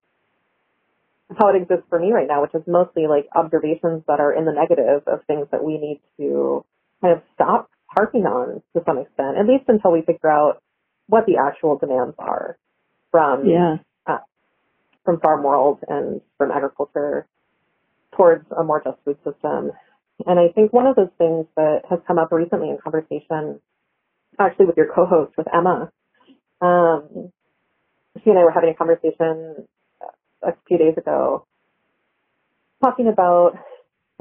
how 1.37 1.49
it 1.49 1.55
exists 1.61 1.85
for 1.89 1.99
me 1.99 2.11
right 2.11 2.27
now, 2.27 2.41
which 2.41 2.53
is 2.53 2.61
mostly 2.67 3.07
like 3.07 3.27
observations 3.35 4.03
that 4.07 4.19
are 4.19 4.33
in 4.33 4.45
the 4.45 4.51
negative 4.51 5.03
of 5.07 5.25
things 5.25 5.47
that 5.51 5.63
we 5.63 5.77
need 5.77 6.01
to 6.17 6.63
kind 7.01 7.13
of 7.13 7.23
stop 7.33 7.69
harping 7.87 8.25
on 8.25 8.61
to 8.75 8.83
some 8.85 8.97
extent, 8.97 9.37
at 9.37 9.47
least 9.47 9.65
until 9.67 9.91
we 9.91 10.01
figure 10.01 10.29
out 10.29 10.61
what 11.07 11.25
the 11.25 11.37
actual 11.37 11.77
demands 11.77 12.15
are 12.19 12.57
from 13.11 13.47
yeah. 13.47 13.77
uh, 14.07 14.19
from 15.03 15.19
farm 15.19 15.43
world 15.43 15.79
and 15.87 16.21
from 16.37 16.51
agriculture 16.51 17.27
towards 18.15 18.45
a 18.57 18.63
more 18.63 18.81
just 18.83 18.97
food 19.05 19.17
system. 19.23 19.71
And 20.25 20.39
I 20.39 20.49
think 20.53 20.71
one 20.71 20.87
of 20.87 20.95
those 20.95 21.11
things 21.17 21.45
that 21.55 21.81
has 21.89 21.99
come 22.07 22.17
up 22.17 22.31
recently 22.31 22.69
in 22.69 22.77
conversation, 22.77 23.59
actually 24.39 24.65
with 24.65 24.77
your 24.77 24.93
co-host, 24.93 25.33
with 25.37 25.47
Emma, 25.53 25.91
um, 26.61 27.31
she 28.23 28.29
and 28.29 28.39
I 28.39 28.43
were 28.43 28.51
having 28.51 28.69
a 28.69 28.75
conversation 28.75 29.67
a 30.41 30.53
few 30.67 30.77
days 30.77 30.95
ago, 30.97 31.45
talking 32.81 33.07
about 33.07 33.57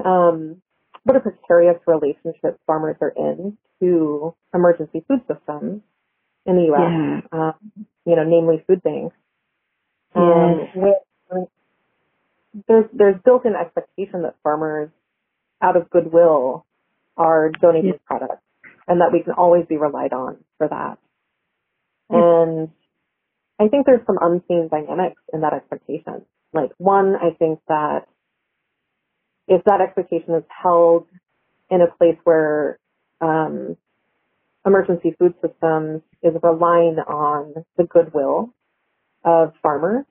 um, 0.03 0.61
what 1.03 1.17
a 1.17 1.19
precarious 1.19 1.77
relationship 1.85 2.59
farmers 2.65 2.97
are 3.01 3.13
in 3.15 3.57
to 3.79 4.33
emergency 4.53 5.03
food 5.07 5.21
systems 5.27 5.81
in 6.45 6.55
the 6.55 6.63
U.S. 6.63 6.81
Yeah. 6.81 7.21
Um, 7.31 7.85
you 8.05 8.15
know, 8.15 8.23
namely 8.23 8.63
food 8.67 8.81
banks. 8.83 9.15
Um, 10.15 10.67
with, 10.75 11.47
there's 12.67 12.85
there's 12.93 13.15
built-in 13.25 13.55
expectation 13.55 14.21
that 14.23 14.35
farmers, 14.43 14.89
out 15.61 15.75
of 15.75 15.89
goodwill, 15.89 16.65
are 17.17 17.49
donating 17.49 17.93
yeah. 17.93 17.99
products, 18.05 18.43
and 18.87 19.01
that 19.01 19.11
we 19.11 19.23
can 19.23 19.33
always 19.33 19.65
be 19.67 19.77
relied 19.77 20.13
on 20.13 20.37
for 20.57 20.67
that. 20.67 20.97
And 22.09 22.69
I 23.59 23.67
think 23.69 23.85
there's 23.85 24.05
some 24.05 24.17
unseen 24.21 24.67
dynamics 24.69 25.21
in 25.33 25.41
that 25.41 25.53
expectation. 25.53 26.25
Like 26.53 26.71
one, 26.77 27.15
I 27.15 27.35
think 27.37 27.59
that 27.67 28.01
if 29.47 29.63
that 29.65 29.81
expectation 29.81 30.35
is 30.35 30.43
held 30.49 31.07
in 31.69 31.81
a 31.81 31.87
place 31.87 32.17
where 32.23 32.77
um, 33.21 33.77
emergency 34.65 35.15
food 35.17 35.33
systems 35.41 36.01
is 36.21 36.33
relying 36.41 36.97
on 36.99 37.65
the 37.77 37.83
goodwill 37.83 38.53
of 39.23 39.53
farmers, 39.61 40.05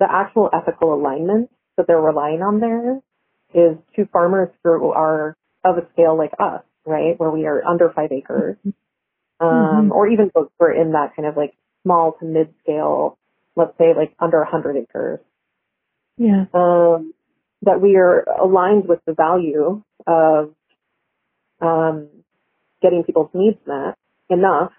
the 0.00 0.06
actual 0.10 0.50
ethical 0.52 0.94
alignment 0.94 1.50
that 1.76 1.86
they're 1.86 2.00
relying 2.00 2.42
on 2.42 2.60
there 2.60 3.00
is 3.54 3.76
to 3.96 4.06
farmers 4.12 4.48
who 4.62 4.90
are 4.90 5.36
of 5.64 5.78
a 5.78 5.86
scale 5.92 6.16
like 6.16 6.32
us, 6.38 6.62
right, 6.86 7.18
where 7.18 7.30
we 7.30 7.46
are 7.46 7.64
under 7.64 7.90
five 7.94 8.12
acres, 8.12 8.56
um, 8.64 8.72
mm-hmm. 9.40 9.92
or 9.92 10.08
even 10.08 10.30
folks 10.30 10.52
who 10.58 10.66
are 10.66 10.72
in 10.72 10.92
that 10.92 11.16
kind 11.16 11.28
of 11.28 11.36
like 11.36 11.54
small 11.82 12.16
to 12.20 12.24
mid 12.24 12.54
scale, 12.62 13.18
let's 13.56 13.76
say 13.78 13.94
like 13.96 14.14
under 14.20 14.38
100 14.38 14.76
acres. 14.76 15.20
Yeah. 16.16 16.44
Um, 16.54 17.14
that 17.62 17.80
we 17.80 17.96
are 17.96 18.24
aligned 18.40 18.86
with 18.88 19.00
the 19.06 19.14
value 19.14 19.82
of 20.06 20.54
um, 21.60 22.08
getting 22.82 23.04
people's 23.04 23.30
needs 23.32 23.58
met 23.66 23.96
enough 24.28 24.72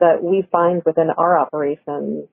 that 0.00 0.22
we 0.22 0.46
find 0.50 0.82
within 0.84 1.08
our 1.16 1.38
operations 1.38 2.28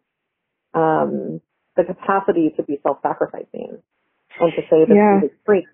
um, 0.73 1.41
the 1.77 1.83
capacity 1.83 2.53
to 2.57 2.63
be 2.63 2.79
self-sacrificing 2.83 3.77
and 4.39 4.51
to 4.55 4.61
say 4.69 4.85
that 4.87 4.95
yeah. 4.95 5.25
is 5.25 5.31
free. 5.45 5.65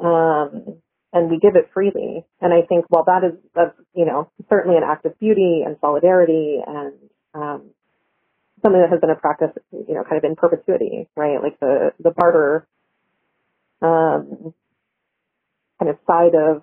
Um, 0.00 0.80
and 1.12 1.30
we 1.30 1.38
give 1.38 1.56
it 1.56 1.70
freely. 1.72 2.24
And 2.40 2.52
I 2.52 2.62
think 2.66 2.84
while 2.88 3.04
that 3.04 3.24
is, 3.24 3.38
that's, 3.54 3.74
you 3.94 4.04
know, 4.04 4.30
certainly 4.48 4.76
an 4.76 4.82
act 4.84 5.06
of 5.06 5.18
beauty 5.18 5.62
and 5.64 5.76
solidarity 5.80 6.58
and, 6.66 6.92
um, 7.34 7.70
something 8.62 8.80
that 8.80 8.90
has 8.90 9.00
been 9.00 9.10
a 9.10 9.14
practice, 9.14 9.50
you 9.72 9.94
know, 9.94 10.02
kind 10.04 10.18
of 10.18 10.24
in 10.24 10.36
perpetuity, 10.36 11.08
right? 11.16 11.42
Like 11.42 11.58
the, 11.60 11.92
the 12.00 12.10
barter, 12.10 12.66
um, 13.80 14.52
kind 15.78 15.90
of 15.90 15.98
side 16.06 16.34
of, 16.34 16.62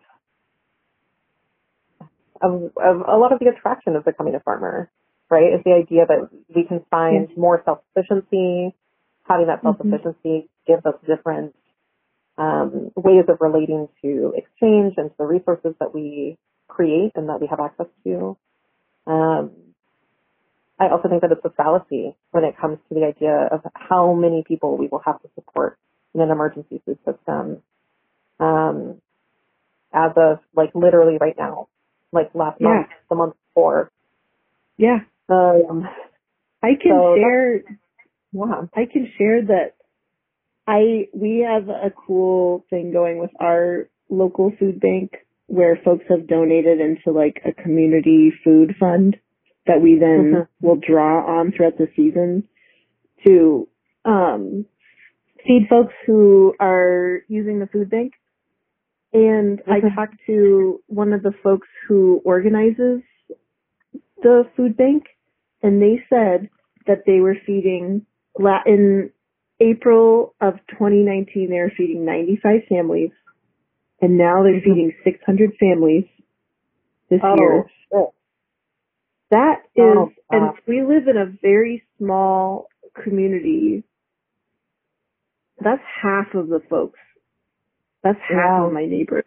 of, 2.42 2.72
of 2.76 3.02
a 3.08 3.18
lot 3.18 3.32
of 3.32 3.40
the 3.40 3.48
attraction 3.48 3.96
of 3.96 4.04
becoming 4.04 4.36
a 4.36 4.42
farmer, 4.42 4.92
right? 5.30 5.54
Is 5.54 5.62
the 5.64 5.72
idea 5.72 6.06
that 6.06 6.30
we 6.54 6.66
can 6.66 6.84
find 6.92 7.30
more 7.38 7.62
self-sufficiency, 7.64 8.76
having 9.24 9.48
that 9.48 9.64
mm-hmm. 9.64 9.68
self-sufficiency 9.68 10.50
mm-hmm. 10.50 10.72
gives 10.72 10.86
us 10.86 10.96
different 11.08 11.56
um, 12.38 12.92
ways 12.96 13.26
of 13.28 13.38
relating 13.40 13.88
to 14.02 14.34
exchange 14.36 14.94
and 14.98 15.10
to 15.10 15.16
the 15.18 15.26
resources 15.26 15.74
that 15.80 15.94
we 15.94 16.38
create 16.68 17.12
and 17.16 17.30
that 17.30 17.40
we 17.40 17.48
have 17.48 17.60
access 17.60 17.88
to. 18.04 18.38
Um, 19.08 19.52
I 20.80 20.90
also 20.90 21.08
think 21.08 21.22
that 21.22 21.32
it's 21.32 21.46
a 21.46 21.50
fallacy 21.52 22.16
when 22.32 22.44
it 22.44 22.58
comes 22.60 22.80
to 22.90 22.96
the 22.96 23.06
idea 23.06 23.48
of 23.52 23.62
how 23.74 24.14
many 24.14 24.44
people 24.46 24.78
we 24.78 24.88
will 24.88 25.02
have 25.06 25.22
to 25.22 25.30
support 25.36 25.78
in 26.14 26.22
an 26.22 26.32
emergency 26.32 26.82
food 26.86 26.98
system. 27.06 27.62
Um, 28.40 29.02
as 29.94 30.12
of 30.18 30.40
like 30.54 30.72
literally 30.76 31.18
right 31.20 31.36
now, 31.38 31.70
like 32.12 32.32
last 32.34 32.58
yeah. 32.60 32.68
month, 32.68 32.88
the 33.10 33.16
month 33.16 33.36
before. 33.48 33.92
Yeah. 34.78 35.00
Um, 35.30 35.88
I 36.62 36.72
can 36.82 36.92
so 36.92 37.16
share. 37.16 37.64
Yeah. 38.34 38.66
I 38.76 38.86
can 38.92 39.10
share 39.18 39.42
that 39.44 39.75
I 40.68 41.08
we 41.14 41.46
have 41.48 41.70
a 41.70 41.92
cool 41.92 42.66
thing 42.70 42.92
going 42.92 43.20
with 43.20 43.32
our 43.40 43.90
local 44.10 44.52
food 44.60 44.80
bank 44.80 45.14
where 45.48 45.80
folks 45.84 46.06
have 46.10 46.28
donated 46.28 46.80
into 46.80 47.12
like 47.12 47.42
a 47.46 47.54
community 47.62 48.34
food 48.44 48.76
fund 48.80 49.16
that 49.68 49.82
we 49.82 49.98
then 50.00 50.34
mm-hmm. 50.34 50.66
will 50.66 50.78
draw 50.78 51.40
on 51.40 51.52
throughout 51.52 51.78
the 51.78 51.88
season 51.96 52.48
to 53.26 53.68
um, 54.06 54.66
feed 55.46 55.68
folks 55.70 55.94
who 56.06 56.54
are 56.60 57.22
using 57.28 57.60
the 57.60 57.68
food 57.68 57.90
bank. 57.90 58.14
And 59.14 59.60
mm-hmm. 59.60 59.72
I 59.72 59.96
talked 59.96 60.16
to 60.28 60.82
one 60.88 61.14
of 61.14 61.24
the 61.24 61.34
folks 61.44 61.68
who 61.88 62.22
organizes 62.26 63.02
the 64.22 64.44
food 64.56 64.78
bank, 64.78 65.06
and 65.62 65.82
they 65.82 66.04
said 66.10 66.50
that 66.88 67.04
they 67.06 67.20
were 67.20 67.36
feeding 67.46 68.06
in 68.66 69.12
April 69.60 70.36
of 70.42 70.56
2019, 70.72 71.50
they 71.50 71.56
were 71.56 71.72
feeding 71.76 72.06
95 72.06 72.62
families, 72.68 73.12
and 74.02 74.18
now 74.18 74.44
they're 74.44 74.60
mm-hmm. 74.60 74.70
feeding 74.70 74.94
600 75.04 75.52
families 75.60 76.06
this 77.10 77.22
oh, 77.24 77.36
year. 77.38 77.66
Shit. 77.92 78.10
That 79.32 79.56
is, 79.76 79.84
oh, 79.84 80.10
and 80.30 80.52
we 80.68 80.82
live 80.82 81.08
in 81.08 81.18
a 81.18 81.34
very 81.42 81.84
small 81.98 82.68
community. 83.04 83.84
That's 85.60 85.82
half 86.02 86.34
of 86.36 86.48
the 86.48 86.60
folks. 86.70 87.00
That's 88.04 88.20
half 88.30 88.60
wow. 88.60 88.68
of 88.68 88.74
my 88.74 88.86
neighbors. 88.86 89.26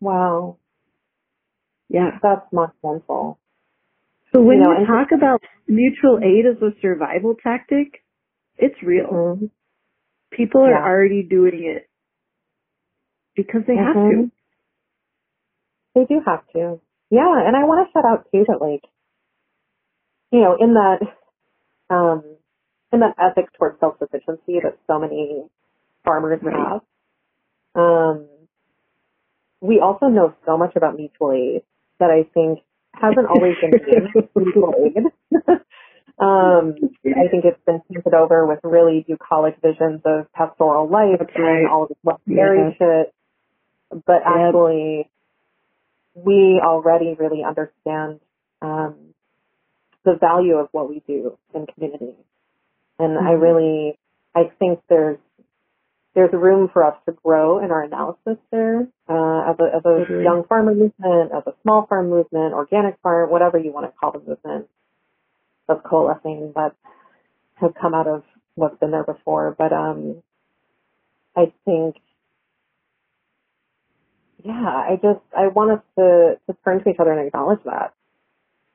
Wow. 0.00 0.58
Yeah. 1.88 2.10
That's 2.22 2.46
monumental. 2.52 3.38
So 4.32 4.42
when 4.42 4.58
you, 4.58 4.64
know, 4.64 4.78
you 4.78 4.86
talk 4.86 5.08
about 5.12 5.42
mutual 5.66 6.18
aid 6.22 6.44
as 6.46 6.60
a 6.62 6.70
survival 6.80 7.34
tactic, 7.42 8.03
it's 8.56 8.82
real. 8.82 9.06
Mm-hmm. 9.06 9.46
People 10.32 10.62
are 10.62 10.82
already 10.82 11.22
doing 11.22 11.64
it 11.64 11.88
because 13.36 13.62
they 13.66 13.74
mm-hmm. 13.74 13.84
have 13.84 13.94
to. 13.94 14.16
Mm-hmm. 14.16 14.26
They 15.94 16.04
do 16.06 16.20
have 16.26 16.46
to. 16.54 16.80
Yeah, 17.10 17.46
and 17.46 17.56
I 17.56 17.64
want 17.64 17.86
to 17.86 17.92
shout 17.92 18.04
out 18.04 18.26
too 18.32 18.44
that 18.48 18.60
like, 18.60 18.82
you 20.32 20.40
know, 20.40 20.56
in 20.58 20.74
that, 20.74 20.98
um, 21.94 22.24
in 22.92 23.00
that 23.00 23.14
ethic 23.18 23.52
towards 23.56 23.78
self-sufficiency 23.78 24.60
that 24.62 24.78
so 24.86 24.98
many 24.98 25.44
farmers 26.04 26.40
right. 26.42 26.56
have, 26.56 26.80
um, 27.76 28.26
we 29.60 29.80
also 29.80 30.06
know 30.06 30.34
so 30.44 30.56
much 30.56 30.74
about 30.76 30.96
mutual 30.96 31.32
aid 31.32 31.62
that 32.00 32.10
I 32.10 32.28
think 32.34 32.60
hasn't 32.92 33.26
always 33.28 33.54
been 33.60 33.70
mutual 34.36 34.74
aid. 34.84 35.04
Um, 36.18 36.76
I 37.04 37.26
think 37.28 37.44
it's 37.44 37.60
been 37.66 37.80
painted 37.90 38.14
over 38.14 38.46
with 38.46 38.60
really 38.62 39.04
bucolic 39.06 39.56
visions 39.60 40.00
of 40.04 40.32
pastoral 40.32 40.88
life 40.88 41.18
That's 41.18 41.32
and 41.34 41.68
all 41.68 41.84
of 41.84 41.88
this 41.88 41.98
West 42.04 42.20
yeah. 42.26 42.70
shit. 42.78 43.12
But 43.90 44.22
yeah. 44.24 44.46
actually, 44.46 45.10
we 46.14 46.60
already 46.64 47.16
really 47.18 47.42
understand 47.42 48.20
um, 48.62 49.14
the 50.04 50.14
value 50.20 50.54
of 50.54 50.68
what 50.70 50.88
we 50.88 51.02
do 51.06 51.36
in 51.52 51.66
community. 51.66 52.14
And 52.98 53.16
mm-hmm. 53.16 53.26
I 53.26 53.32
really, 53.32 53.98
I 54.34 54.52
think 54.58 54.80
there's 54.88 55.18
there's 56.14 56.32
room 56.32 56.70
for 56.72 56.84
us 56.84 56.96
to 57.06 57.12
grow 57.24 57.58
in 57.58 57.72
our 57.72 57.82
analysis 57.82 58.38
there 58.52 58.86
uh, 59.08 59.50
as 59.50 59.56
a, 59.58 59.76
as 59.76 59.82
a 59.84 59.88
mm-hmm. 59.88 60.22
young 60.22 60.44
farmer 60.48 60.72
movement, 60.72 61.32
as 61.36 61.42
a 61.48 61.54
small 61.62 61.86
farm 61.88 62.08
movement, 62.08 62.54
organic 62.54 63.00
farm, 63.02 63.30
whatever 63.30 63.58
you 63.58 63.72
want 63.72 63.84
to 63.84 63.98
call 63.98 64.12
the 64.12 64.20
movement 64.20 64.68
of 65.68 65.82
coalescing 65.82 66.52
that 66.54 66.74
have 67.54 67.74
come 67.80 67.94
out 67.94 68.06
of 68.06 68.22
what's 68.54 68.78
been 68.78 68.90
there 68.90 69.04
before. 69.04 69.54
But 69.56 69.72
um, 69.72 70.22
I 71.36 71.52
think, 71.64 71.96
yeah, 74.44 74.52
I 74.52 74.98
just 75.02 75.20
I 75.36 75.48
want 75.48 75.72
us 75.72 75.84
to 75.98 76.34
to 76.46 76.56
turn 76.64 76.82
to 76.82 76.90
each 76.90 76.96
other 76.98 77.12
and 77.12 77.26
acknowledge 77.26 77.60
that. 77.64 77.94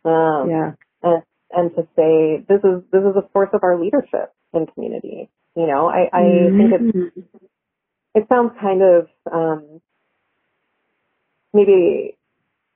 Um, 0.10 0.50
yeah. 0.50 0.72
And 1.04 1.24
and 1.52 1.72
to 1.76 1.88
say 1.96 2.46
this 2.48 2.60
is 2.64 2.84
this 2.92 3.02
is 3.02 3.16
a 3.16 3.28
source 3.34 3.50
of 3.54 3.64
our 3.64 3.80
leadership 3.80 4.34
in 4.54 4.66
community. 4.68 5.30
You 5.56 5.68
know, 5.68 5.88
I 5.88 6.10
I 6.12 6.22
mm-hmm. 6.22 6.58
think 6.58 7.14
it 7.16 7.24
it 8.16 8.26
sounds 8.30 8.52
kind 8.60 8.82
of 8.82 9.08
um, 9.32 9.82
maybe 11.54 12.18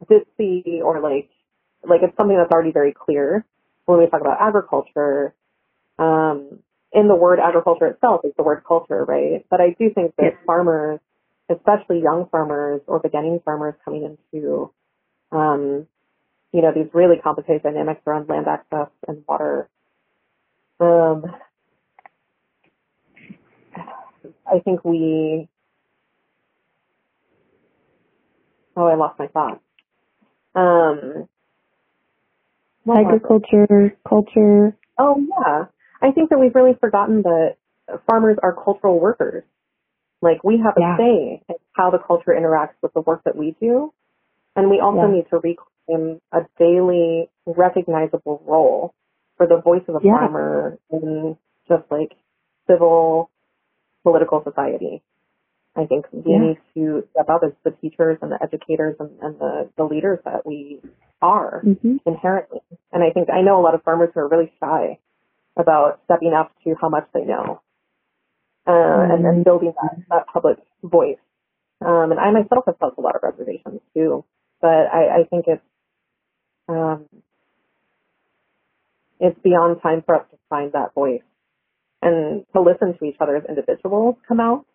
ditzy 0.10 0.82
or 0.82 1.00
like 1.02 1.30
like 1.88 2.02
it's 2.04 2.16
something 2.18 2.38
that's 2.38 2.52
already 2.52 2.72
very 2.72 2.94
clear 2.94 3.46
when 3.86 4.00
we 4.00 4.08
talk 4.08 4.22
about 4.22 4.38
agriculture. 4.42 5.34
Um, 6.00 6.60
in 6.94 7.08
the 7.08 7.16
word 7.16 7.40
agriculture 7.40 7.88
itself 7.88 8.22
is 8.24 8.34
the 8.38 8.44
word 8.44 8.64
culture, 8.68 9.04
right? 9.04 9.46
But 9.50 9.62
I 9.62 9.76
do 9.80 9.90
think 9.94 10.14
that 10.18 10.38
farmers, 10.46 11.00
especially 11.50 12.02
young 12.02 12.28
farmers 12.32 12.82
or 12.88 13.00
beginning 13.00 13.42
farmers 13.44 13.74
coming 13.84 14.18
into, 14.34 14.72
um, 15.32 15.88
you 16.52 16.62
know, 16.62 16.72
these 16.74 16.88
really 16.94 17.18
complicated 17.18 17.64
dynamics 17.64 18.02
around 18.06 18.30
land 18.30 18.48
access 18.48 18.90
and 19.08 19.24
water, 19.28 19.68
um, 20.80 21.26
I 24.46 24.60
think 24.60 24.86
we, 24.86 25.48
oh, 28.78 28.86
I 28.86 28.96
lost 28.96 29.18
my 29.18 29.28
thought. 29.28 29.62
Um, 30.56 31.28
agriculture, 32.90 33.96
culture. 34.08 34.76
Oh 34.98 35.18
yeah. 35.18 35.66
I 36.02 36.12
think 36.12 36.30
that 36.30 36.40
we've 36.40 36.54
really 36.54 36.78
forgotten 36.80 37.22
that 37.24 37.56
farmers 38.10 38.38
are 38.42 38.54
cultural 38.54 39.00
workers. 39.00 39.44
Like 40.22 40.44
we 40.44 40.62
have 40.64 40.76
a 40.78 40.82
yeah. 40.82 40.98
say 40.98 41.42
in 41.50 41.56
how 41.74 41.92
the 41.92 42.00
culture 42.00 42.32
interacts 42.32 42.76
with 42.82 42.94
the 42.94 43.02
work 43.02 43.24
that 43.26 43.36
we 43.36 43.56
do. 43.60 43.94
And 44.56 44.70
we 44.70 44.80
also 44.80 45.08
yeah. 45.08 45.16
need 45.16 45.26
to 45.32 45.38
reclaim 45.38 46.22
a 46.32 46.42
daily 46.60 47.30
recognizable 47.46 48.42
role 48.46 48.94
for 49.38 49.48
the 49.48 49.58
voice 49.58 49.84
of 49.88 49.96
a 49.96 50.00
yeah. 50.04 50.20
farmer 50.20 50.78
in 50.92 51.38
just 51.68 51.84
like 51.90 52.12
civil 52.70 53.30
political 54.04 54.44
society. 54.44 55.02
I 55.76 55.86
think 55.86 56.06
we 56.12 56.38
need 56.38 56.58
to 56.76 57.04
step 57.12 57.30
up 57.30 57.42
as 57.44 57.52
the 57.64 57.72
teachers 57.72 58.20
and 58.22 58.32
the 58.32 58.38
educators 58.42 58.96
and, 59.00 59.10
and 59.22 59.40
the, 59.40 59.70
the 59.76 59.84
leaders 59.84 60.20
that 60.24 60.46
we 60.46 60.80
are 61.24 61.64
mm-hmm. 61.66 61.98
inherently. 62.06 62.60
And 62.92 63.02
I 63.02 63.12
think 63.12 63.30
I 63.30 63.42
know 63.42 63.60
a 63.60 63.64
lot 63.64 63.74
of 63.74 63.84
farmers 63.84 64.10
who 64.14 64.20
are 64.20 64.28
really 64.28 64.52
shy 64.60 65.00
about 65.58 66.02
stepping 66.06 66.34
up 66.34 66.52
to 66.66 66.76
how 66.80 66.90
much 66.90 67.08
they 67.14 67.24
know 67.24 67.62
uh, 68.68 68.72
mm-hmm. 68.72 69.12
and 69.12 69.26
then 69.26 69.44
building 69.44 69.74
that, 69.82 70.04
that 70.10 70.28
public 70.28 70.58
voice. 70.84 71.18
Um, 71.82 72.12
and 72.12 72.20
I 72.20 72.32
myself 72.32 72.66
have 72.68 72.78
felt 72.78 72.96
a 72.98 73.02
lot 73.02 73.16
of 73.16 73.24
reservations 73.24 73.82
too, 73.94 74.26
but 74.62 74.68
I, 74.92 75.22
I 75.22 75.24
think 75.30 75.46
it's 75.48 75.64
um, 76.68 77.06
it's 79.20 79.40
beyond 79.44 79.82
time 79.82 80.04
for 80.06 80.16
us 80.16 80.26
to 80.32 80.38
find 80.50 80.72
that 80.74 80.94
voice 80.94 81.22
and 82.02 82.46
to 82.54 82.62
listen 82.62 82.98
to 82.98 83.06
each 83.06 83.18
other 83.20 83.38
as 83.38 83.44
individuals 83.48 84.16
come 84.28 84.40
out 84.40 84.66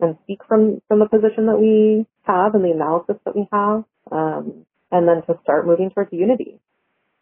and 0.00 0.16
speak 0.24 0.40
from 0.46 0.80
from 0.88 1.00
the 1.00 1.08
position 1.08 1.46
that 1.46 1.58
we 1.58 2.06
have 2.22 2.54
and 2.54 2.64
the 2.64 2.70
analysis 2.70 3.16
that 3.24 3.34
we 3.34 3.46
have, 3.52 3.84
um, 4.12 4.64
and 4.90 5.06
then 5.06 5.22
to 5.26 5.40
start 5.42 5.66
moving 5.66 5.90
towards 5.90 6.12
unity. 6.12 6.60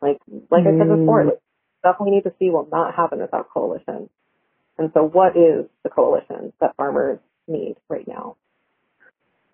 Like 0.00 0.18
like 0.50 0.64
mm. 0.64 0.74
I 0.74 0.78
said 0.78 0.88
before, 0.88 1.24
like, 1.24 1.40
stuff 1.80 1.96
we 2.00 2.10
need 2.10 2.24
to 2.24 2.34
see 2.38 2.50
will 2.50 2.68
not 2.70 2.94
happen 2.94 3.20
without 3.20 3.48
coalition. 3.50 4.08
And 4.78 4.90
so 4.92 5.02
what 5.02 5.36
is 5.36 5.66
the 5.82 5.90
coalition 5.90 6.52
that 6.60 6.76
farmers 6.76 7.18
need 7.48 7.76
right 7.88 8.06
now? 8.06 8.36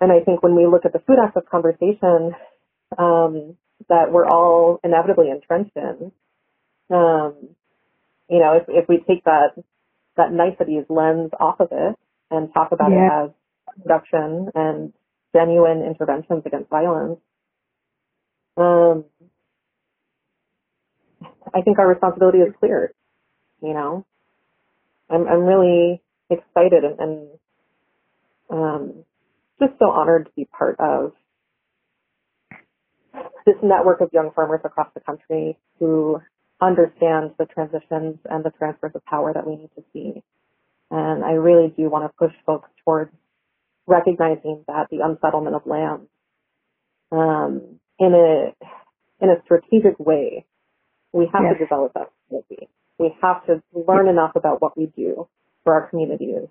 And 0.01 0.11
I 0.11 0.21
think 0.21 0.43
when 0.43 0.57
we 0.57 0.67
look 0.67 0.85
at 0.85 0.93
the 0.93 0.99
food 0.99 1.19
access 1.23 1.45
conversation 1.49 2.35
um, 2.99 3.57
that 3.89 4.11
we're 4.11 4.27
all 4.27 4.81
inevitably 4.83 5.31
entrenched 5.31 5.77
in, 5.77 6.11
um, 6.91 7.35
you 8.29 8.41
know, 8.41 8.59
if, 8.61 8.65
if 8.69 8.89
we 8.89 8.99
take 8.99 9.25
that 9.25 9.55
that 10.17 10.33
niceties 10.33 10.85
lens 10.89 11.31
off 11.39 11.61
of 11.61 11.69
it 11.71 11.97
and 12.31 12.53
talk 12.53 12.73
about 12.73 12.91
yeah. 12.91 12.99
it 12.99 13.25
as 13.25 13.31
production 13.83 14.49
and 14.55 14.93
genuine 15.35 15.83
interventions 15.83 16.43
against 16.45 16.69
violence, 16.69 17.21
um, 18.57 19.05
I 21.55 21.63
think 21.63 21.79
our 21.79 21.89
responsibility 21.89 22.39
is 22.39 22.55
clear. 22.59 22.93
You 23.63 23.75
know, 23.75 24.07
I'm 25.11 25.27
I'm 25.29 25.45
really 25.45 26.03
excited 26.31 26.85
and, 26.85 26.99
and 26.99 27.29
um, 28.51 29.05
just 29.61 29.73
so 29.79 29.91
honored 29.91 30.27
to 30.27 30.33
be 30.37 30.47
part 30.47 30.77
of 30.81 31.13
this 33.47 33.57
network 33.63 34.01
of 34.01 34.11
young 34.13 34.31
farmers 34.35 34.61
across 34.65 34.89
the 34.95 35.01
country 35.01 35.59
who 35.79 36.21
understand 36.61 37.33
the 37.39 37.47
transitions 37.47 38.19
and 38.31 38.45
the 38.45 38.53
transfers 38.57 38.93
of 38.95 39.05
power 39.05 39.33
that 39.33 39.47
we 39.47 39.57
need 39.57 39.71
to 39.77 39.83
see. 39.93 40.23
And 40.91 41.25
I 41.25 41.33
really 41.33 41.73
do 41.77 41.89
want 41.91 42.05
to 42.05 42.15
push 42.19 42.35
folks 42.47 42.69
towards 42.85 43.11
recognizing 43.87 44.65
that 44.69 44.89
the 44.91 45.01
unsettlement 45.03 45.57
of 45.57 45.67
land 45.67 46.07
um, 47.11 47.81
in 48.03 48.15
a 48.15 49.25
in 49.25 49.31
a 49.31 49.41
strategic 49.45 49.99
way 49.99 50.45
we 51.13 51.29
have 51.33 51.43
yes. 51.45 51.55
to 51.55 51.65
develop 51.65 51.93
that 51.95 52.11
community. 52.27 52.69
We 52.99 53.15
have 53.23 53.47
to 53.47 53.63
learn 53.73 54.09
enough 54.09 54.33
about 54.35 54.61
what 54.61 54.77
we 54.77 54.87
do 54.97 55.29
for 55.63 55.75
our 55.75 55.89
communities 55.89 56.49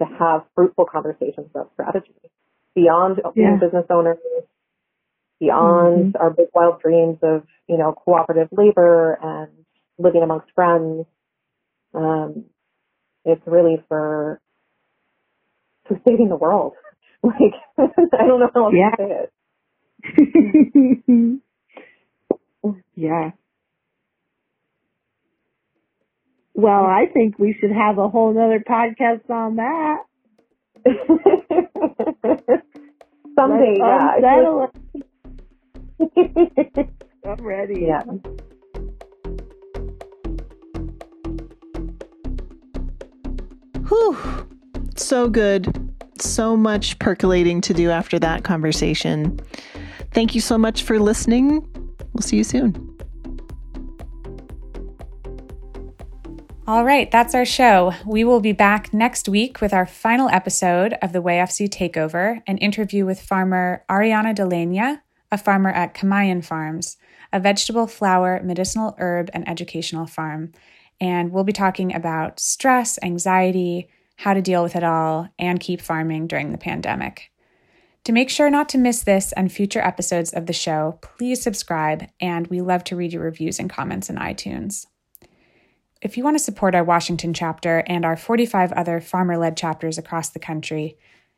to 0.00 0.06
have 0.18 0.42
fruitful 0.54 0.86
conversations 0.86 1.48
about 1.50 1.70
strategy 1.74 2.14
beyond 2.74 3.20
yeah. 3.24 3.30
being 3.34 3.58
business 3.60 3.86
owners, 3.90 4.18
beyond 5.40 6.14
mm-hmm. 6.14 6.22
our 6.22 6.30
big 6.30 6.46
wild 6.54 6.80
dreams 6.80 7.18
of, 7.22 7.42
you 7.68 7.76
know, 7.76 7.92
cooperative 7.92 8.48
labor 8.52 9.18
and 9.20 9.50
living 9.98 10.22
amongst 10.22 10.48
friends. 10.54 11.04
Um, 11.94 12.44
it's 13.24 13.42
really 13.46 13.82
for, 13.88 14.40
for 15.86 16.00
saving 16.06 16.28
the 16.28 16.36
world. 16.36 16.74
Like, 17.20 17.54
I 17.76 18.28
don't 18.28 18.38
know 18.38 18.48
how 18.54 18.66
else 18.66 18.74
yeah. 18.76 18.90
to 18.90 18.96
say 18.96 19.12
it. 19.24 19.32
yeah. 22.94 23.30
Well, 26.54 26.84
I 26.84 27.06
think 27.12 27.38
we 27.38 27.56
should 27.60 27.70
have 27.70 27.98
a 27.98 28.08
whole 28.08 28.30
other 28.30 28.58
podcast 28.60 29.30
on 29.30 29.56
that. 29.56 30.04
Someday, 33.38 33.76
yeah. 33.78 34.66
I'm 37.24 37.44
ready. 37.44 37.82
Yeah. 37.86 38.02
Whew. 43.88 44.16
So 44.96 45.28
good. 45.28 45.72
So 46.20 46.56
much 46.56 46.98
percolating 46.98 47.60
to 47.62 47.72
do 47.72 47.90
after 47.90 48.18
that 48.18 48.44
conversation. 48.44 49.38
Thank 50.12 50.34
you 50.34 50.40
so 50.40 50.58
much 50.58 50.82
for 50.82 50.98
listening. 50.98 51.66
We'll 52.12 52.22
see 52.22 52.36
you 52.38 52.44
soon. 52.44 52.98
All 56.68 56.84
right, 56.84 57.10
that's 57.10 57.34
our 57.34 57.46
show. 57.46 57.94
We 58.04 58.24
will 58.24 58.40
be 58.40 58.52
back 58.52 58.92
next 58.92 59.26
week 59.26 59.62
with 59.62 59.72
our 59.72 59.86
final 59.86 60.28
episode 60.28 60.94
of 61.00 61.14
the 61.14 61.22
WYFC 61.22 61.68
Takeover, 61.70 62.42
an 62.46 62.58
interview 62.58 63.06
with 63.06 63.22
farmer 63.22 63.86
Ariana 63.88 64.34
Delania, 64.34 65.00
a 65.32 65.38
farmer 65.38 65.70
at 65.70 65.94
Kamayan 65.94 66.44
Farms, 66.44 66.98
a 67.32 67.40
vegetable, 67.40 67.86
flower, 67.86 68.42
medicinal 68.44 68.94
herb, 68.98 69.30
and 69.32 69.48
educational 69.48 70.06
farm. 70.06 70.52
And 71.00 71.32
we'll 71.32 71.44
be 71.44 71.54
talking 71.54 71.94
about 71.94 72.38
stress, 72.38 72.98
anxiety, 73.02 73.88
how 74.16 74.34
to 74.34 74.42
deal 74.42 74.62
with 74.62 74.76
it 74.76 74.84
all, 74.84 75.28
and 75.38 75.60
keep 75.60 75.80
farming 75.80 76.26
during 76.26 76.52
the 76.52 76.58
pandemic. 76.58 77.30
To 78.08 78.12
make 78.12 78.30
sure 78.30 78.48
not 78.48 78.70
to 78.70 78.78
miss 78.78 79.02
this 79.02 79.32
and 79.32 79.52
future 79.52 79.82
episodes 79.82 80.32
of 80.32 80.46
the 80.46 80.54
show, 80.54 80.98
please 81.02 81.42
subscribe, 81.42 82.06
and 82.22 82.46
we 82.46 82.62
love 82.62 82.82
to 82.84 82.96
read 82.96 83.12
your 83.12 83.22
reviews 83.22 83.58
and 83.58 83.68
comments 83.68 84.08
in 84.08 84.16
iTunes. 84.16 84.86
If 86.00 86.16
you 86.16 86.24
want 86.24 86.36
to 86.36 86.42
support 86.42 86.74
our 86.74 86.82
Washington 86.82 87.34
chapter 87.34 87.84
and 87.86 88.06
our 88.06 88.16
45 88.16 88.72
other 88.72 89.02
farmer 89.02 89.36
led 89.36 89.58
chapters 89.58 89.98
across 89.98 90.30
the 90.30 90.38
country, 90.38 90.96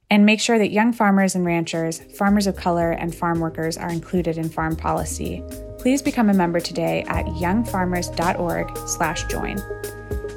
and 0.09 0.25
make 0.25 0.39
sure 0.39 0.61
that 0.61 0.71
young 0.71 0.93
farmers 0.93 1.35
and 1.35 1.45
ranchers, 1.45 1.99
farmers 2.17 2.47
of 2.47 2.55
color, 2.55 2.93
and 2.93 3.13
farm 3.13 3.41
workers 3.41 3.77
are 3.77 3.91
included 3.91 4.39
in 4.39 4.49
farm 4.49 4.77
policy, 4.77 5.43
please 5.79 6.01
become 6.01 6.31
a 6.31 6.35
member 6.35 6.61
today 6.61 7.03
at 7.09 7.27
youngfarmers.org/join. 7.27 9.59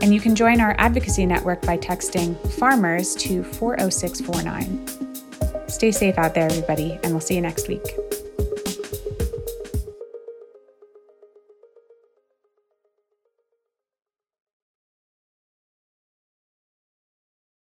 And 0.02 0.12
you 0.12 0.20
can 0.20 0.34
join 0.34 0.62
our 0.62 0.74
advocacy 0.80 1.28
network 1.28 1.62
by 1.62 1.78
texting 1.78 2.36
farmers 2.54 3.14
to 3.18 3.44
40649. 3.44 5.13
Stay 5.68 5.92
safe 5.92 6.18
out 6.18 6.34
there, 6.34 6.46
everybody, 6.46 7.00
and 7.04 7.12
we'll 7.14 7.22
see 7.22 7.36
you 7.36 7.42
next 7.42 7.68
week. 7.68 7.84